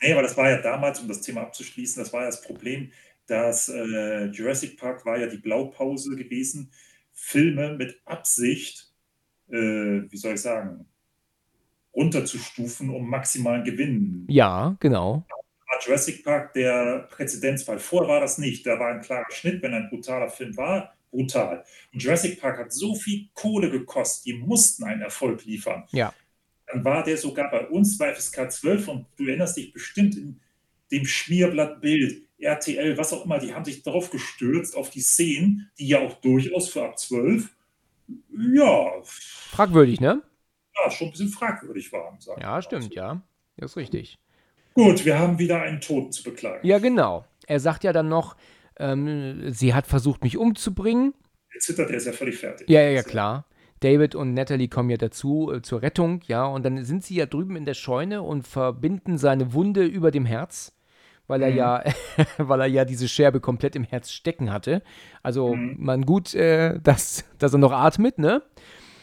[0.00, 2.92] Nee, aber das war ja damals, um das Thema abzuschließen, das war ja das Problem,
[3.26, 6.72] dass äh, Jurassic Park war ja die Blaupause gewesen,
[7.12, 8.92] Filme mit Absicht,
[9.48, 10.87] äh, wie soll ich sagen,
[11.94, 14.26] runterzustufen, um maximalen Gewinn.
[14.28, 15.24] Ja, genau.
[15.28, 17.78] War Jurassic Park der Präzedenzfall.
[17.78, 18.66] Vorher war das nicht.
[18.66, 21.64] Da war ein klarer Schnitt, wenn ein brutaler Film war, brutal.
[21.92, 25.84] Und Jurassic Park hat so viel Kohle gekostet, die mussten einen Erfolg liefern.
[25.90, 26.14] Ja.
[26.66, 30.40] Dann war der sogar bei uns bei FSK 12 und du erinnerst dich bestimmt in
[30.90, 35.88] dem Schmierblattbild, RTL, was auch immer, die haben sich darauf gestürzt, auf die Szenen, die
[35.88, 37.50] ja auch durchaus für ab 12,
[38.54, 40.22] ja, Fragwürdig, ne?
[40.84, 42.18] Ja schon ein bisschen fragwürdig waren.
[42.40, 43.22] Ja, stimmt, ja.
[43.56, 44.18] Das ist richtig.
[44.74, 46.66] Gut, wir haben wieder einen Toten zu beklagen.
[46.66, 47.24] Ja, genau.
[47.46, 48.36] Er sagt ja dann noch,
[48.78, 51.14] ähm, sie hat versucht, mich umzubringen.
[51.52, 52.68] Jetzt zittert er, ist ja völlig fertig.
[52.68, 53.46] Ja, ja, ja, klar.
[53.80, 57.26] David und Natalie kommen ja dazu äh, zur Rettung, ja, und dann sind sie ja
[57.26, 60.76] drüben in der Scheune und verbinden seine Wunde über dem Herz,
[61.26, 61.56] weil er Mhm.
[61.56, 61.84] ja,
[62.38, 64.82] weil er ja diese Scherbe komplett im Herz stecken hatte.
[65.22, 65.76] Also Mhm.
[65.78, 68.42] man gut, äh, dass, dass er noch atmet, ne?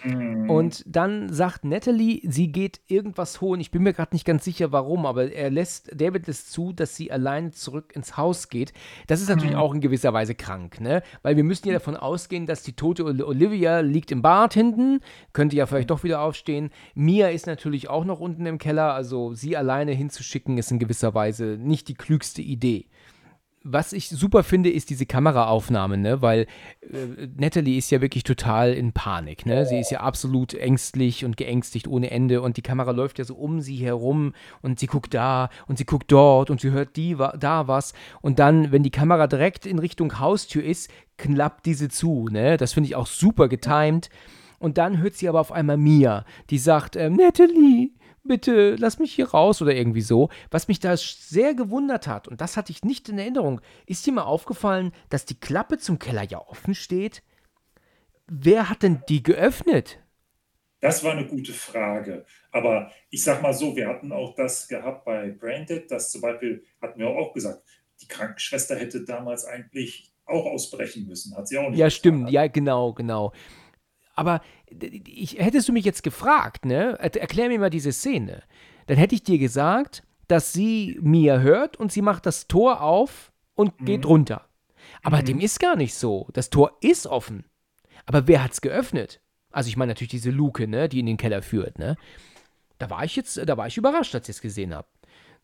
[0.06, 0.50] Mhm.
[0.50, 3.60] Und dann sagt Natalie, sie geht irgendwas holen.
[3.62, 6.96] Ich bin mir gerade nicht ganz sicher, warum, aber er lässt, David lässt zu, dass
[6.96, 8.74] sie alleine zurück ins Haus geht.
[9.08, 9.60] Das ist natürlich Mhm.
[9.60, 11.02] auch in gewisser Weise krank, ne?
[11.24, 15.00] Weil wir müssen ja davon ausgehen, dass die tote Ol- Olivia liegt im Bad hinten,
[15.34, 16.70] könnte ja vielleicht doch wieder aufstehen.
[16.94, 21.14] Mia ist natürlich auch noch unten im Keller, also sie alleine hinzuschicken, ist in gewisser
[21.16, 22.86] Weise nicht die klügste Idee.
[23.68, 26.22] Was ich super finde, ist diese Kameraaufnahme, ne?
[26.22, 26.42] Weil
[26.82, 29.66] äh, Natalie ist ja wirklich total in Panik, ne?
[29.66, 33.34] Sie ist ja absolut ängstlich und geängstigt ohne Ende und die Kamera läuft ja so
[33.34, 37.18] um sie herum und sie guckt da und sie guckt dort und sie hört die
[37.18, 41.90] wa- da was und dann, wenn die Kamera direkt in Richtung Haustür ist, klappt diese
[41.90, 42.58] zu, ne?
[42.58, 44.10] Das finde ich auch super getimed.
[44.58, 47.90] Und dann hört sie aber auf einmal Mia, die sagt, ähm, Natalie,
[48.28, 50.30] bitte lass mich hier raus oder irgendwie so.
[50.52, 54.14] Was mich da sehr gewundert hat, und das hatte ich nicht in Erinnerung, ist dir
[54.14, 57.24] mal aufgefallen, dass die Klappe zum Keller ja offen steht?
[58.28, 60.00] Wer hat denn die geöffnet?
[60.82, 62.26] Das war eine gute Frage.
[62.52, 66.64] Aber ich sag mal so, wir hatten auch das gehabt bei Branded, dass zum Beispiel,
[66.82, 67.64] hatten wir auch gesagt,
[68.02, 71.36] die Krankenschwester hätte damals eigentlich auch ausbrechen müssen.
[71.36, 71.80] Hat sie auch nicht.
[71.80, 71.92] Ja, getan.
[71.92, 73.32] stimmt, ja, genau, genau.
[74.16, 74.42] Aber
[75.06, 76.98] ich, hättest du mich jetzt gefragt, ne?
[77.00, 78.44] Er- Erklär mir mal diese Szene.
[78.88, 83.32] Dann hätte ich dir gesagt, dass sie Mia hört und sie macht das Tor auf
[83.56, 84.48] und geht runter.
[85.04, 86.28] Aber dem ist gar nicht so.
[86.34, 87.46] Das Tor ist offen.
[88.06, 89.20] Aber wer hat's geöffnet?
[89.52, 91.96] Also ich meine natürlich diese Luke, ne, die in den Keller führt, ne?
[92.78, 94.88] Da war ich jetzt, da war ich überrascht, als ich es gesehen habe.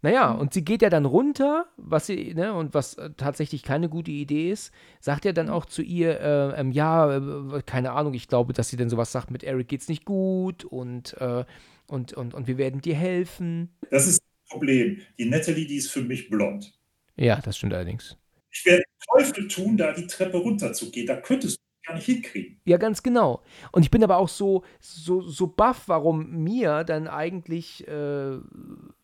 [0.04, 3.88] Naja, und sie geht ja dann runter, was sie, ne, und was äh, tatsächlich keine
[3.88, 8.16] gute Idee ist, sagt er dann auch zu ihr, äh, ähm, ja, äh, keine Ahnung,
[8.16, 11.46] ich glaube, dass sie dann sowas sagt, mit Eric geht's nicht gut und, äh,
[11.86, 13.78] und, und, und wir werden dir helfen.
[13.92, 15.02] Das ist das Problem.
[15.20, 16.74] Die Natalie, die ist für mich blond.
[17.16, 18.18] Ja, das stimmt allerdings.
[18.50, 21.06] Ich werde Teufel tun, da die Treppe runterzugehen.
[21.06, 22.60] Da könntest du gar nicht hinkriegen.
[22.66, 23.44] Ja, ganz genau.
[23.72, 28.38] Und ich bin aber auch so, so, so baff, warum Mia dann eigentlich äh,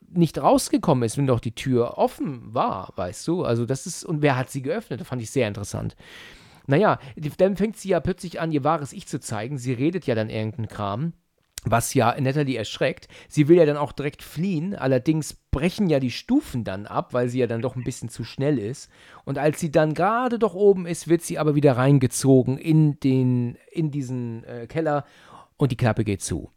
[0.09, 3.43] nicht rausgekommen ist, wenn doch die Tür offen war, weißt du?
[3.43, 5.01] Also das ist, und wer hat sie geöffnet?
[5.01, 5.95] Das fand ich sehr interessant.
[6.67, 6.99] Naja,
[7.37, 9.57] dann fängt sie ja plötzlich an, ihr wahres Ich zu zeigen.
[9.57, 11.13] Sie redet ja dann irgendeinen Kram,
[11.63, 13.07] was ja Natalie erschreckt.
[13.29, 17.29] Sie will ja dann auch direkt fliehen, allerdings brechen ja die Stufen dann ab, weil
[17.29, 18.89] sie ja dann doch ein bisschen zu schnell ist.
[19.23, 23.57] Und als sie dann gerade doch oben ist, wird sie aber wieder reingezogen in, den,
[23.71, 25.05] in diesen äh, Keller
[25.55, 26.51] und die Klappe geht zu.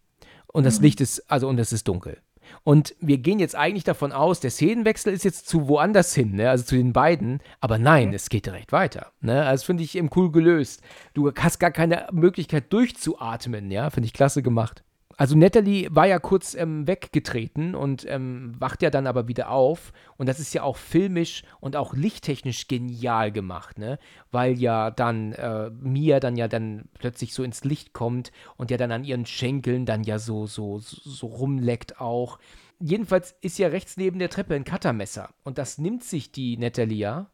[0.52, 2.18] Und das Licht ist, also und es ist dunkel.
[2.62, 6.50] Und wir gehen jetzt eigentlich davon aus, der Szenenwechsel ist jetzt zu woanders hin, ne?
[6.50, 7.40] also zu den beiden.
[7.60, 9.12] Aber nein, es geht direkt weiter.
[9.20, 9.44] Ne?
[9.44, 10.82] Also finde ich eben cool gelöst.
[11.14, 14.82] Du hast gar keine Möglichkeit durchzuatmen, ja, finde ich klasse gemacht.
[15.20, 19.92] Also Natalie war ja kurz ähm, weggetreten und ähm, wacht ja dann aber wieder auf.
[20.16, 23.98] Und das ist ja auch filmisch und auch lichttechnisch genial gemacht, ne?
[24.30, 28.78] Weil ja dann äh, Mia dann ja dann plötzlich so ins Licht kommt und ja
[28.78, 32.38] dann an ihren Schenkeln dann ja so, so, so rumleckt auch.
[32.78, 35.28] Jedenfalls ist ja rechts neben der Treppe ein Cuttermesser.
[35.44, 37.30] Und das nimmt sich die Natalie ja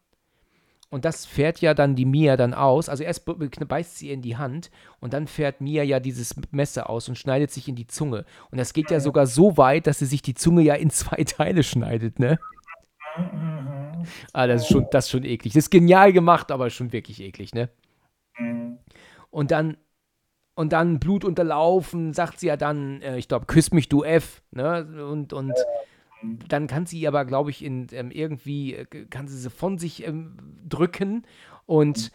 [0.89, 2.87] und das fährt ja dann die Mia dann aus.
[2.87, 7.09] Also erst beißt sie in die Hand und dann fährt Mia ja dieses Messer aus
[7.09, 8.25] und schneidet sich in die Zunge.
[8.51, 11.23] Und das geht ja sogar so weit, dass sie sich die Zunge ja in zwei
[11.25, 12.39] Teile schneidet, ne?
[14.31, 15.53] Ah, das ist schon, das ist schon eklig.
[15.53, 17.69] Das ist genial gemacht, aber schon wirklich eklig, ne?
[19.29, 19.77] Und dann,
[20.55, 24.41] und dann Blut unterlaufen, sagt sie ja dann, äh, ich glaube, küss mich du F,
[24.51, 24.87] ne?
[25.09, 25.53] Und, und
[26.21, 30.05] dann kann sie aber, glaube ich, in, ähm, irgendwie, äh, kann sie sie von sich
[30.07, 30.37] ähm,
[30.67, 31.25] drücken
[31.65, 32.11] und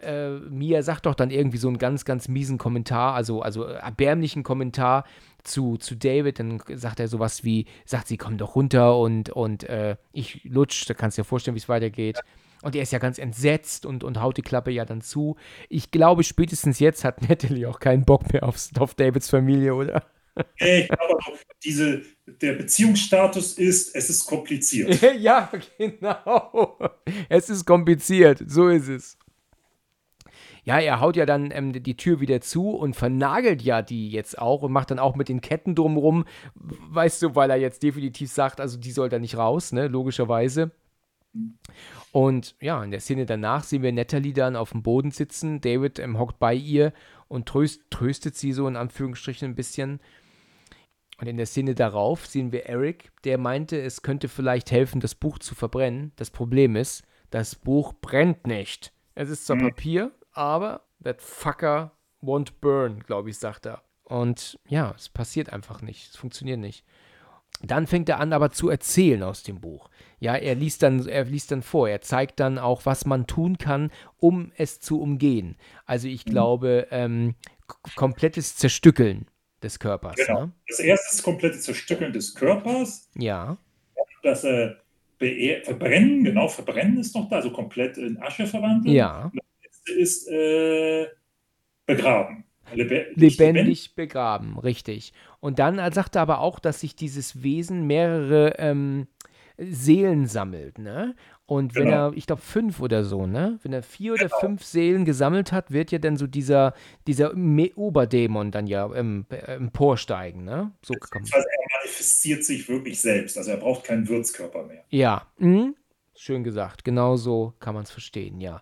[0.00, 4.42] äh, Mia sagt doch dann irgendwie so einen ganz, ganz miesen Kommentar, also, also erbärmlichen
[4.42, 5.04] Kommentar
[5.42, 9.64] zu, zu David, dann sagt er sowas wie, sagt sie, komm doch runter und, und
[9.64, 12.20] äh, ich lutsch, da kannst du dir vorstellen, wie es weitergeht.
[12.62, 15.36] Und er ist ja ganz entsetzt und, und haut die Klappe ja dann zu.
[15.68, 20.02] Ich glaube, spätestens jetzt hat Natalie auch keinen Bock mehr auf, auf Davids Familie, oder?
[20.58, 21.18] Ich glaube,
[21.64, 25.00] diese, der Beziehungsstatus ist, es ist kompliziert.
[25.18, 26.78] ja, genau.
[27.28, 29.18] Es ist kompliziert, so ist es.
[30.64, 34.36] Ja, er haut ja dann ähm, die Tür wieder zu und vernagelt ja die jetzt
[34.36, 38.32] auch und macht dann auch mit den Ketten drumrum, weißt du, weil er jetzt definitiv
[38.32, 40.72] sagt, also die soll da nicht raus, ne, logischerweise.
[42.10, 46.00] Und ja, in der Szene danach sehen wir Natalie dann auf dem Boden sitzen, David
[46.00, 46.92] ähm, hockt bei ihr
[47.28, 50.00] und tröst, tröstet sie so in Anführungsstrichen ein bisschen.
[51.18, 55.14] Und in der Szene darauf sehen wir Eric, der meinte, es könnte vielleicht helfen, das
[55.14, 56.12] Buch zu verbrennen.
[56.16, 58.92] Das Problem ist, das Buch brennt nicht.
[59.14, 59.68] Es ist zwar mhm.
[59.68, 63.82] Papier, aber that fucker won't burn, glaube ich, sagt er.
[64.04, 66.10] Und ja, es passiert einfach nicht.
[66.10, 66.84] Es funktioniert nicht.
[67.62, 69.88] Dann fängt er an, aber zu erzählen aus dem Buch.
[70.20, 71.88] Ja, er liest dann, er liest dann vor.
[71.88, 75.56] Er zeigt dann auch, was man tun kann, um es zu umgehen.
[75.86, 76.30] Also ich mhm.
[76.30, 77.34] glaube, ähm,
[77.96, 79.26] komplettes Zerstückeln
[79.62, 80.16] des Körpers.
[80.16, 80.46] Genau.
[80.46, 80.52] Ne?
[80.68, 83.08] Das erste ist das komplette Zerstückeln des Körpers.
[83.14, 83.56] Ja.
[84.22, 84.74] Das äh,
[85.18, 88.94] Verbrennen, genau, Verbrennen ist noch da, also komplett in Asche verwandeln.
[88.94, 89.30] Ja.
[89.32, 91.06] das letzte ist äh,
[91.86, 92.44] begraben.
[92.74, 95.12] Lebe lebendig, lebendig begraben, richtig.
[95.38, 99.06] Und dann sagt er aber auch, dass sich dieses Wesen mehrere ähm,
[99.58, 101.14] Seelen sammelt, ne?
[101.46, 102.10] Und wenn genau.
[102.10, 103.58] er, ich glaube, fünf oder so, ne?
[103.62, 104.40] Wenn er vier oder genau.
[104.40, 106.74] fünf Seelen gesammelt hat, wird ja dann so dieser,
[107.06, 107.32] dieser
[107.76, 110.72] Oberdämon dann ja ähm, emporsteigen, ne?
[110.82, 111.32] So man.
[111.32, 114.84] Also er manifestiert sich wirklich selbst, also er braucht keinen Würzkörper mehr.
[114.90, 115.76] Ja, mhm.
[116.16, 116.84] schön gesagt.
[116.84, 118.60] Genau so kann man es verstehen, ja.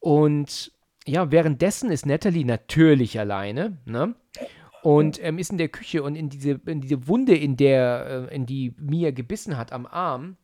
[0.00, 0.72] Und
[1.06, 4.14] ja, währenddessen ist Natalie natürlich alleine, ne?
[4.84, 8.34] Und ähm, ist in der Küche und in diese, in diese Wunde, in der, äh,
[8.34, 10.36] in die Mia gebissen hat am Arm,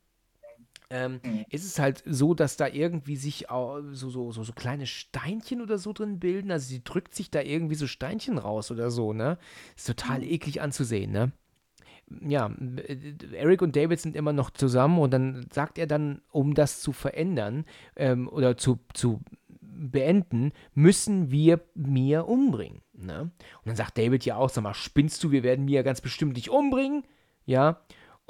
[0.89, 1.45] ähm, mhm.
[1.51, 5.77] ist es halt so, dass da irgendwie sich so, so, so, so kleine Steinchen oder
[5.77, 6.51] so drin bilden.
[6.51, 9.37] Also sie drückt sich da irgendwie so Steinchen raus oder so, ne?
[9.77, 10.31] Ist total mhm.
[10.31, 11.33] eklig anzusehen, ne?
[12.27, 12.51] Ja,
[13.33, 16.93] Eric und David sind immer noch zusammen und dann sagt er dann, um das zu
[16.93, 19.21] verändern ähm, oder zu, zu
[19.81, 22.83] beenden, müssen wir Mia umbringen.
[22.93, 23.23] Ne?
[23.23, 26.35] Und dann sagt David ja auch, sag mal, spinnst du, wir werden Mia ganz bestimmt
[26.35, 27.05] nicht umbringen.
[27.47, 27.81] Ja,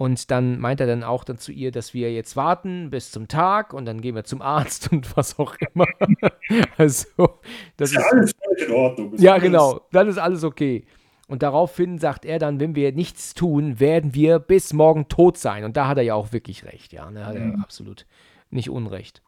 [0.01, 3.29] und dann meint er dann auch dann zu ihr, dass wir jetzt warten bis zum
[3.29, 5.87] Tag und dann gehen wir zum Arzt und was auch immer.
[6.79, 7.41] also,
[7.77, 8.35] das ist, ist alles
[8.67, 9.15] in Ordnung.
[9.19, 9.43] ja, alles.
[9.43, 10.87] genau, dann ist alles okay.
[11.29, 15.65] Und daraufhin sagt er dann, wenn wir nichts tun, werden wir bis morgen tot sein.
[15.65, 17.11] Und da hat er ja auch wirklich recht, ja.
[17.11, 17.61] Da hat er mhm.
[17.63, 18.07] absolut
[18.49, 19.23] nicht Unrecht.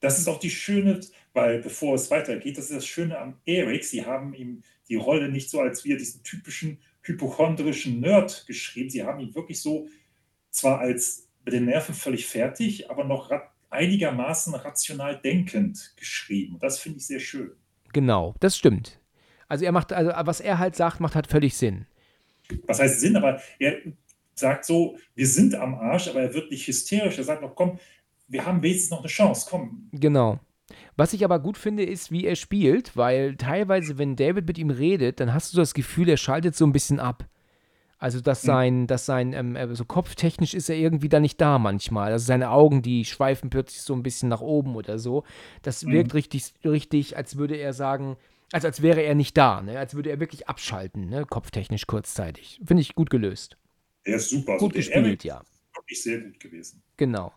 [0.00, 0.98] Das ist auch die schöne,
[1.32, 3.84] weil bevor es weitergeht, das ist das Schöne am Erik.
[3.84, 8.90] Sie haben ihm die Rolle nicht so als wir diesen typischen hypochondrischen Nerd geschrieben.
[8.90, 9.88] Sie haben ihn wirklich so
[10.50, 16.58] zwar als mit den Nerven völlig fertig, aber noch ra einigermaßen rational denkend geschrieben.
[16.60, 17.52] Das finde ich sehr schön.
[17.92, 18.98] Genau, das stimmt.
[19.46, 21.86] Also er macht, also was er halt sagt, macht halt völlig Sinn.
[22.66, 23.16] Was heißt Sinn?
[23.16, 23.76] Aber er
[24.34, 27.18] sagt so, wir sind am Arsch, aber er wird nicht hysterisch.
[27.18, 27.78] Er sagt noch, komm,
[28.26, 29.88] wir haben wenigstens noch eine Chance, komm.
[29.92, 30.40] Genau.
[30.96, 34.70] Was ich aber gut finde, ist, wie er spielt, weil teilweise, wenn David mit ihm
[34.70, 37.24] redet, dann hast du das Gefühl, er schaltet so ein bisschen ab.
[37.98, 38.46] Also, dass hm.
[38.46, 42.12] sein, dass sein, ähm, äh, so kopftechnisch ist er irgendwie da nicht da manchmal.
[42.12, 45.24] Also seine Augen, die schweifen plötzlich so ein bisschen nach oben oder so.
[45.60, 45.92] Das mhm.
[45.92, 48.16] wirkt richtig, richtig, als würde er sagen,
[48.52, 49.78] also als wäre er nicht da, ne?
[49.78, 51.26] Als würde er wirklich abschalten, ne?
[51.26, 52.60] Kopftechnisch kurzzeitig.
[52.64, 53.58] Finde ich gut gelöst.
[54.06, 54.56] Der ist super.
[54.56, 55.42] Gut also gespielt, ja.
[55.74, 56.82] Wirklich sehr gut gewesen.
[56.96, 57.32] Genau.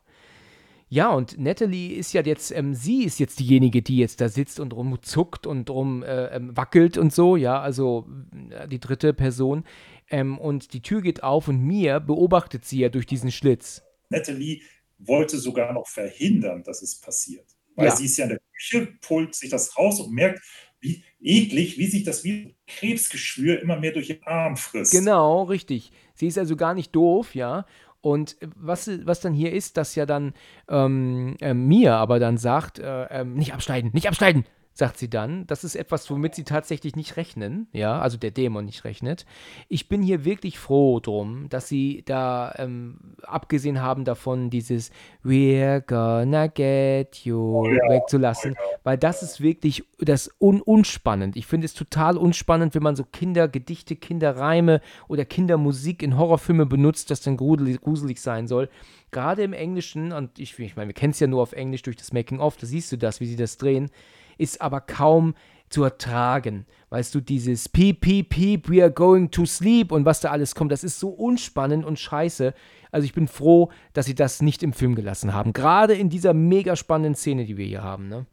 [0.93, 4.59] Ja, und Natalie ist ja jetzt, ähm, sie ist jetzt diejenige, die jetzt da sitzt
[4.59, 8.07] und rumzuckt und rum äh, ähm, wackelt und so, ja, also
[8.51, 9.63] äh, die dritte Person.
[10.11, 13.81] Ähm, und die Tür geht auf und Mia beobachtet sie ja durch diesen Schlitz.
[14.09, 14.61] Natalie
[14.99, 17.47] wollte sogar noch verhindern, dass es passiert.
[17.75, 17.95] Weil Ja.
[17.95, 20.43] sie ist ja in der Küche, pult sich das raus und merkt,
[20.79, 24.91] wie eklig, wie sich das wie Krebsgeschwür immer mehr durch ihren Arm frisst.
[24.91, 25.91] Genau, richtig.
[26.13, 27.65] Sie ist also gar nicht doof, ja.
[28.03, 30.33] Und äh, was, was dann hier ist, dass ja dann
[30.69, 35.45] ähm, äh, Mia aber dann sagt, äh, ähm, nicht abschneiden, nicht abschneiden, sagt sie dann.
[35.47, 39.25] Das ist etwas, womit sie tatsächlich nicht rechnen, ja, also der Dämon nicht rechnet.
[39.69, 44.91] Ich bin hier wirklich froh drum, dass sie da ähm, abgesehen haben davon, dieses
[45.23, 51.37] We're gonna get you wegzulassen, weil das ist wirklich das un unspannend.
[51.37, 57.11] Ich finde es total unspannend, wenn man so Kindergedichte, Kinderreime oder Kindermusik in Horrorfilme benutzt,
[57.11, 58.69] das dann gruselig, gruselig sein soll.
[59.11, 61.97] Gerade im Englischen, und ich, ich meine, wir kennen es ja nur auf Englisch durch
[61.97, 63.91] das Making-of, da siehst du das, wie sie das drehen,
[64.37, 65.35] ist aber kaum
[65.69, 66.65] zu ertragen.
[66.89, 70.53] Weißt du, dieses Piep, Piep, Piep, we are going to sleep und was da alles
[70.53, 72.53] kommt, das ist so unspannend und scheiße.
[72.91, 75.51] Also ich bin froh, dass sie das nicht im Film gelassen haben.
[75.51, 78.27] Gerade in dieser mega spannenden Szene, die wir hier haben, ne?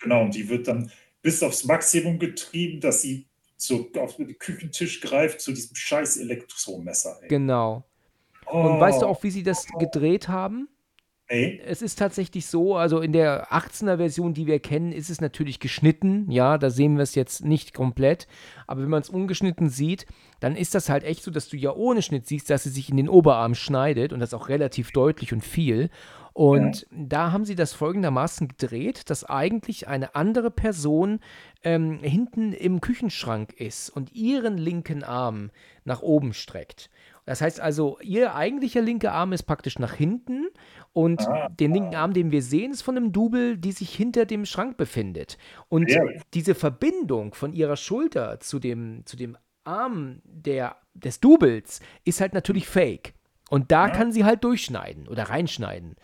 [0.00, 0.90] Genau, und die wird dann
[1.22, 3.26] bis aufs Maximum getrieben, dass sie
[3.56, 7.18] zu, auf den Küchentisch greift zu diesem scheiß Elektromesser.
[7.22, 7.28] Ey.
[7.28, 7.84] Genau.
[8.46, 10.68] Oh, Und weißt du auch, wie sie das gedreht haben?
[11.32, 15.20] Nee, Es ist tatsächlich so, also in der 18er Version, die wir kennen, ist es
[15.20, 16.30] natürlich geschnitten.
[16.30, 18.26] Ja, da sehen wir es jetzt nicht komplett.
[18.66, 20.06] Aber wenn man es ungeschnitten sieht,
[20.40, 22.90] dann ist das halt echt so, dass du ja ohne Schnitt siehst, dass sie sich
[22.90, 25.90] in den Oberarm schneidet und das auch relativ deutlich und viel.
[26.34, 31.20] Und da haben sie das folgendermaßen gedreht, dass eigentlich eine andere Person
[31.62, 35.50] ähm, hinten im Küchenschrank ist und ihren linken Arm
[35.84, 36.88] nach oben streckt.
[37.24, 40.46] Das heißt also, ihr eigentlicher linker Arm ist praktisch nach hinten
[40.92, 41.48] und Ah.
[41.48, 44.76] den linken Arm, den wir sehen, ist von einem Double, die sich hinter dem Schrank
[44.76, 45.38] befindet.
[45.68, 46.10] Und gut.
[46.34, 52.34] diese Verbindung von ihrer Schulter zu dem, zu dem Arm der, des Doubles ist halt
[52.34, 53.14] natürlich fake.
[53.48, 55.96] Und da kann sie halt durchschneiden oder reinschneiden.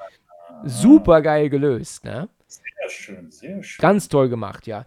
[0.65, 2.29] Super geil gelöst, ne?
[2.47, 3.83] sehr schön, sehr schön.
[3.83, 4.87] Ganz toll gemacht, ja.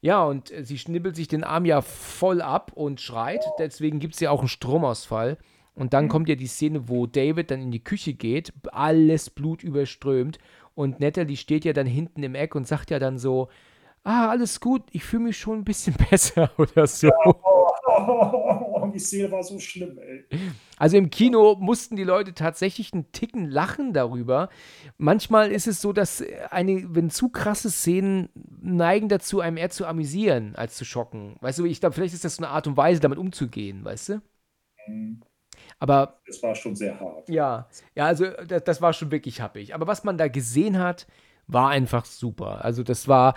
[0.00, 3.44] Ja, und äh, sie schnibbelt sich den Arm ja voll ab und schreit.
[3.58, 5.38] Deswegen gibt es ja auch einen Stromausfall.
[5.74, 9.62] Und dann kommt ja die Szene, wo David dann in die Küche geht, alles Blut
[9.62, 10.38] überströmt.
[10.74, 13.48] Und Natalie steht ja dann hinten im Eck und sagt ja dann so:
[14.04, 17.10] Ah, alles gut, ich fühle mich schon ein bisschen besser oder so.
[17.24, 20.24] Oh, die Szene war so schlimm, ey.
[20.76, 24.48] Also im Kino mussten die Leute tatsächlich einen Ticken lachen darüber.
[24.98, 28.28] Manchmal ist es so, dass eine, wenn zu krasse Szenen
[28.60, 31.36] neigen dazu, einem eher zu amüsieren, als zu schocken.
[31.40, 34.08] Weißt du, ich glaube, vielleicht ist das so eine Art und Weise, damit umzugehen, weißt
[34.10, 34.22] du?
[35.82, 37.28] Aber Das war schon sehr hart.
[37.28, 39.74] ja, ja, also das, das war schon wirklich happig.
[39.74, 41.08] Aber was man da gesehen hat,
[41.48, 42.64] war einfach super.
[42.64, 43.34] Also das war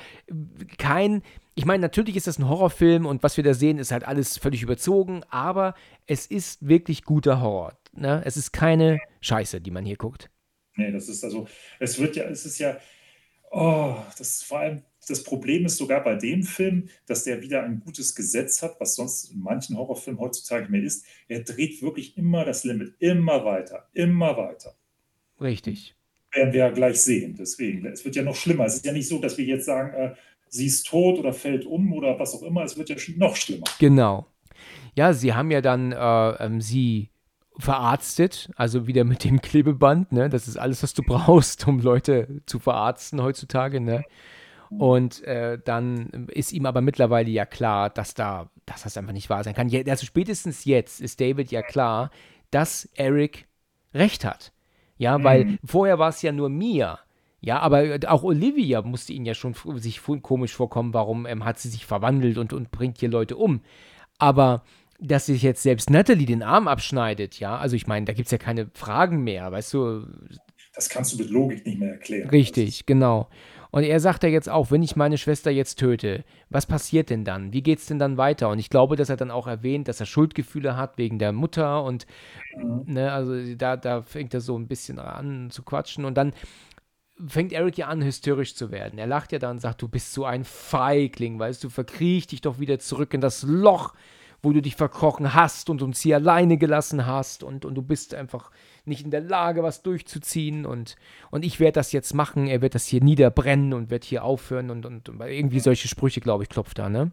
[0.78, 1.24] kein,
[1.56, 4.38] ich meine, natürlich ist das ein Horrorfilm und was wir da sehen, ist halt alles
[4.38, 5.74] völlig überzogen, aber
[6.06, 7.74] es ist wirklich guter Horror.
[7.94, 8.22] Ne?
[8.26, 10.30] Es ist keine Scheiße, die man hier guckt.
[10.76, 11.48] Nee, das ist also,
[11.80, 12.78] es wird ja, es ist ja,
[13.50, 17.64] oh, das ist vor allem, das Problem ist sogar bei dem Film, dass der wieder
[17.64, 21.06] ein gutes Gesetz hat, was sonst in manchen Horrorfilmen heutzutage mehr ist.
[21.28, 24.76] Er dreht wirklich immer das Limit, immer weiter, immer weiter.
[25.40, 25.96] Richtig.
[26.34, 27.36] Werden wir ja gleich sehen.
[27.38, 28.66] Deswegen, es wird ja noch schlimmer.
[28.66, 30.16] Es ist ja nicht so, dass wir jetzt sagen, äh,
[30.50, 32.64] sie ist tot oder fällt um oder was auch immer.
[32.64, 33.66] Es wird ja noch schlimmer.
[33.80, 34.28] Genau.
[34.96, 37.10] Ja, sie haben ja dann äh, ähm, sie
[37.58, 40.30] verarztet, also wieder mit dem Klebeband, ne?
[40.30, 44.04] Das ist alles, was du brauchst, um Leute zu verarzten heutzutage, ne?
[44.70, 49.30] Und äh, dann ist ihm aber mittlerweile ja klar, dass da, dass das einfach nicht
[49.30, 49.70] wahr sein kann.
[49.88, 52.10] Also spätestens jetzt ist David ja klar,
[52.52, 53.48] dass Eric
[53.94, 54.52] recht hat.
[54.98, 57.00] Ja, weil vorher war es ja nur Mia.
[57.42, 61.70] Ja, aber auch Olivia musste ihn ja schon sich komisch vorkommen, warum ähm, hat sie
[61.70, 63.62] sich verwandelt und, und bringt hier Leute um.
[64.18, 64.64] Aber
[65.00, 68.32] dass sich jetzt selbst Natalie den Arm abschneidet, ja, also ich meine, da gibt es
[68.32, 70.08] ja keine Fragen mehr, weißt du,
[70.74, 72.30] Das kannst du mit Logik nicht mehr erklären.
[72.30, 73.30] Richtig, genau.
[73.76, 77.26] Und er sagt ja jetzt auch, wenn ich meine Schwester jetzt töte, was passiert denn
[77.26, 77.52] dann?
[77.52, 78.48] Wie geht's denn dann weiter?
[78.48, 81.84] Und ich glaube, dass er dann auch erwähnt, dass er Schuldgefühle hat wegen der Mutter
[81.84, 82.08] und
[82.86, 86.32] ne, also da, da fängt er so ein bisschen an zu quatschen und dann
[87.28, 88.98] fängt Eric ja an, hysterisch zu werden.
[88.98, 92.40] Er lacht ja dann und sagt, du bist so ein Feigling, weißt du, verkriech dich
[92.40, 93.94] doch wieder zurück in das Loch,
[94.46, 98.14] wo du dich verkrochen hast und uns hier alleine gelassen hast und, und du bist
[98.14, 98.52] einfach
[98.86, 100.96] nicht in der Lage, was durchzuziehen und,
[101.32, 104.70] und ich werde das jetzt machen, er wird das hier niederbrennen und wird hier aufhören
[104.70, 107.12] und, und, und irgendwie solche Sprüche, glaube ich, klopft da, ne?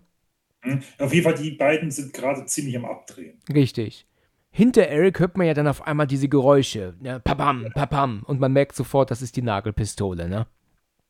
[0.61, 0.81] Hm?
[0.99, 3.41] Auf jeden Fall, die beiden sind gerade ziemlich am Abdrehen.
[3.53, 4.07] Richtig.
[4.53, 6.95] hinter Eric hört man ja dann auf einmal diese Geräusche.
[7.01, 7.19] Ne?
[7.21, 8.23] Papam, papam.
[8.27, 10.47] Und man merkt sofort, das ist die Nagelpistole, ne?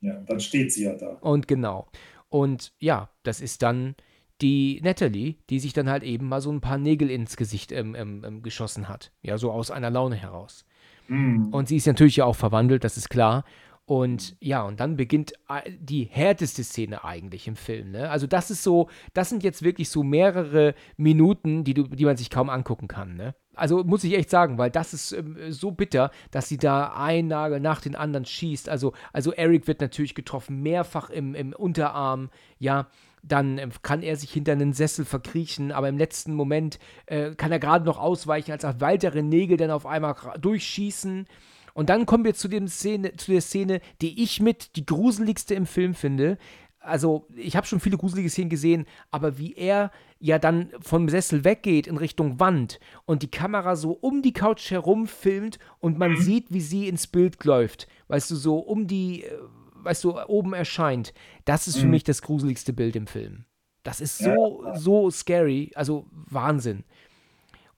[0.01, 1.19] Ja, dann steht sie ja da.
[1.21, 1.89] Und genau.
[2.29, 3.95] Und ja, das ist dann
[4.43, 7.95] die Natalie, die sich dann halt eben mal so ein paar Nägel ins Gesicht ähm,
[7.95, 9.13] ähm, ähm geschossen hat.
[9.23, 10.65] Ja, so aus einer Laune heraus.
[11.09, 11.49] Mhm.
[11.53, 13.45] Und sie ist natürlich ja auch verwandelt, das ist klar.
[13.85, 17.91] Und ja, und dann beginnt äh, die härteste Szene eigentlich im Film.
[17.91, 18.09] Ne?
[18.11, 22.17] Also das ist so, das sind jetzt wirklich so mehrere Minuten, die, du, die man
[22.17, 23.17] sich kaum angucken kann.
[23.17, 23.35] Ne?
[23.55, 27.27] Also muss ich echt sagen, weil das ist ähm, so bitter, dass sie da ein
[27.27, 28.69] Nagel nach den anderen schießt.
[28.69, 32.89] Also, also Eric wird natürlich getroffen, mehrfach im, im Unterarm, ja.
[33.23, 37.53] Dann ähm, kann er sich hinter einen Sessel verkriechen, aber im letzten Moment äh, kann
[37.53, 41.27] er gerade noch ausweichen, als auch weitere Nägel dann auf einmal durchschießen.
[41.75, 45.55] Und dann kommen wir zu, dem Szene, zu der Szene, die ich mit die gruseligste
[45.55, 46.37] im Film finde.
[46.81, 51.45] Also, ich habe schon viele gruselige Szenen gesehen, aber wie er ja dann vom Sessel
[51.45, 56.13] weggeht in Richtung Wand und die Kamera so um die Couch herum filmt und man
[56.13, 56.17] Mhm.
[56.17, 59.39] sieht, wie sie ins Bild läuft, weißt du, so um die, äh,
[59.85, 61.13] weißt du, oben erscheint,
[61.45, 61.91] das ist für Mhm.
[61.91, 63.45] mich das gruseligste Bild im Film.
[63.83, 66.85] Das ist Ja, so, so scary, also Wahnsinn.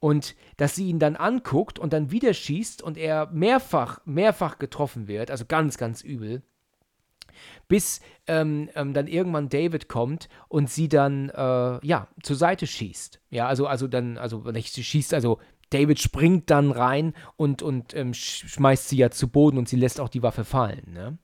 [0.01, 5.09] Und dass sie ihn dann anguckt und dann wieder schießt und er mehrfach, mehrfach getroffen
[5.09, 6.43] wird, also ganz, ganz übel,
[7.69, 13.21] bis ähm, ähm, dann irgendwann David kommt und sie dann, äh, ja, zur Seite schießt.
[13.31, 15.39] Ja, also, also dann, also nicht sie schießt, also
[15.71, 19.77] David springt dann rein und, und ähm, sch schmeißt sie ja zu Boden und sie
[19.77, 21.19] lässt auch die Waffe fallen, ne?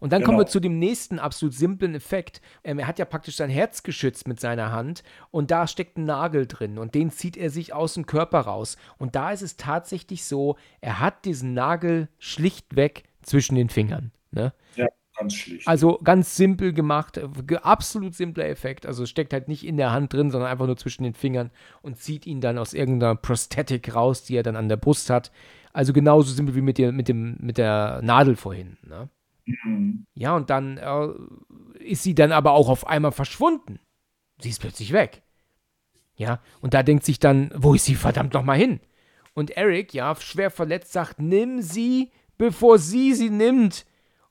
[0.00, 0.52] Und dann kommen wir Genau.
[0.52, 2.40] zu dem nächsten absolut simplen Effekt.
[2.62, 6.04] Ähm, er hat ja praktisch sein Herz geschützt mit seiner Hand und da steckt ein
[6.04, 8.76] Nagel drin und den zieht er sich aus dem Körper raus.
[8.98, 14.10] Und da ist es tatsächlich so, er hat diesen Nagel schlichtweg zwischen den Fingern.
[14.32, 14.52] Ne?
[14.76, 15.66] Ja, ganz schlicht.
[15.66, 18.84] Also ganz simpel gemacht, ge- absolut simpler Effekt.
[18.86, 21.50] Also steckt halt nicht in der Hand drin, sondern einfach nur zwischen den Fingern
[21.82, 25.30] und zieht ihn dann aus irgendeiner Prosthetic raus, die er dann an der Brust hat.
[25.72, 28.76] Also genauso simpel wie mit, der, mit, dem, mit der Nadel vorhin.
[28.82, 29.08] Ne?
[29.46, 30.06] Mhm.
[30.14, 33.78] Ja, und dann äh, ist sie dann aber auch auf einmal verschwunden.
[34.40, 35.22] Sie ist plötzlich weg.
[36.16, 38.80] Ja, und da denkt sich dann, wo ist sie verdammt nochmal hin?
[39.34, 43.84] Und Eric, ja, schwer verletzt, sagt, nimm sie, bevor sie sie nimmt.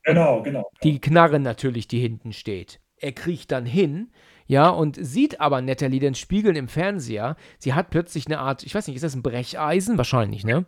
[0.04, 0.70] Genau, genau.
[0.84, 2.80] Die Knarre natürlich, die hinten steht.
[2.98, 4.12] Er kriecht dann hin,
[4.46, 7.36] ja, und sieht aber Natalie den Spiegeln im Fernseher.
[7.60, 9.98] Sie hat plötzlich eine Art, ich weiß nicht, ist das ein Brecheisen?
[9.98, 10.66] Wahrscheinlich, ne?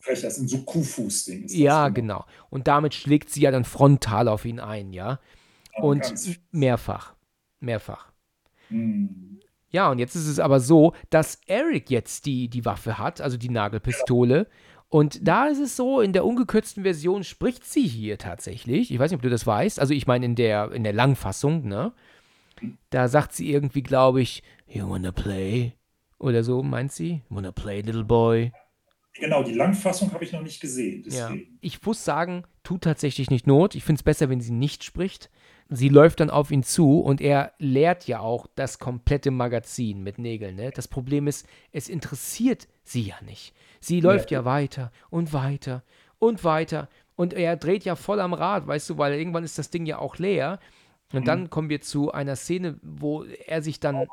[0.00, 1.44] Vielleicht das ein so Kuhfuß-Ding.
[1.48, 2.24] Ja, genau.
[2.48, 5.20] Und damit schlägt sie ja dann frontal auf ihn ein, ja.
[5.74, 7.14] Aber Und ganz- mehrfach.
[7.60, 8.10] Mehrfach.
[8.70, 9.40] Mhm.
[9.70, 13.36] Ja, und jetzt ist es aber so, dass Eric jetzt die, die Waffe hat, also
[13.36, 14.48] die Nagelpistole.
[14.88, 18.90] Und da ist es so, in der ungekürzten Version spricht sie hier tatsächlich.
[18.90, 19.78] Ich weiß nicht, ob du das weißt.
[19.78, 21.92] Also ich meine in der, in der Langfassung, ne?
[22.90, 25.72] Da sagt sie irgendwie, glaube ich, You wanna play?
[26.18, 27.22] Oder so, meint sie?
[27.30, 28.52] You wanna play, little boy?
[29.20, 31.04] Genau, die Langfassung habe ich noch nicht gesehen.
[31.06, 31.30] Ja.
[31.60, 33.74] Ich muss sagen, tut tatsächlich nicht Not.
[33.74, 35.30] Ich finde es besser, wenn sie nicht spricht.
[35.68, 40.18] Sie läuft dann auf ihn zu und er leert ja auch das komplette Magazin mit
[40.18, 40.56] Nägeln.
[40.56, 40.72] Ne?
[40.74, 43.54] Das Problem ist, es interessiert sie ja nicht.
[43.78, 45.84] Sie läuft ja weiter und weiter
[46.18, 46.88] und weiter.
[47.14, 49.98] Und er dreht ja voll am Rad, weißt du, weil irgendwann ist das Ding ja
[49.98, 50.58] auch leer.
[51.12, 54.06] Und dann kommen wir zu einer Szene, wo er sich dann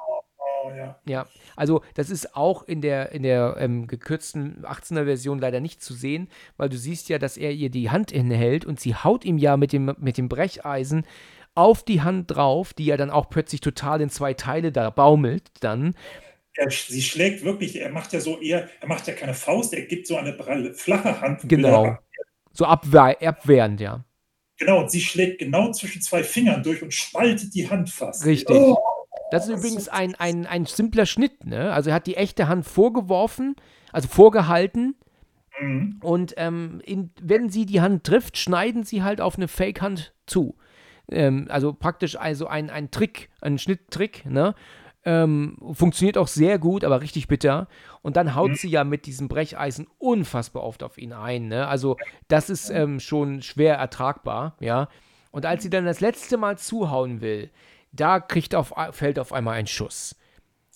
[0.67, 0.99] Oh, ja.
[1.05, 5.81] ja, also das ist auch in der, in der ähm, gekürzten 18er Version leider nicht
[5.81, 6.27] zu sehen,
[6.57, 9.57] weil du siehst ja, dass er ihr die Hand innehält und sie haut ihm ja
[9.57, 11.05] mit dem, mit dem Brecheisen
[11.55, 15.49] auf die Hand drauf, die ja dann auch plötzlich total in zwei Teile da baumelt
[15.61, 15.95] dann.
[16.53, 19.81] Er, sie schlägt wirklich, er macht ja so eher, er macht ja keine Faust, er
[19.83, 21.41] gibt so eine pralle- flache Hand.
[21.43, 21.97] Genau.
[22.51, 24.03] So abwehr, abwehrend, ja.
[24.57, 28.25] Genau, und sie schlägt genau zwischen zwei Fingern durch und spaltet die Hand fast.
[28.25, 28.55] Richtig.
[28.55, 28.77] Oh,
[29.31, 31.71] Das ist übrigens ein, ein, ein simpler Schnitt, ne?
[31.73, 33.55] Also er hat die echte Hand vorgeworfen,
[33.91, 34.95] also vorgehalten
[35.59, 35.97] mhm.
[36.01, 40.55] Und ähm, in, wenn sie die Hand trifft, schneiden sie halt auf eine Fake-Hand zu.
[41.09, 44.55] Ähm, also praktisch also ein, ein Trick, ein Schnitttrick, ne?
[45.05, 47.69] Ähm, funktioniert auch sehr gut, aber richtig bitter.
[48.01, 51.47] Und dann haut sie ja mit diesem Brecheisen unfassbar oft auf ihn ein.
[51.47, 51.65] Ne?
[51.65, 51.95] Also,
[52.27, 54.89] das ist ähm, schon schwer ertragbar, ja.
[55.31, 57.51] Und als sie dann das letzte Mal zuhauen will,
[57.91, 60.15] da kriegt auf, fällt auf einmal ein Schuss.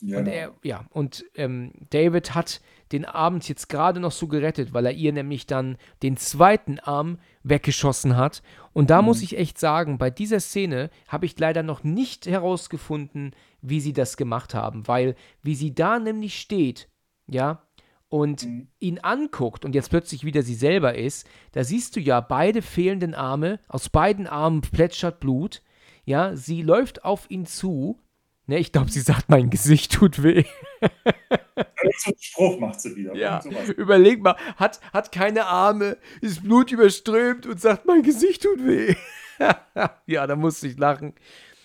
[0.04, 2.60] Ja, Und er, ja, und ähm, David hat
[2.92, 7.20] den Abend jetzt gerade noch so gerettet, weil er ihr nämlich dann den zweiten Arm
[7.44, 8.42] weggeschossen hat.
[8.74, 13.36] Und da muss ich echt sagen, bei dieser Szene habe ich leider noch nicht herausgefunden,
[13.62, 16.90] wie sie das gemacht haben, weil wie sie da nämlich steht,
[17.28, 17.62] ja,
[18.10, 18.68] und Mhm.
[18.80, 23.14] ihn anguckt und jetzt plötzlich wieder sie selber ist, da siehst du ja beide fehlenden
[23.14, 25.62] Arme, aus beiden Armen plätschert Blut,
[26.06, 28.00] ja, sie läuft auf ihn zu,
[28.48, 30.44] Ne, ich glaube, sie sagt, mein Gesicht tut weh.
[30.82, 33.16] einen Spruch macht sie wieder.
[33.16, 33.42] Ja,
[33.78, 38.96] überleg mal, hat, hat keine Arme, ist Blut überströmt und sagt, mein Gesicht tut weh.
[40.06, 41.14] ja, da musste ich lachen.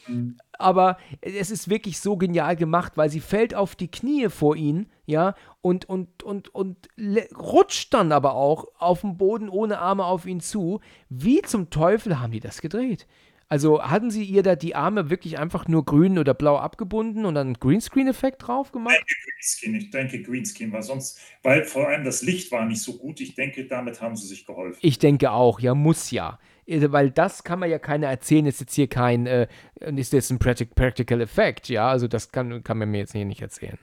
[0.07, 0.37] Mhm.
[0.53, 4.89] Aber es ist wirklich so genial gemacht, weil sie fällt auf die Knie vor ihn,
[5.07, 6.89] ja, und, und, und, und
[7.37, 10.81] rutscht dann aber auch auf dem Boden ohne Arme auf ihn zu.
[11.09, 13.07] Wie zum Teufel haben die das gedreht?
[13.49, 17.37] Also hatten sie ihr da die Arme wirklich einfach nur grün oder blau abgebunden und
[17.37, 18.97] dann einen Greenscreen-Effekt drauf gemacht?
[18.99, 22.83] Ich denke Greenscreen, ich denke Greenscreen, weil sonst, weil vor allem das Licht war nicht
[22.83, 23.21] so gut.
[23.21, 24.79] Ich denke, damit haben sie sich geholfen.
[24.83, 26.41] Ich denke auch, ja, muss ja.
[26.67, 29.47] Äh, weil das kann man ja keiner erzählen, ist jetzt hier kein, äh,
[29.81, 33.43] ist jetzt ein Practical Effekt, ja, also das kann, kann man mir jetzt hier nicht
[33.43, 33.79] erzählen.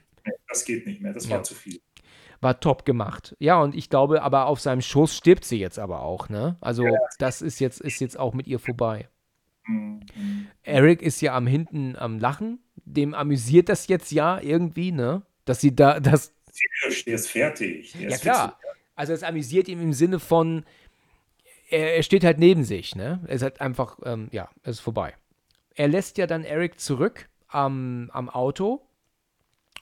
[0.49, 1.79] Das geht nicht mehr, das war zu viel
[2.43, 3.35] war top gemacht.
[3.39, 6.57] Ja, und ich glaube, aber auf seinem Schoß stirbt sie jetzt aber auch, ne?
[6.59, 6.99] Also ja.
[7.17, 9.07] das ist jetzt, ist jetzt auch mit ihr vorbei.
[9.67, 10.01] Mhm.
[10.63, 12.59] Eric ist ja am hinten am Lachen.
[12.85, 15.23] Dem amüsiert das jetzt ja irgendwie, ne?
[15.45, 16.33] Dass sie da, das.
[17.05, 17.93] Der ist fertig.
[17.93, 18.59] Der ja, klar.
[18.95, 20.65] Also es amüsiert ihn im Sinne von,
[21.69, 23.21] er, er, steht halt neben sich, ne?
[23.25, 25.13] Es ist halt einfach, ähm, ja, es ist vorbei.
[25.75, 28.85] Er lässt ja dann Eric zurück am, am Auto.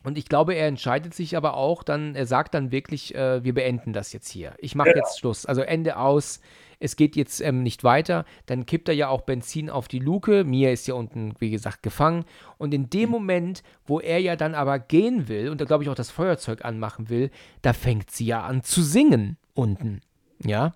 [0.04, 3.54] Und ich glaube, er entscheidet sich aber auch dann, er sagt dann wirklich, äh, wir
[3.54, 4.56] beenden das jetzt hier.
[4.58, 4.96] Ich mache ja.
[4.96, 5.46] jetzt Schluss.
[5.46, 6.42] Also Ende aus
[6.82, 10.44] es geht jetzt ähm, nicht weiter, dann kippt er ja auch Benzin auf die Luke.
[10.44, 12.26] Mia ist ja unten, wie gesagt, gefangen.
[12.58, 13.12] Und in dem mhm.
[13.12, 16.66] Moment, wo er ja dann aber gehen will und da glaube ich auch das Feuerzeug
[16.66, 17.30] anmachen will,
[17.62, 20.02] da fängt sie ja an zu singen unten.
[20.44, 20.74] Ja.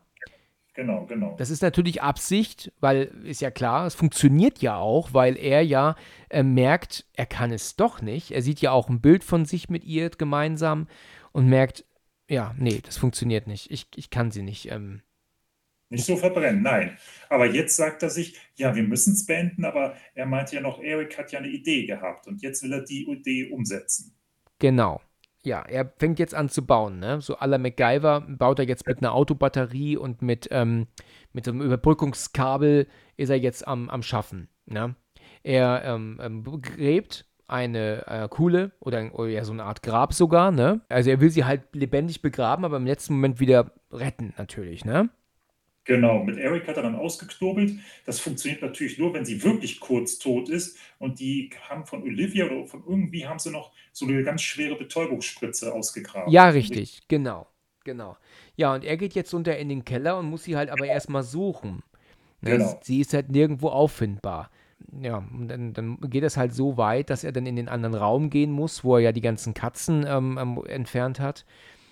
[0.76, 1.36] Genau, genau.
[1.38, 5.96] Das ist natürlich Absicht, weil ist ja klar, es funktioniert ja auch, weil er ja
[6.30, 8.32] äh, merkt, er kann es doch nicht.
[8.32, 10.88] Er sieht ja auch ein Bild von sich mit ihr gemeinsam
[11.32, 11.86] und merkt,
[12.28, 13.72] ja, nee, das funktioniert nicht.
[13.72, 14.70] Ich, ich kann sie nicht.
[14.70, 15.02] Ähm,
[15.90, 16.98] nicht so verbrennen, nein.
[17.30, 20.82] Aber jetzt sagt er sich, ja, wir müssen es beenden, aber er meinte ja noch,
[20.82, 24.16] Eric hat ja eine Idee gehabt und jetzt will er die Idee umsetzen.
[24.60, 25.02] Genau.
[25.44, 27.22] Ja, er fängt jetzt an zu bauen, ne?
[27.22, 30.88] So aller MacGyver baut er jetzt mit einer Autobatterie und mit, ähm,
[31.34, 34.96] mit einem Überbrückungskabel ist er jetzt am, am Schaffen, ne?
[35.44, 40.52] Er ähm, ähm, gräbt eine äh, Kuhle oder, oder ja, so eine Art Grab sogar,
[40.52, 40.82] ne?
[40.90, 45.10] Also er will sie halt lebendig begraben, aber im letzten Moment wieder retten, natürlich, ne?
[45.86, 47.74] Genau, mit Eric hat er dann ausgeknobelt.
[48.06, 50.80] Das funktioniert natürlich nur, wenn sie wirklich kurz tot ist.
[50.98, 54.76] Und die haben von Olivia oder von irgendwie haben sie noch so eine ganz schwere
[54.76, 56.32] Betäubungsspritze ausgegraben.
[56.32, 57.48] Ja, richtig, genau,
[57.84, 58.18] genau.
[58.56, 61.24] Ja, und er geht jetzt runter in den Keller und muss sie halt aber erstmal
[61.24, 61.84] suchen.
[62.42, 62.80] Ne, genau.
[62.84, 64.50] Sie ist halt nirgendwo auffindbar.
[65.00, 67.96] Ja, und dann, dann geht es halt so weit, dass er dann in den anderen
[67.96, 71.46] Raum gehen muss, wo er ja die ganzen Katzen ähm, ähm entfernt hat.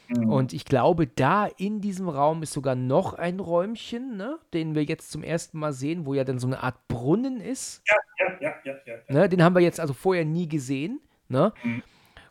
[0.07, 0.29] Mhm.
[0.29, 4.83] Und ich glaube, da in diesem Raum ist sogar noch ein Räumchen, ne, den wir
[4.83, 7.81] jetzt zum ersten Mal sehen, wo ja dann so eine Art Brunnen ist.
[7.87, 8.73] Ja, ja, ja, ja.
[8.85, 9.13] ja, ja.
[9.13, 10.99] Ne, den haben wir jetzt also vorher nie gesehen.
[11.27, 11.53] Ne?
[11.63, 11.83] Mhm.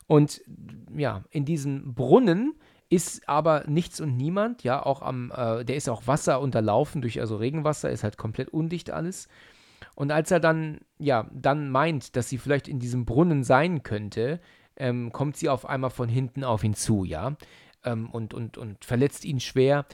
[0.07, 0.41] Und
[0.95, 2.55] ja, in diesem Brunnen
[2.89, 7.19] ist aber nichts und niemand, ja, auch am, äh, der ist auch Wasser unterlaufen durch
[7.19, 9.27] also Regenwasser, ist halt komplett undicht alles.
[9.95, 14.39] Und als er dann, ja, dann meint, dass sie vielleicht in diesem Brunnen sein könnte,
[14.77, 17.35] ähm, kommt sie auf einmal von hinten auf ihn zu, ja
[17.85, 19.85] ähm, und, und, und verletzt ihn schwer.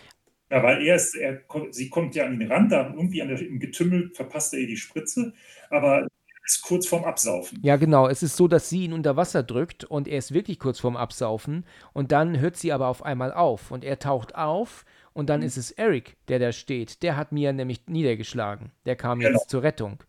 [0.50, 1.42] Ja, weil er ist, er,
[1.72, 4.68] sie kommt ja an den Rand, da irgendwie an der, im Getümmel verpasst er ihr
[4.68, 5.34] die Spritze,
[5.70, 6.08] aber
[6.44, 7.60] ist kurz vorm Absaufen.
[7.62, 8.08] Ja, genau.
[8.08, 10.98] Es ist so, dass sie ihn unter Wasser drückt und er ist wirklich kurz vorm
[10.98, 14.84] Absaufen und dann hört sie aber auf einmal auf und er taucht auf
[15.14, 15.46] und dann mhm.
[15.46, 17.04] ist es Eric, der da steht.
[17.04, 18.72] Der hat Mia nämlich niedergeschlagen.
[18.88, 19.38] Der kam genau.
[19.38, 20.04] jetzt zur Rettung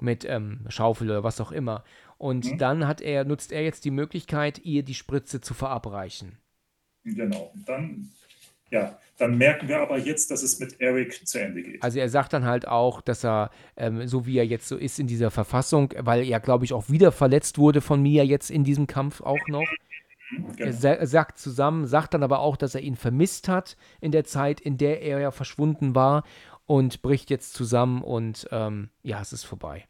[0.00, 1.84] mit ähm, Schaufel oder was auch immer.
[2.24, 2.56] Und mhm.
[2.56, 6.38] dann hat er, nutzt er jetzt die Möglichkeit, ihr die Spritze zu verabreichen.
[7.04, 7.52] Genau.
[7.54, 8.12] Und dann,
[8.70, 11.82] ja, dann merken wir aber jetzt, dass es mit Eric zu Ende geht.
[11.82, 14.98] Also er sagt dann halt auch, dass er, ähm, so wie er jetzt so ist
[14.98, 18.64] in dieser Verfassung, weil er, glaube ich, auch wieder verletzt wurde von Mia jetzt in
[18.64, 19.70] diesem Kampf auch noch.
[20.30, 20.66] Mhm, genau.
[20.66, 24.24] Er sa sagt zusammen, sagt dann aber auch, dass er ihn vermisst hat in der
[24.24, 26.24] Zeit, in der er ja verschwunden war
[26.64, 29.84] und bricht jetzt zusammen und ähm, ja, es ist vorbei.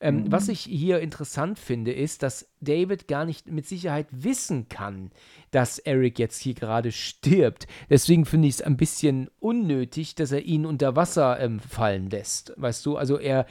[0.00, 0.32] Ähm, mhm.
[0.32, 5.10] Was ich hier interessant finde, ist, dass David gar nicht mit Sicherheit wissen kann,
[5.50, 7.66] dass Eric jetzt hier gerade stirbt.
[7.90, 12.52] Deswegen finde ich es ein bisschen unnötig, dass er ihn unter Wasser ähm, fallen lässt.
[12.56, 13.46] Weißt du, also er,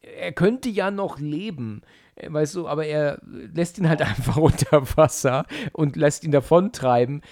[0.00, 1.82] er könnte ja noch leben.
[2.16, 7.22] Äh, weißt du, aber er lässt ihn halt einfach unter Wasser und lässt ihn davontreiben.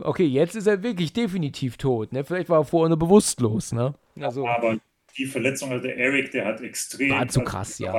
[0.00, 2.12] Okay, jetzt ist er wirklich definitiv tot.
[2.12, 2.24] Ne?
[2.24, 3.72] Vielleicht war er vorher nur bewusstlos.
[3.72, 3.94] Ne?
[4.20, 4.78] Also, aber
[5.16, 7.10] die Verletzung, also der Eric, der hat extrem.
[7.10, 7.94] War zu krass, ja.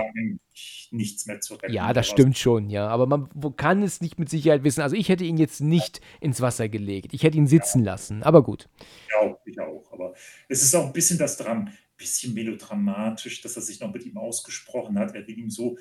[0.91, 1.73] nichts mehr zu retten.
[1.73, 2.87] Ja, das stimmt schon, ja.
[2.87, 4.81] Aber man kann es nicht mit Sicherheit wissen.
[4.81, 7.13] Also ich hätte ihn jetzt nicht ins Wasser gelegt.
[7.13, 7.91] Ich hätte ihn sitzen ja.
[7.91, 8.23] lassen.
[8.23, 8.69] Aber gut.
[9.07, 9.91] Ich auch, ich auch.
[9.91, 10.13] Aber
[10.47, 14.05] es ist auch ein bisschen das dran, ein bisschen melodramatisch, dass er sich noch mit
[14.05, 15.15] ihm ausgesprochen hat.
[15.15, 15.77] Er will ihm so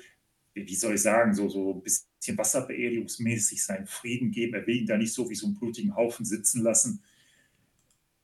[0.65, 4.55] wie soll ich sagen, so, so ein bisschen wasserbeerdigungsmäßig seinen Frieden geben.
[4.55, 7.03] Er will ihn da nicht so wie so einen blutigen Haufen sitzen lassen.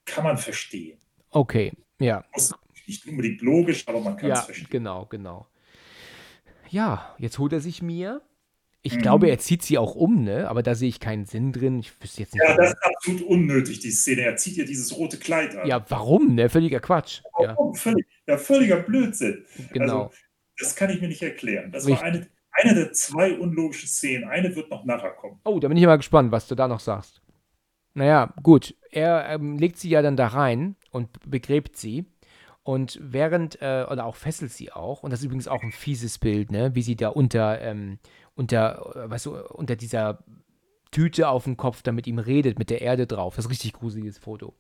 [0.06, 0.98] Kann man verstehen.
[1.30, 2.26] Okay, ja.
[2.34, 2.53] Muss
[2.88, 4.68] nicht unbedingt logisch, aber man kann es Ja, verstehen.
[4.69, 5.47] genau, genau.
[6.69, 8.22] Ja, jetzt holt er sich mir.
[8.85, 9.01] Ich Mhm.
[9.01, 10.49] glaube, er zieht sie auch um, ne?
[10.49, 11.80] Aber da sehe ich keinen Sinn drin.
[11.80, 14.22] Ich wüsste jetzt nicht, Ja, das ist absolut unnötig, die Szene.
[14.23, 15.65] Er zieht ihr dieses rote Kleid an.
[15.68, 16.49] Ja, warum, ne?
[16.49, 17.22] Völliger Quatsch.
[17.39, 17.76] Ja, Warum?
[17.76, 19.45] Völlig, ja, völliger Blödsinn.
[19.72, 20.03] genau.
[20.07, 20.11] Also,
[20.60, 21.72] das kann ich mir nicht erklären.
[21.72, 22.01] Das Richtig.
[22.01, 24.26] war eine, eine der zwei unlogischen Szenen.
[24.27, 25.39] Eine wird noch nachher kommen.
[25.45, 27.22] Oh, da bin ich mal gespannt, was du da noch sagst.
[27.93, 28.76] Naja, gut.
[28.91, 32.05] Er ähm, legt sie ja dann da rein und begräbt sie.
[32.64, 36.18] Und während, äh, oder auch fesselt sie auch, und das ist übrigens auch ein fieses
[36.18, 36.73] Bild, ne?
[36.76, 37.99] Wie sie da unter, ähm,
[38.35, 40.23] unter, äh, weißt du, unter dieser
[40.91, 43.35] Tüte auf dem Kopf da mit ihm redet, mit der Erde drauf.
[43.35, 44.53] Das ist ein richtig gruseliges Foto.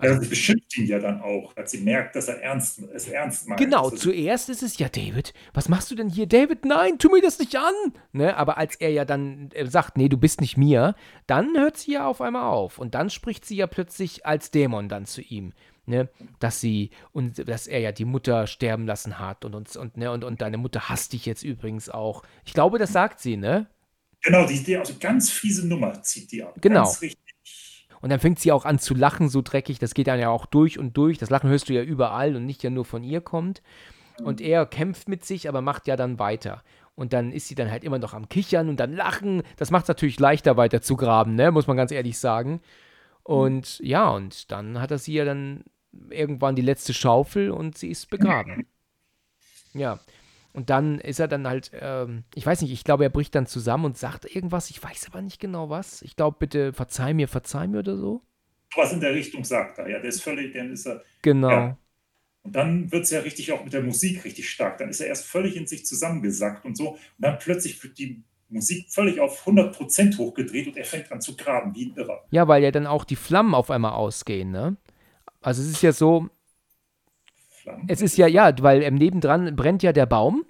[0.00, 3.48] Also, sie beschimpft ihn ja dann auch, als sie merkt, dass er ernst, es ernst
[3.48, 3.60] meint.
[3.60, 5.34] Genau, ist- zuerst ist es ja David.
[5.54, 6.64] Was machst du denn hier, David?
[6.64, 7.74] Nein, tu mir das nicht an.
[8.12, 8.36] Ne?
[8.36, 10.94] Aber als er ja dann äh, sagt, nee, du bist nicht mir,
[11.26, 14.88] dann hört sie ja auf einmal auf und dann spricht sie ja plötzlich als Dämon
[14.88, 15.52] dann zu ihm,
[15.88, 16.08] ne?
[16.38, 20.10] Dass sie und dass er ja die Mutter sterben lassen hat und uns und ne
[20.10, 22.22] und und deine Mutter hasst dich jetzt übrigens auch.
[22.44, 23.66] Ich glaube, das sagt sie, ne?
[24.22, 26.54] Genau, die, die also ganz fiese Nummer zieht die ab.
[26.60, 26.92] Genau.
[28.00, 29.78] Und dann fängt sie auch an zu lachen, so dreckig.
[29.78, 31.18] Das geht dann ja auch durch und durch.
[31.18, 33.62] Das Lachen hörst du ja überall und nicht ja nur von ihr kommt.
[34.22, 36.62] Und er kämpft mit sich, aber macht ja dann weiter.
[36.94, 39.42] Und dann ist sie dann halt immer noch am Kichern und dann lachen.
[39.56, 41.52] Das macht es natürlich leichter weiter zu graben, ne?
[41.52, 42.60] muss man ganz ehrlich sagen.
[43.22, 45.62] Und ja, und dann hat er sie ja dann
[46.10, 48.66] irgendwann die letzte Schaufel und sie ist begraben.
[49.74, 50.00] Ja.
[50.54, 53.46] Und dann ist er dann halt, ähm, ich weiß nicht, ich glaube, er bricht dann
[53.46, 54.70] zusammen und sagt irgendwas.
[54.70, 56.02] Ich weiß aber nicht genau was.
[56.02, 58.22] Ich glaube, bitte verzeih mir, verzeih mir oder so.
[58.74, 59.88] Was in der Richtung sagt er.
[59.88, 61.02] Ja, der ist völlig, dann ist er.
[61.22, 61.50] Genau.
[61.50, 61.78] Ja.
[62.42, 64.78] Und dann wird es ja richtig auch mit der Musik richtig stark.
[64.78, 66.92] Dann ist er erst völlig in sich zusammengesackt und so.
[66.92, 71.36] Und dann plötzlich wird die Musik völlig auf 100% hochgedreht und er fängt an zu
[71.36, 72.24] graben, wie ein Irrer.
[72.30, 74.76] Ja, weil ja dann auch die Flammen auf einmal ausgehen, ne?
[75.40, 76.28] Also es ist ja so,
[77.86, 80.44] es ist ja, ja, weil ähm, nebendran brennt ja der Baum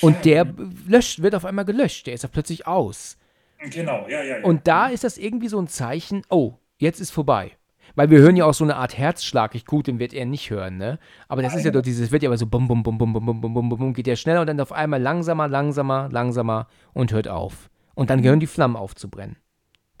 [0.00, 0.46] und der
[0.86, 2.06] löscht, wird auf einmal gelöscht.
[2.06, 3.18] Der ist ja plötzlich aus.
[3.58, 4.44] Genau, ja, ja, ja.
[4.44, 7.52] Und da ist das irgendwie so ein Zeichen, oh, jetzt ist vorbei.
[7.96, 9.54] Weil wir hören ja auch so eine Art Herzschlag.
[9.54, 10.98] Ich, gut, den wird er nicht hören, ne?
[11.28, 13.24] Aber das ist ja doch dieses, wird ja immer so bum, bum, bum, bum, bum,
[13.24, 16.66] bum, bum, bum, bum, bum, geht ja schneller und dann auf einmal langsamer, langsamer, langsamer
[16.92, 17.70] und hört auf.
[17.94, 19.36] Und dann gehören die Flammen aufzubrennen.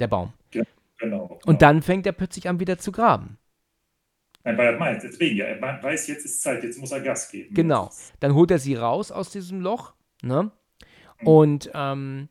[0.00, 0.32] Der Baum.
[0.50, 0.66] Genau.
[0.98, 1.40] genau.
[1.46, 3.38] Und dann fängt er plötzlich an, wieder zu graben.
[4.44, 7.30] Nein, weil er meint, deswegen, ja, er weiß, jetzt ist Zeit, jetzt muss er Gas
[7.30, 7.54] geben.
[7.54, 7.90] Genau.
[8.20, 10.52] Dann holt er sie raus aus diesem Loch, ne?
[11.22, 12.28] Und ähm,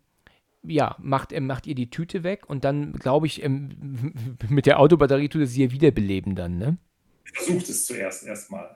[0.62, 4.14] ja, macht, er macht ihr die Tüte weg und dann, glaube ich, ähm,
[4.50, 6.78] mit der Autobatterie tut er sie ja wiederbeleben dann, ne?
[7.26, 8.76] Er versucht es zuerst erstmal.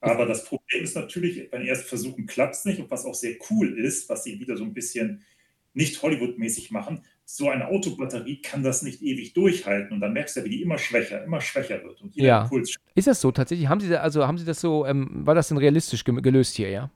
[0.00, 2.80] Aber das Problem ist natürlich, beim ersten Versuchen klappt es nicht.
[2.80, 5.22] Und was auch sehr cool ist, was sie wieder so ein bisschen
[5.74, 7.04] nicht Hollywood-mäßig machen,
[7.34, 9.94] so eine Autobatterie kann das nicht ewig durchhalten.
[9.94, 12.02] Und dann merkst du ja, wie die immer schwächer, immer schwächer wird.
[12.02, 12.42] Und jeder Ja.
[12.42, 13.68] Impuls Ist das so tatsächlich?
[13.68, 16.68] Haben Sie da, also haben Sie das so, ähm, war das denn realistisch gelöst hier,
[16.68, 16.90] ja?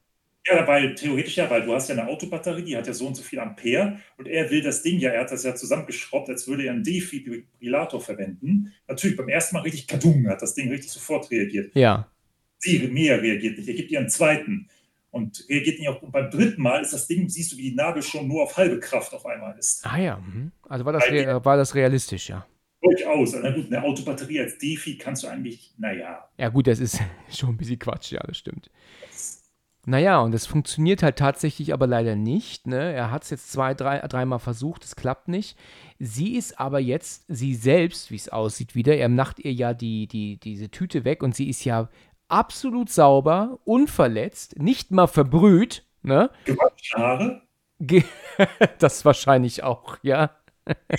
[0.47, 3.17] Ja, weil theoretisch ja, weil du hast ja eine Autobatterie, die hat ja so und
[3.17, 6.47] so viel Ampere und er will das Ding ja, er hat das ja zusammengeschraubt, als
[6.47, 8.73] würde er einen Defibrillator verwenden.
[8.87, 11.75] Natürlich beim ersten Mal richtig kadung, hat das Ding richtig sofort reagiert.
[11.75, 12.09] Ja.
[12.59, 14.69] Sie mehr reagiert nicht, er gibt ihr einen zweiten
[15.17, 16.01] und reagiert nicht auch.
[16.03, 18.57] Und beim dritten Mal ist das Ding, siehst du, wie die Nadel schon nur auf
[18.57, 19.85] halbe Kraft auf einmal ist.
[19.85, 20.19] Ah ja.
[20.19, 20.53] Mhm.
[20.69, 22.47] Also war das, Weil war das realistisch, ja.
[22.83, 23.35] Durchaus.
[23.43, 27.51] Na gut, eine Autobatterie als Defi kannst du eigentlich, naja, Ja gut, das ist schon
[27.51, 28.71] ein bisschen Quatsch, ja, das stimmt.
[29.89, 32.67] Naja, und es funktioniert halt tatsächlich aber leider nicht.
[32.67, 32.93] Ne?
[32.93, 35.57] Er hat es jetzt zwei, drei, dreimal versucht, es klappt nicht.
[36.01, 40.09] Sie ist aber jetzt, sie selbst, wie es aussieht wieder, er macht ihr ja die,
[40.09, 41.89] die, diese Tüte weg und sie ist ja
[42.29, 45.85] absolut sauber, unverletzt, nicht mal verbrüht.
[46.03, 46.31] Ne?
[46.45, 47.43] gewaschene Haare.
[47.81, 48.05] Ge
[48.79, 50.31] das wahrscheinlich auch, ja.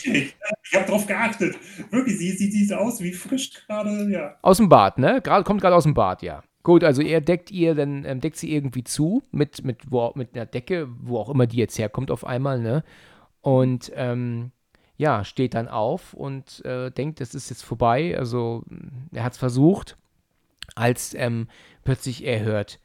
[0.04, 0.36] Ich
[0.74, 1.56] habe drauf geachtet.
[1.92, 4.36] Wirklich, sie sie sieht aus wie frisch gerade, ja.
[4.42, 5.22] Aus dem Bad, ne?
[5.22, 6.44] Grad, kommt gerade aus dem Bad, ja.
[6.64, 10.36] Gut, also er deckt ihr, dann ähm, deckt sie irgendwie zu mit, mit, wo, mit
[10.36, 12.84] einer Decke, wo auch immer die jetzt herkommt auf einmal, ne?
[13.42, 14.52] Und ähm,
[14.98, 18.18] ja, steht dann auf und äh, denkt, das ist jetzt vorbei.
[18.18, 18.64] Also
[19.14, 19.98] er hat es versucht,
[20.76, 21.48] als ähm,
[21.84, 22.80] plötzlich er hört,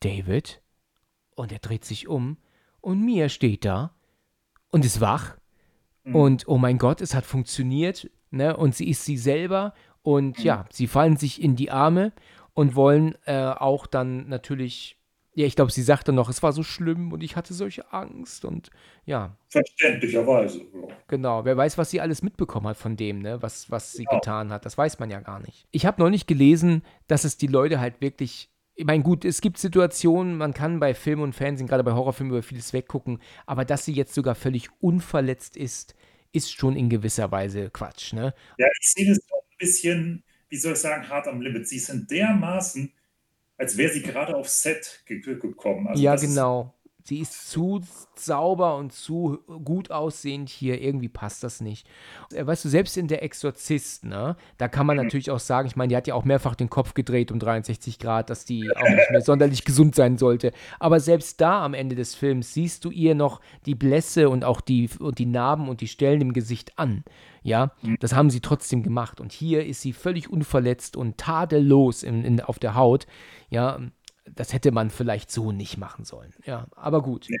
[0.00, 0.62] David,
[1.34, 2.38] und er dreht sich um
[2.80, 3.94] und Mia steht da
[4.70, 5.36] und ist wach.
[6.14, 8.56] Und oh mein Gott, es hat funktioniert, ne?
[8.56, 12.12] Und sie ist sie selber und ja, sie fallen sich in die Arme
[12.54, 14.96] und wollen äh, auch dann natürlich,
[15.34, 18.44] ja, ich glaube, sie sagte noch, es war so schlimm und ich hatte solche Angst
[18.44, 18.70] und
[19.04, 20.58] ja, Verständlicherweise.
[20.58, 20.88] Ja.
[21.08, 23.40] Genau, wer weiß, was sie alles mitbekommen hat von dem, ne?
[23.40, 24.66] was, was sie getan hat.
[24.66, 25.66] Das weiß man ja gar nicht.
[25.70, 29.42] Ich habe noch nicht gelesen, dass es die Leute halt wirklich ich meine, gut, es
[29.42, 33.66] gibt Situationen, man kann bei Film und Fernsehen, gerade bei Horrorfilmen, über vieles weggucken, aber
[33.66, 35.94] dass sie jetzt sogar völlig unverletzt ist,
[36.32, 38.32] ist schon in gewisser Weise Quatsch, ne?
[38.56, 41.68] Ja, ich sehe das so ein bisschen, wie soll ich sagen, hart am Limit.
[41.68, 42.90] Sie sind dermaßen,
[43.60, 45.86] als wäre sie gerade aufs Set ge gekommen.
[45.86, 46.74] Also ja, genau.
[47.10, 47.80] Sie ist zu
[48.14, 50.80] sauber und zu gut aussehend hier.
[50.80, 51.88] Irgendwie passt das nicht.
[52.32, 55.02] Äh, weißt du, selbst in Der Exorzist, ne, da kann man mhm.
[55.02, 57.98] natürlich auch sagen, ich meine, die hat ja auch mehrfach den Kopf gedreht um 63
[57.98, 60.52] Grad, dass die auch nicht mehr sonderlich gesund sein sollte.
[60.78, 64.60] Aber selbst da am Ende des Films siehst du ihr noch die Blässe und auch
[64.60, 67.02] die, und die Narben und die Stellen im Gesicht an.
[67.42, 67.96] Ja, mhm.
[67.98, 69.20] das haben sie trotzdem gemacht.
[69.20, 73.08] Und hier ist sie völlig unverletzt und tadellos in, in, auf der Haut.
[73.48, 73.80] Ja,
[74.34, 76.32] das hätte man vielleicht so nicht machen sollen.
[76.44, 77.26] Ja, aber gut.
[77.28, 77.38] Nee.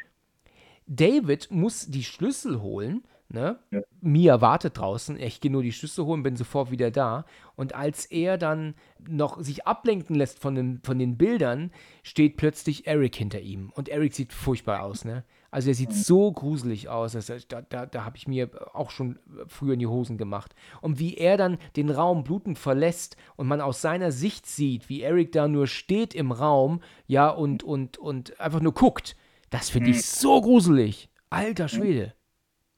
[0.86, 3.04] David muss die Schlüssel holen.
[3.32, 3.60] Ne?
[3.70, 3.80] Ja.
[4.00, 5.16] Mia wartet draußen.
[5.20, 7.24] Ich gehe nur die Schlüssel holen, bin sofort wieder da.
[7.54, 8.74] Und als er dann
[9.08, 11.70] noch sich ablenken lässt von den, von den Bildern,
[12.02, 13.70] steht plötzlich Eric hinter ihm.
[13.70, 15.04] Und Eric sieht furchtbar aus.
[15.04, 15.24] Ne?
[15.50, 17.16] Also er sieht so gruselig aus.
[17.16, 19.18] Also da da, da habe ich mir auch schon
[19.48, 20.54] früher in die Hosen gemacht.
[20.80, 25.02] Und wie er dann den Raum blutend verlässt und man aus seiner Sicht sieht, wie
[25.02, 29.16] Eric da nur steht im Raum, ja, und, und, und einfach nur guckt,
[29.50, 30.02] das finde ich mhm.
[30.02, 31.08] so gruselig.
[31.28, 32.14] Alter Schwede.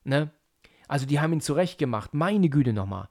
[0.04, 0.30] Ne?
[0.88, 2.14] Also die haben ihn zurechtgemacht.
[2.14, 3.08] Meine Güte nochmal.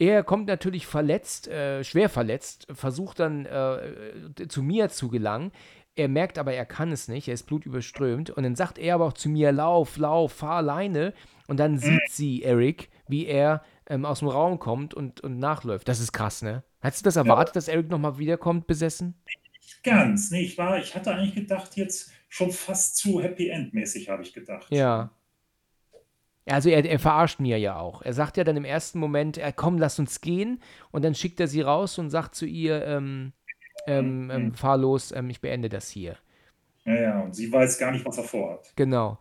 [0.00, 5.50] Er kommt natürlich verletzt, äh, schwer verletzt, versucht dann äh, zu mir zu gelangen.
[5.98, 8.30] Er merkt aber, er kann es nicht, er ist blutüberströmt.
[8.30, 11.12] Und dann sagt er aber auch zu mir, lauf, lauf, fahr alleine.
[11.48, 15.88] Und dann sieht sie Eric, wie er ähm, aus dem Raum kommt und, und nachläuft.
[15.88, 16.62] Das ist krass, ne?
[16.80, 17.58] Hast du das erwartet, ja.
[17.58, 19.20] dass Eric nochmal wiederkommt, besessen?
[19.60, 20.30] Nicht ganz.
[20.30, 24.32] Nee, ich, war, ich hatte eigentlich gedacht, jetzt schon fast zu Happy End-mäßig, habe ich
[24.32, 24.68] gedacht.
[24.70, 25.10] Ja.
[26.46, 28.02] Also er, er, verarscht mir ja auch.
[28.02, 30.62] Er sagt ja dann im ersten Moment, äh, komm, lass uns gehen.
[30.92, 33.32] Und dann schickt er sie raus und sagt zu ihr, ähm,
[33.88, 34.30] ähm, mhm.
[34.30, 36.16] ähm, fahr los, ähm, ich beende das hier.
[36.84, 38.72] Ja, ja, und sie weiß gar nicht, was er vorhat.
[38.76, 39.18] Genau.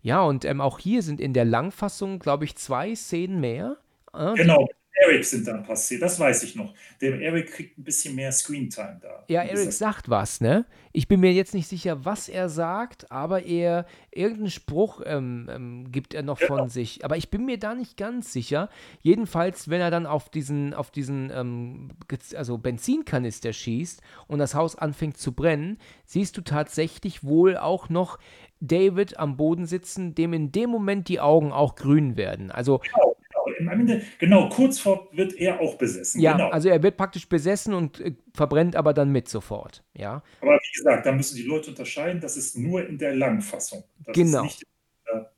[0.00, 3.76] Ja, und ähm, auch hier sind in der Langfassung, glaube ich, zwei Szenen mehr.
[4.14, 4.68] Äh, genau,
[5.00, 6.74] Eric sind dann passiert, das weiß ich noch.
[7.00, 9.24] Der Eric kriegt ein bisschen mehr Screentime da.
[9.28, 10.64] Ja, Eric sagt was, ne?
[10.92, 15.92] Ich bin mir jetzt nicht sicher, was er sagt, aber er, irgendeinen Spruch ähm, ähm,
[15.92, 16.56] gibt er noch genau.
[16.56, 17.04] von sich.
[17.04, 18.68] Aber ich bin mir da nicht ganz sicher.
[19.00, 21.90] Jedenfalls, wenn er dann auf diesen, auf diesen ähm,
[22.34, 28.18] also Benzinkanister schießt und das Haus anfängt zu brennen, siehst du tatsächlich wohl auch noch
[28.60, 32.50] David am Boden sitzen, dem in dem Moment die Augen auch grün werden.
[32.50, 33.17] Also genau
[33.60, 36.20] am Ende, genau, kurz vor wird er auch besessen.
[36.20, 36.50] Ja, genau.
[36.50, 39.82] also er wird praktisch besessen und äh, verbrennt aber dann mit sofort.
[39.94, 40.22] Ja.
[40.40, 43.84] Aber wie gesagt, da müssen die Leute unterscheiden, das ist nur in der Langfassung.
[44.04, 44.38] Das genau.
[44.38, 45.32] ist nicht in der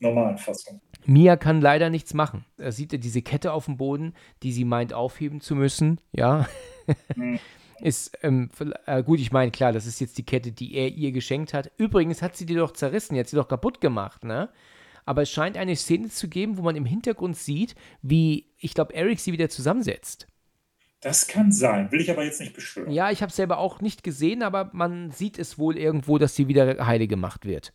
[0.00, 0.80] normalen Fassung.
[1.06, 2.44] Mia kann leider nichts machen.
[2.58, 6.00] Er sieht ja diese Kette auf dem Boden, die sie meint aufheben zu müssen.
[6.12, 6.46] Ja.
[7.16, 7.38] Mhm.
[7.80, 8.50] ist ähm,
[8.86, 11.70] äh, gut, ich meine, klar, das ist jetzt die Kette, die er ihr geschenkt hat.
[11.76, 14.48] Übrigens hat sie die doch zerrissen, jetzt sie doch kaputt gemacht, ne?
[15.08, 18.94] Aber es scheint eine Szene zu geben, wo man im Hintergrund sieht, wie, ich glaube,
[18.94, 20.26] Eric sie wieder zusammensetzt.
[21.00, 22.90] Das kann sein, will ich aber jetzt nicht beschwören.
[22.90, 26.36] Ja, ich habe es selber auch nicht gesehen, aber man sieht es wohl irgendwo, dass
[26.36, 27.72] sie wieder heile gemacht wird.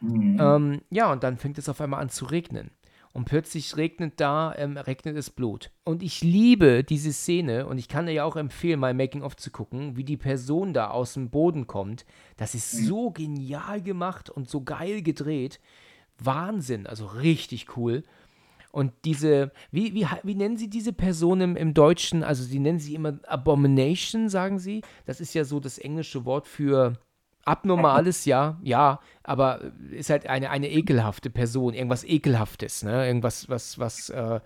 [0.00, 0.38] Mhm.
[0.40, 2.70] Ähm, ja, und dann fängt es auf einmal an zu regnen.
[3.12, 5.72] Und plötzlich regnet da, ähm, regnet es Blut.
[5.82, 9.50] Und ich liebe diese Szene und ich kann dir ja auch empfehlen, mal Making-of zu
[9.50, 12.06] gucken, wie die Person da aus dem Boden kommt.
[12.36, 12.84] Das ist mhm.
[12.84, 15.58] so genial gemacht und so geil gedreht.
[16.24, 18.04] Wahnsinn, also richtig cool.
[18.70, 22.24] Und diese, wie, wie, wie nennen Sie diese Person im, im Deutschen?
[22.24, 24.80] Also Sie nennen sie immer Abomination, sagen Sie.
[25.04, 26.98] Das ist ja so das englische Wort für
[27.44, 33.06] abnormales, ja, ja, aber ist halt eine, eine ekelhafte Person, irgendwas Ekelhaftes, ne?
[33.06, 34.40] Irgendwas, was, was äh,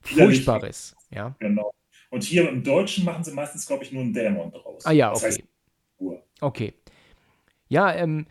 [0.00, 1.34] Furchtbares, ja.
[1.38, 1.72] Genau.
[2.10, 4.86] Und hier im Deutschen machen sie meistens, glaube ich, nur einen Dämon draus.
[4.86, 5.14] Ah ja, okay.
[5.14, 5.42] Das heißt,
[6.40, 6.74] okay.
[7.68, 8.26] Ja, ähm,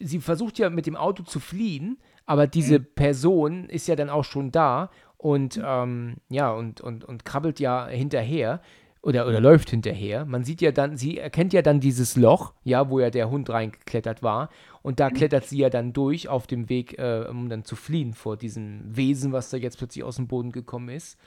[0.00, 1.98] sie versucht ja mit dem Auto zu fliehen
[2.30, 2.86] aber diese mhm.
[2.94, 7.88] Person ist ja dann auch schon da und ähm, ja, und, und, und krabbelt ja
[7.88, 8.60] hinterher
[9.02, 10.24] oder, oder läuft hinterher.
[10.26, 13.50] Man sieht ja dann, sie erkennt ja dann dieses Loch, ja, wo ja der Hund
[13.50, 14.48] reingeklettert war.
[14.80, 15.14] Und da mhm.
[15.14, 18.96] klettert sie ja dann durch auf dem Weg, äh, um dann zu fliehen vor diesem
[18.96, 21.18] Wesen, was da jetzt plötzlich aus dem Boden gekommen ist.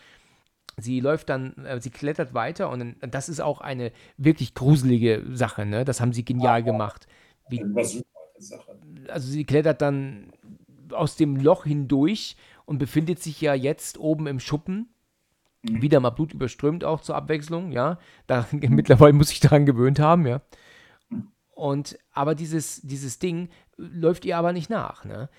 [0.77, 5.65] Sie läuft dann, äh, sie klettert weiter und das ist auch eine wirklich gruselige Sache,
[5.65, 5.83] ne?
[5.83, 7.07] Das haben sie genial gemacht.
[7.49, 7.61] Wie,
[9.09, 10.31] also sie klettert dann
[10.93, 14.89] aus dem Loch hindurch und befindet sich ja jetzt oben im Schuppen.
[15.63, 15.81] Mhm.
[15.81, 17.99] Wieder mal blutüberströmt auch zur Abwechslung, ja.
[18.27, 20.41] Da, mittlerweile muss ich daran gewöhnt haben, ja.
[21.55, 25.05] Und aber dieses, dieses Ding läuft ihr aber nicht nach.
[25.05, 25.29] Ne?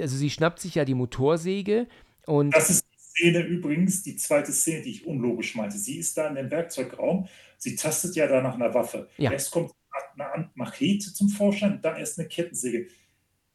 [0.00, 1.88] Also sie schnappt sich ja die Motorsäge
[2.26, 2.54] und.
[2.54, 5.76] Das ist die Szene übrigens, die zweite Szene, die ich unlogisch meinte.
[5.76, 7.26] Sie ist da in dem Werkzeugraum,
[7.58, 9.08] sie tastet ja da nach einer Waffe.
[9.18, 9.32] Ja.
[9.32, 9.72] Erst kommt
[10.16, 12.88] eine Machete zum Vorschein, dann erst eine Kettensäge.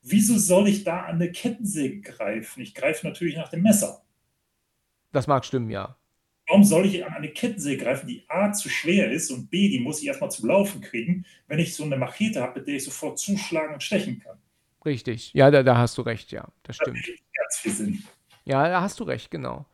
[0.01, 2.61] Wieso soll ich da an eine Kettensäge greifen?
[2.61, 4.01] Ich greife natürlich nach dem Messer.
[5.11, 5.97] Das mag stimmen, ja.
[6.47, 9.79] Warum soll ich an eine Kettensäge greifen, die A zu schwer ist und B, die
[9.79, 12.85] muss ich erstmal zum Laufen kriegen, wenn ich so eine Machete habe, mit der ich
[12.85, 14.37] sofort zuschlagen und stechen kann?
[14.85, 15.33] Richtig.
[15.33, 16.47] Ja, da, da hast du recht, ja.
[16.63, 16.97] Das stimmt.
[17.05, 18.03] ganz viel Sinn.
[18.45, 19.65] Ja, da hast du recht, genau.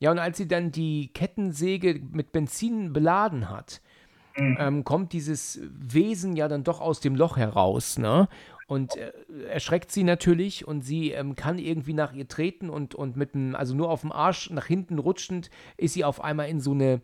[0.00, 3.80] Ja, und als sie dann die Kettensäge mit Benzin beladen hat,
[4.36, 4.56] Mhm.
[4.60, 8.28] ähm, kommt dieses Wesen ja dann doch aus dem Loch heraus, ne?
[8.68, 9.12] Und äh,
[9.48, 13.56] erschreckt sie natürlich und sie ähm, kann irgendwie nach ihr treten und, und mit dem,
[13.56, 17.00] also nur auf dem Arsch nach hinten rutschend, ist sie auf einmal in so eine,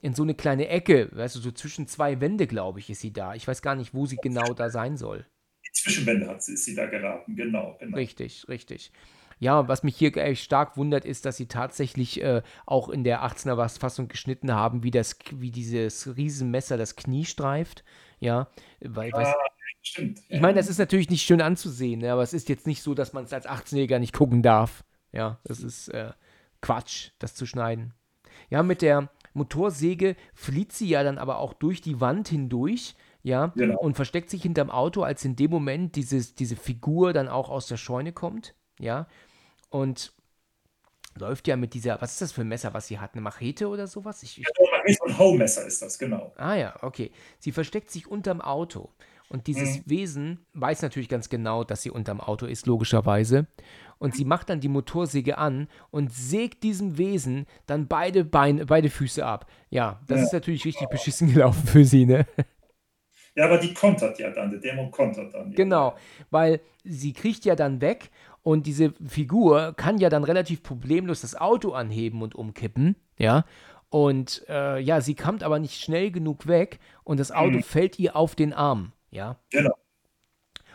[0.00, 3.12] in so eine kleine Ecke, weißt du, so zwischen zwei Wände, glaube ich, ist sie
[3.12, 3.34] da.
[3.34, 5.26] Ich weiß gar nicht, wo sie genau da sein soll.
[5.66, 7.96] Die Zwischenwände hat sie, ist sie da geraten, genau, genau.
[7.96, 8.92] Richtig, richtig.
[9.40, 13.24] Ja, was mich hier echt stark wundert, ist, dass sie tatsächlich äh, auch in der
[13.24, 17.82] 18er Fassung geschnitten haben, wie das, wie dieses Riesenmesser das Knie streift.
[18.20, 18.48] Ja,
[18.80, 19.34] weil, weil Ah,
[19.82, 20.20] stimmt.
[20.28, 22.94] ich meine, das ist natürlich nicht schön anzusehen, ne, aber es ist jetzt nicht so,
[22.94, 24.84] dass man es als 18-Jähriger nicht gucken darf.
[25.12, 26.12] Ja, das ist äh,
[26.60, 27.94] Quatsch, das zu schneiden.
[28.50, 33.52] Ja, mit der Motorsäge flieht sie ja dann aber auch durch die Wand hindurch, ja,
[33.56, 33.78] Genau.
[33.78, 37.66] und versteckt sich hinterm Auto, als in dem Moment dieses, diese Figur dann auch aus
[37.66, 39.06] der Scheune kommt, ja,
[39.70, 40.12] und
[41.16, 43.68] läuft ja mit dieser, was ist das für ein Messer, was sie hat, eine Machete
[43.68, 44.22] oder sowas?
[44.22, 44.46] Ich, ich,
[44.98, 46.32] So ein Haumesser ist das, genau.
[46.36, 47.10] Ah ja, okay.
[47.40, 48.92] Sie versteckt sich unterm Auto.
[49.30, 49.82] Und dieses Mhm.
[49.90, 53.46] Wesen weiß natürlich ganz genau, dass sie unterm Auto ist, logischerweise.
[53.98, 58.88] Und sie macht dann die Motorsäge an und sägt diesem Wesen dann beide Beine, beide
[58.90, 59.46] Füße ab.
[59.70, 60.24] Ja, das Ja.
[60.26, 62.26] ist natürlich richtig beschissen gelaufen für sie, ne?
[63.34, 65.52] Ja, aber die kontert ja dann, der Dämon kontert dann.
[65.52, 65.94] Genau,
[66.30, 68.10] weil sie kriecht ja dann weg
[68.42, 73.44] und diese Figur kann ja dann relativ problemlos das Auto anheben und umkippen, ja.
[73.90, 77.62] Und äh, ja, sie kommt aber nicht schnell genug weg und das Auto Mhm.
[77.62, 79.38] fällt ihr auf den Arm, ja.
[79.50, 79.76] Genau.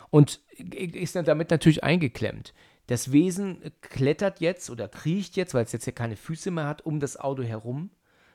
[0.10, 2.53] Und ist dann damit natürlich eingeklemmt.
[2.88, 6.85] Das Wesen klettert jetzt oder kriecht jetzt, weil es jetzt ja keine Füße mehr hat,
[6.85, 7.89] um das Auto herum,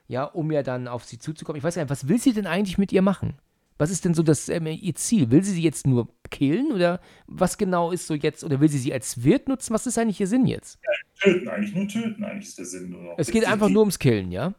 [0.07, 1.59] ja, um ja dann auf sie zuzukommen.
[1.59, 3.39] Ich weiß gar nicht, was will sie denn eigentlich mit ihr machen?
[3.79, 5.31] Was ist denn so das ähm, ihr Ziel?
[5.31, 8.43] Will sie sie jetzt nur killen oder was genau ist so jetzt?
[8.43, 9.73] Oder will sie sie als Wirt nutzen?
[9.73, 10.81] Was ist eigentlich ihr Sinn jetzt?
[11.21, 12.91] Töten eigentlich, nur töten eigentlich ist der Sinn.
[12.91, 13.15] Nur noch.
[13.19, 14.55] Es geht einfach nur ums Killen, ja?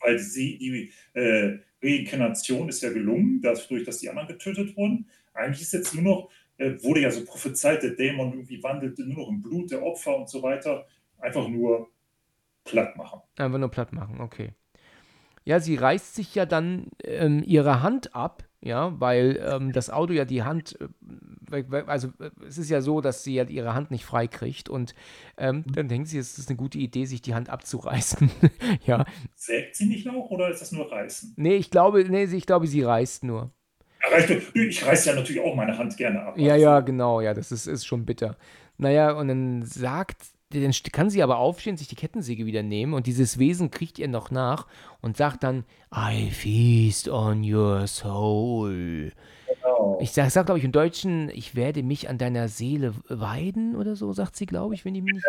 [0.00, 5.08] Weil sie, die äh, Reinkarnation ist ja gelungen, dadurch, dass die anderen getötet wurden.
[5.32, 9.18] Eigentlich ist jetzt nur noch, äh, wurde ja so prophezeit, der Dämon irgendwie wandelte nur
[9.18, 10.86] noch im Blut der Opfer und so weiter.
[11.18, 11.88] Einfach nur
[12.64, 13.20] platt machen.
[13.36, 14.52] Einfach nur platt machen, okay.
[15.44, 20.12] Ja, sie reißt sich ja dann ähm, ihre Hand ab, ja, weil ähm, das Auto
[20.12, 20.78] ja die Hand,
[21.50, 24.68] äh, also äh, es ist ja so, dass sie ja ihre Hand nicht frei kriegt
[24.68, 24.94] und
[25.38, 28.30] ähm, dann denkt sie, es ist eine gute Idee, sich die Hand abzureißen.
[28.86, 29.04] ja,
[29.34, 31.34] Sägt sie nicht auch oder ist das nur Reißen?
[31.36, 33.50] nee, ich glaube, nee, sie- ich glaube, sie reißt nur.
[34.10, 34.18] Ja.
[34.54, 36.36] Ich reiße ja natürlich auch meine Hand gerne ab.
[36.38, 38.36] Ja, Also, ja, genau, ja, das ist, ist schon bitter.
[38.78, 43.06] Naja, und dann sagt, dann kann sie aber aufstehen, sich die Kettensäge wieder nehmen und
[43.06, 44.66] dieses Wesen kriegt ihr noch nach
[45.00, 45.64] und sagt dann,
[45.94, 49.12] I feast on your soul.
[49.46, 49.98] Genau.
[50.00, 53.94] Ich sag, sag glaube ich, im Deutschen, ich werde mich an deiner Seele weiden oder
[53.94, 55.22] so, sagt sie, glaube ich, wenn die mich.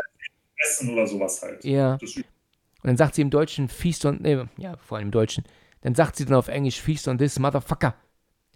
[0.64, 1.64] Essen oder sowas halt.
[1.64, 1.94] Ja.
[1.94, 5.44] Und dann sagt sie im Deutschen, feast on, nee, ja, vor allem im Deutschen.
[5.82, 7.96] Dann sagt sie dann auf Englisch, feast on this motherfucker.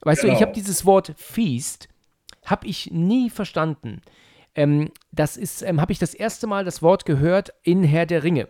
[0.01, 0.41] Weißt du, ich Genau.
[0.47, 1.89] habe dieses Wort feast,
[2.43, 4.01] habe ich nie verstanden.
[4.55, 8.23] Ähm, das ist, ähm, habe ich das erste Mal das Wort gehört in Herr der
[8.23, 8.47] Ringe.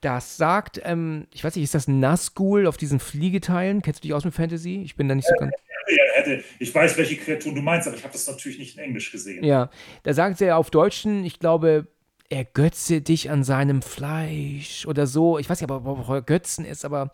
[0.00, 3.80] Das sagt, ähm, ich weiß nicht, ist das Nazgul auf diesen Fliegeteilen?
[3.80, 4.82] Kennst du dich aus mit Fantasy?
[4.84, 5.52] Ich bin da nicht so ganz.
[5.88, 8.82] Ja, hätte, ich weiß, welche Kreaturen du meinst, aber ich habe das natürlich nicht in
[8.82, 9.44] Englisch gesehen.
[9.44, 9.70] Ja,
[10.02, 11.86] da sagt er auf Deutschen, ich glaube,
[12.28, 15.38] ergötze dich an seinem Fleisch oder so.
[15.38, 17.12] Ich weiß nicht, ob ob ergötzen ist, aber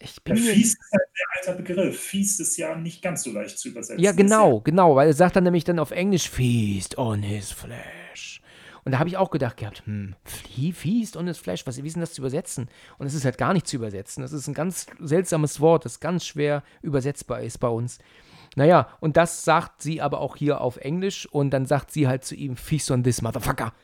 [0.00, 0.52] ich bin Ja.
[0.52, 2.00] Fies ist halt ein alter Begriff.
[2.00, 4.02] Fies ist ja nicht ganz so leicht zu übersetzen.
[4.02, 7.22] Ja, Das ist genau, genau, weil er sagt dann nämlich dann auf Englisch Feast on
[7.22, 8.40] his flesh.
[8.84, 10.14] Und da habe ich auch gedacht gehabt, hm,
[10.72, 12.68] Feast on his flesh, was, wie ist denn das zu übersetzen?
[12.96, 14.22] Und es ist halt gar nicht zu übersetzen.
[14.22, 17.98] Das ist ein ganz seltsames Wort, das ganz schwer übersetzbar ist bei uns.
[18.56, 22.24] Naja, und das sagt sie aber auch hier auf Englisch und dann sagt sie halt
[22.24, 23.74] zu ihm, Feast on this motherfucker.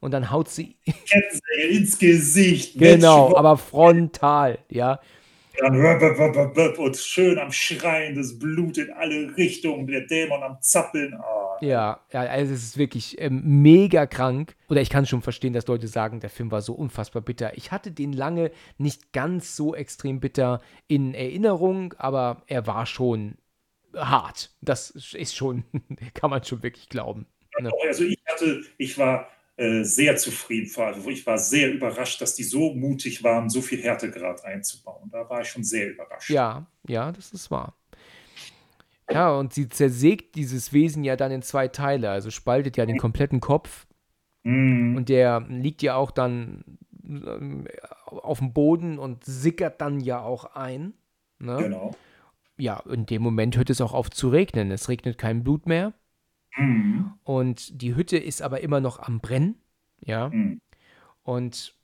[0.00, 0.76] Und dann haut sie,
[1.70, 2.78] ins Gesicht.
[2.78, 5.00] genau, aber frontal, ja.
[5.58, 11.14] Dann und schön am Schreien, das Blut in alle Richtungen, der Dämon am Zappeln.
[11.14, 14.56] Ah, Ja, ja, also es ist wirklich ähm, mega krank.
[14.68, 17.56] Oder ich kann schon verstehen, dass Leute sagen, der Film war so unfassbar bitter.
[17.56, 23.36] Ich hatte den lange nicht ganz so extrem bitter in Erinnerung, aber er war schon
[23.94, 24.50] hart.
[24.60, 25.64] Das ist schon,
[26.14, 27.26] kann man schon wirklich glauben.
[27.60, 27.70] Ne?
[27.86, 30.96] Also ich hatte, ich war sehr zufrieden war.
[31.08, 35.10] Ich war sehr überrascht, dass die so mutig waren, so viel Härtegrad einzubauen.
[35.10, 36.30] Da war ich schon sehr überrascht.
[36.30, 37.76] Ja, ja, das ist wahr.
[39.10, 42.98] Ja, und sie zersägt dieses Wesen ja dann in zwei Teile, also spaltet ja den
[42.98, 43.86] kompletten Kopf.
[44.42, 44.96] Mhm.
[44.96, 46.64] Und der liegt ja auch dann
[47.04, 47.68] ähm,
[48.06, 50.94] auf dem Boden und sickert dann ja auch ein.
[51.38, 51.56] Ne?
[51.58, 51.94] Genau.
[52.56, 54.70] Ja, in dem Moment hört es auch auf zu regnen.
[54.70, 55.92] Es regnet kein Blut mehr.
[56.56, 57.12] Mhm.
[57.24, 59.56] Und die Hütte ist aber immer noch am Brennen.
[60.04, 60.28] Ja.
[60.28, 60.60] Mhm.
[61.22, 61.74] Und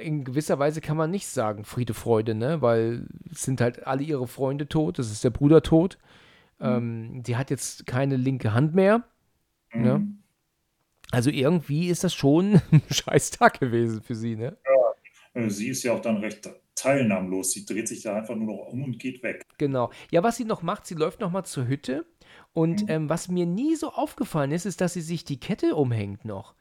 [0.00, 2.62] in gewisser Weise kann man nicht sagen Friede, Freude, ne?
[2.62, 4.98] Weil es sind halt alle ihre Freunde tot.
[4.98, 5.98] Es ist der Bruder tot.
[6.60, 9.04] Ähm, sie hat jetzt keine linke Hand mehr.
[9.72, 9.98] Ne?
[9.98, 10.18] Mhm.
[11.10, 14.56] Also irgendwie ist das schon ein scheiß Tag gewesen für sie, ne?
[15.34, 17.52] Äh, Sie ist ja auch dann recht teilnahmlos.
[17.52, 19.44] Sie dreht sich da einfach nur noch um und geht weg.
[19.58, 19.90] Genau.
[20.10, 22.06] Ja, was sie noch macht, sie läuft noch mal zur Hütte.
[22.52, 26.24] Und ähm, was mir nie so aufgefallen ist, ist, dass sie sich die Kette umhängt
[26.24, 26.54] noch.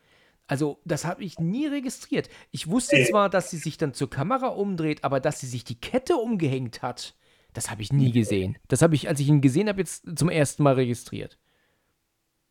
[0.48, 2.30] Also, das habe ich nie registriert.
[2.52, 3.06] Ich wusste Nee.
[3.06, 6.82] zwar, dass sie sich dann zur Kamera umdreht, aber dass sie sich die Kette umgehängt
[6.82, 7.16] hat,
[7.54, 8.58] das habe ich nie gesehen.
[8.68, 11.38] Das habe ich, als ich ihn gesehen habe, jetzt zum ersten Mal registriert.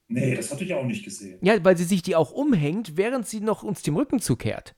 [0.09, 1.39] Nee, das hatte ich auch nicht gesehen.
[1.43, 4.75] Ja, weil sie sich die auch umhängt, während sie noch uns dem Rücken zukehrt.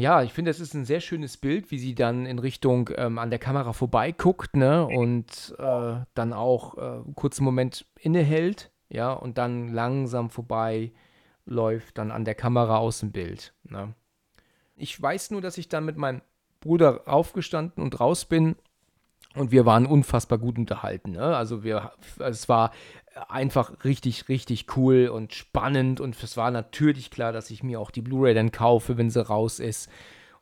[0.00, 3.18] Ja, ich finde, das ist ein sehr schönes Bild, wie sie dann in Richtung ähm,
[3.18, 4.86] an der Kamera vorbeiguckt, ne?
[4.86, 10.92] Und äh, dann auch äh, einen kurzen Moment innehält, ja, und dann langsam vorbei
[11.44, 13.52] läuft, dann an der Kamera aus dem Bild.
[13.64, 13.94] Ne?
[14.74, 16.22] Ich weiß nur, dass ich dann mit meinem
[16.60, 18.56] Bruder aufgestanden und raus bin
[19.34, 21.12] und wir waren unfassbar gut unterhalten.
[21.12, 21.36] Ne?
[21.36, 22.72] Also wir, es war
[23.28, 27.90] einfach richtig, richtig cool und spannend und es war natürlich klar, dass ich mir auch
[27.90, 29.88] die Blu-ray dann kaufe, wenn sie raus ist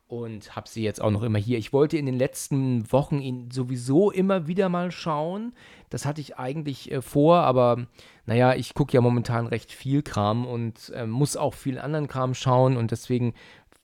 [0.09, 1.59] und habe sie jetzt auch noch immer hier.
[1.59, 5.53] Ich wollte in den letzten Wochen ihn sowieso immer wieder mal schauen.
[5.91, 7.85] Das hatte ich eigentlich äh, vor, aber
[8.25, 12.33] naja, ich gucke ja momentan recht viel Kram und äh, muss auch viel anderen Kram
[12.33, 13.35] schauen und deswegen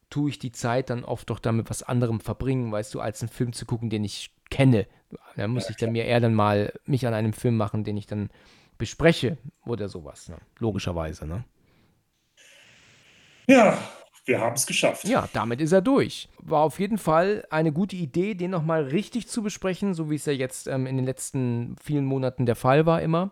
[0.10, 3.30] tue ich die Zeit dann oft doch damit was anderem verbringen, weißt du, als einen
[3.30, 4.88] Film zu gucken, den ich kenne.
[5.36, 8.08] Da muss ich dann mir eher dann mal mich an einem Film machen, den ich
[8.08, 8.30] dann
[8.78, 10.38] bespreche oder sowas, ne?
[10.60, 11.26] logischerweise.
[11.26, 11.44] Ne?
[13.48, 13.78] Ja,
[14.26, 15.06] wir haben es geschafft.
[15.06, 16.30] Ja, damit ist er durch.
[16.40, 20.26] War auf jeden Fall eine gute Idee, den nochmal richtig zu besprechen, so wie es
[20.26, 23.32] ja jetzt ähm, in den letzten vielen Monaten der Fall war immer.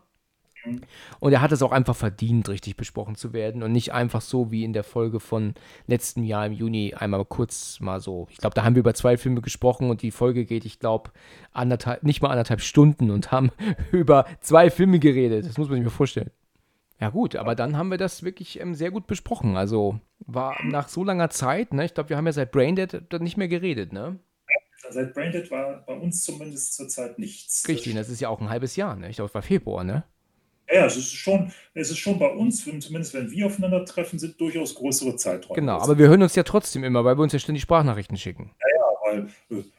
[1.19, 4.52] Und er hat es auch einfach verdient, richtig besprochen zu werden und nicht einfach so
[4.52, 5.53] wie in der Folge von
[5.88, 8.27] letztem Jahr im Juni einmal kurz mal so.
[8.30, 11.11] Ich glaube, da haben wir über zwei Filme gesprochen und die Folge geht, ich glaube,
[11.52, 13.52] anderthalb, nicht mal anderthalb Stunden und haben
[13.91, 15.45] über zwei Filme geredet.
[15.45, 16.31] Das muss man sich mal vorstellen.
[16.99, 19.57] Ja gut, aber dann haben wir das wirklich ähm, sehr gut besprochen.
[19.57, 21.84] Also war nach so langer Zeit, ne?
[21.84, 24.19] Ich glaube, wir haben ja seit Braindead dann nicht mehr geredet, ne?
[24.90, 27.68] Seit Branded war bei uns zumindest zurzeit nichts.
[27.68, 29.10] Richtig, das ist ja auch ein halbes Jahr, ne?
[29.10, 30.03] Ich glaube, es war Februar, ne?
[30.73, 34.39] Ja, es ist schon, es ist schon bei uns, zumindest wenn wir aufeinander treffen, sind
[34.41, 35.59] durchaus größere Zeiträume.
[35.59, 38.51] Genau, aber wir hören uns ja trotzdem immer, weil wir uns ja ständig Sprachnachrichten schicken.
[39.05, 39.27] weil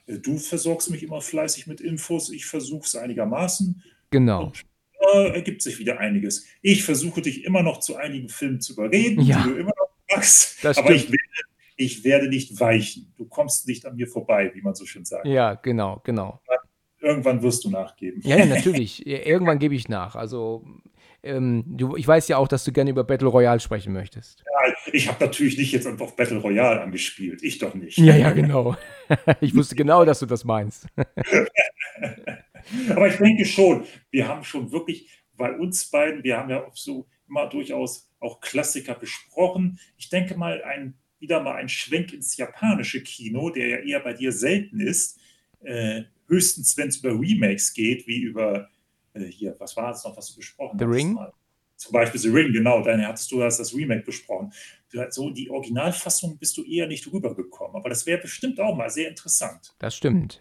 [0.06, 3.82] äh, du versorgst mich immer fleißig mit Infos, ich versuche es einigermaßen.
[4.10, 4.52] Genau.
[5.14, 6.46] Äh, ergibt sich wieder einiges.
[6.62, 9.42] Ich versuche dich immer noch zu einigen Filmen zu überreden, Ja.
[9.42, 10.64] die du immer noch magst.
[10.64, 11.18] Das aber ich werde,
[11.76, 13.12] ich werde nicht weichen.
[13.16, 15.26] Du kommst nicht an mir vorbei, wie man so schön sagt.
[15.26, 16.40] Ja, genau, genau.
[17.04, 18.20] Irgendwann wirst du nachgeben.
[18.24, 19.04] Ja, ja, natürlich.
[19.06, 20.16] Ja, Irgendwann gebe ich nach.
[20.16, 20.64] Also,
[21.22, 24.42] ähm, du, ich weiß ja auch, dass du gerne über Battle Royale sprechen möchtest.
[24.92, 27.42] Ich habe natürlich nicht jetzt einfach Battle Royale angespielt.
[27.42, 27.98] Ich doch nicht.
[27.98, 28.76] Ja, ja, genau.
[29.40, 30.86] Ich wusste genau, dass du das meinst.
[32.88, 36.76] Aber ich denke schon, wir haben schon wirklich bei uns beiden, wir haben ja auch
[36.76, 39.78] so immer durchaus auch Klassiker besprochen.
[39.98, 44.14] Ich denke mal, ein, wieder mal ein Schwenk ins japanische Kino, der ja eher bei
[44.14, 45.18] dir selten ist.
[45.64, 48.68] Äh, höchstens, wenn es über Remakes geht, wie über
[49.14, 50.94] äh, hier, was war es noch, was du besprochen The hast?
[50.94, 51.12] Ring?
[51.14, 51.32] Mal.
[51.76, 54.52] Zum Beispiel The Ring, genau, dann hattest du hast das Remake besprochen.
[55.10, 57.74] So die Originalfassung bist du eher nicht rübergekommen.
[57.74, 59.74] Aber das wäre bestimmt auch mal sehr interessant.
[59.80, 60.40] Das stimmt.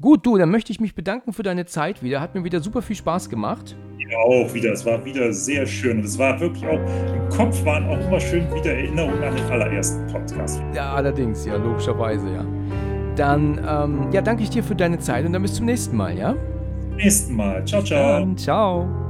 [0.00, 2.20] Gut, du, dann möchte ich mich bedanken für deine Zeit wieder.
[2.20, 3.76] Hat mir wieder super viel Spaß gemacht.
[4.10, 4.72] Ja, auch wieder.
[4.72, 5.98] Es war wieder sehr schön.
[5.98, 6.80] Und es war wirklich auch,
[7.14, 10.60] im Kopf waren auch immer schön wieder Erinnerungen an den allerersten Podcast.
[10.74, 12.53] Ja, allerdings, ja, logischerweise, ja.
[13.16, 16.16] Dann, ähm, ja, danke ich dir für deine Zeit und dann bis zum nächsten Mal,
[16.16, 16.34] ja?
[16.96, 17.64] Nächsten Mal.
[17.64, 18.20] Ciao, ciao.
[18.20, 19.03] Dann, ciao.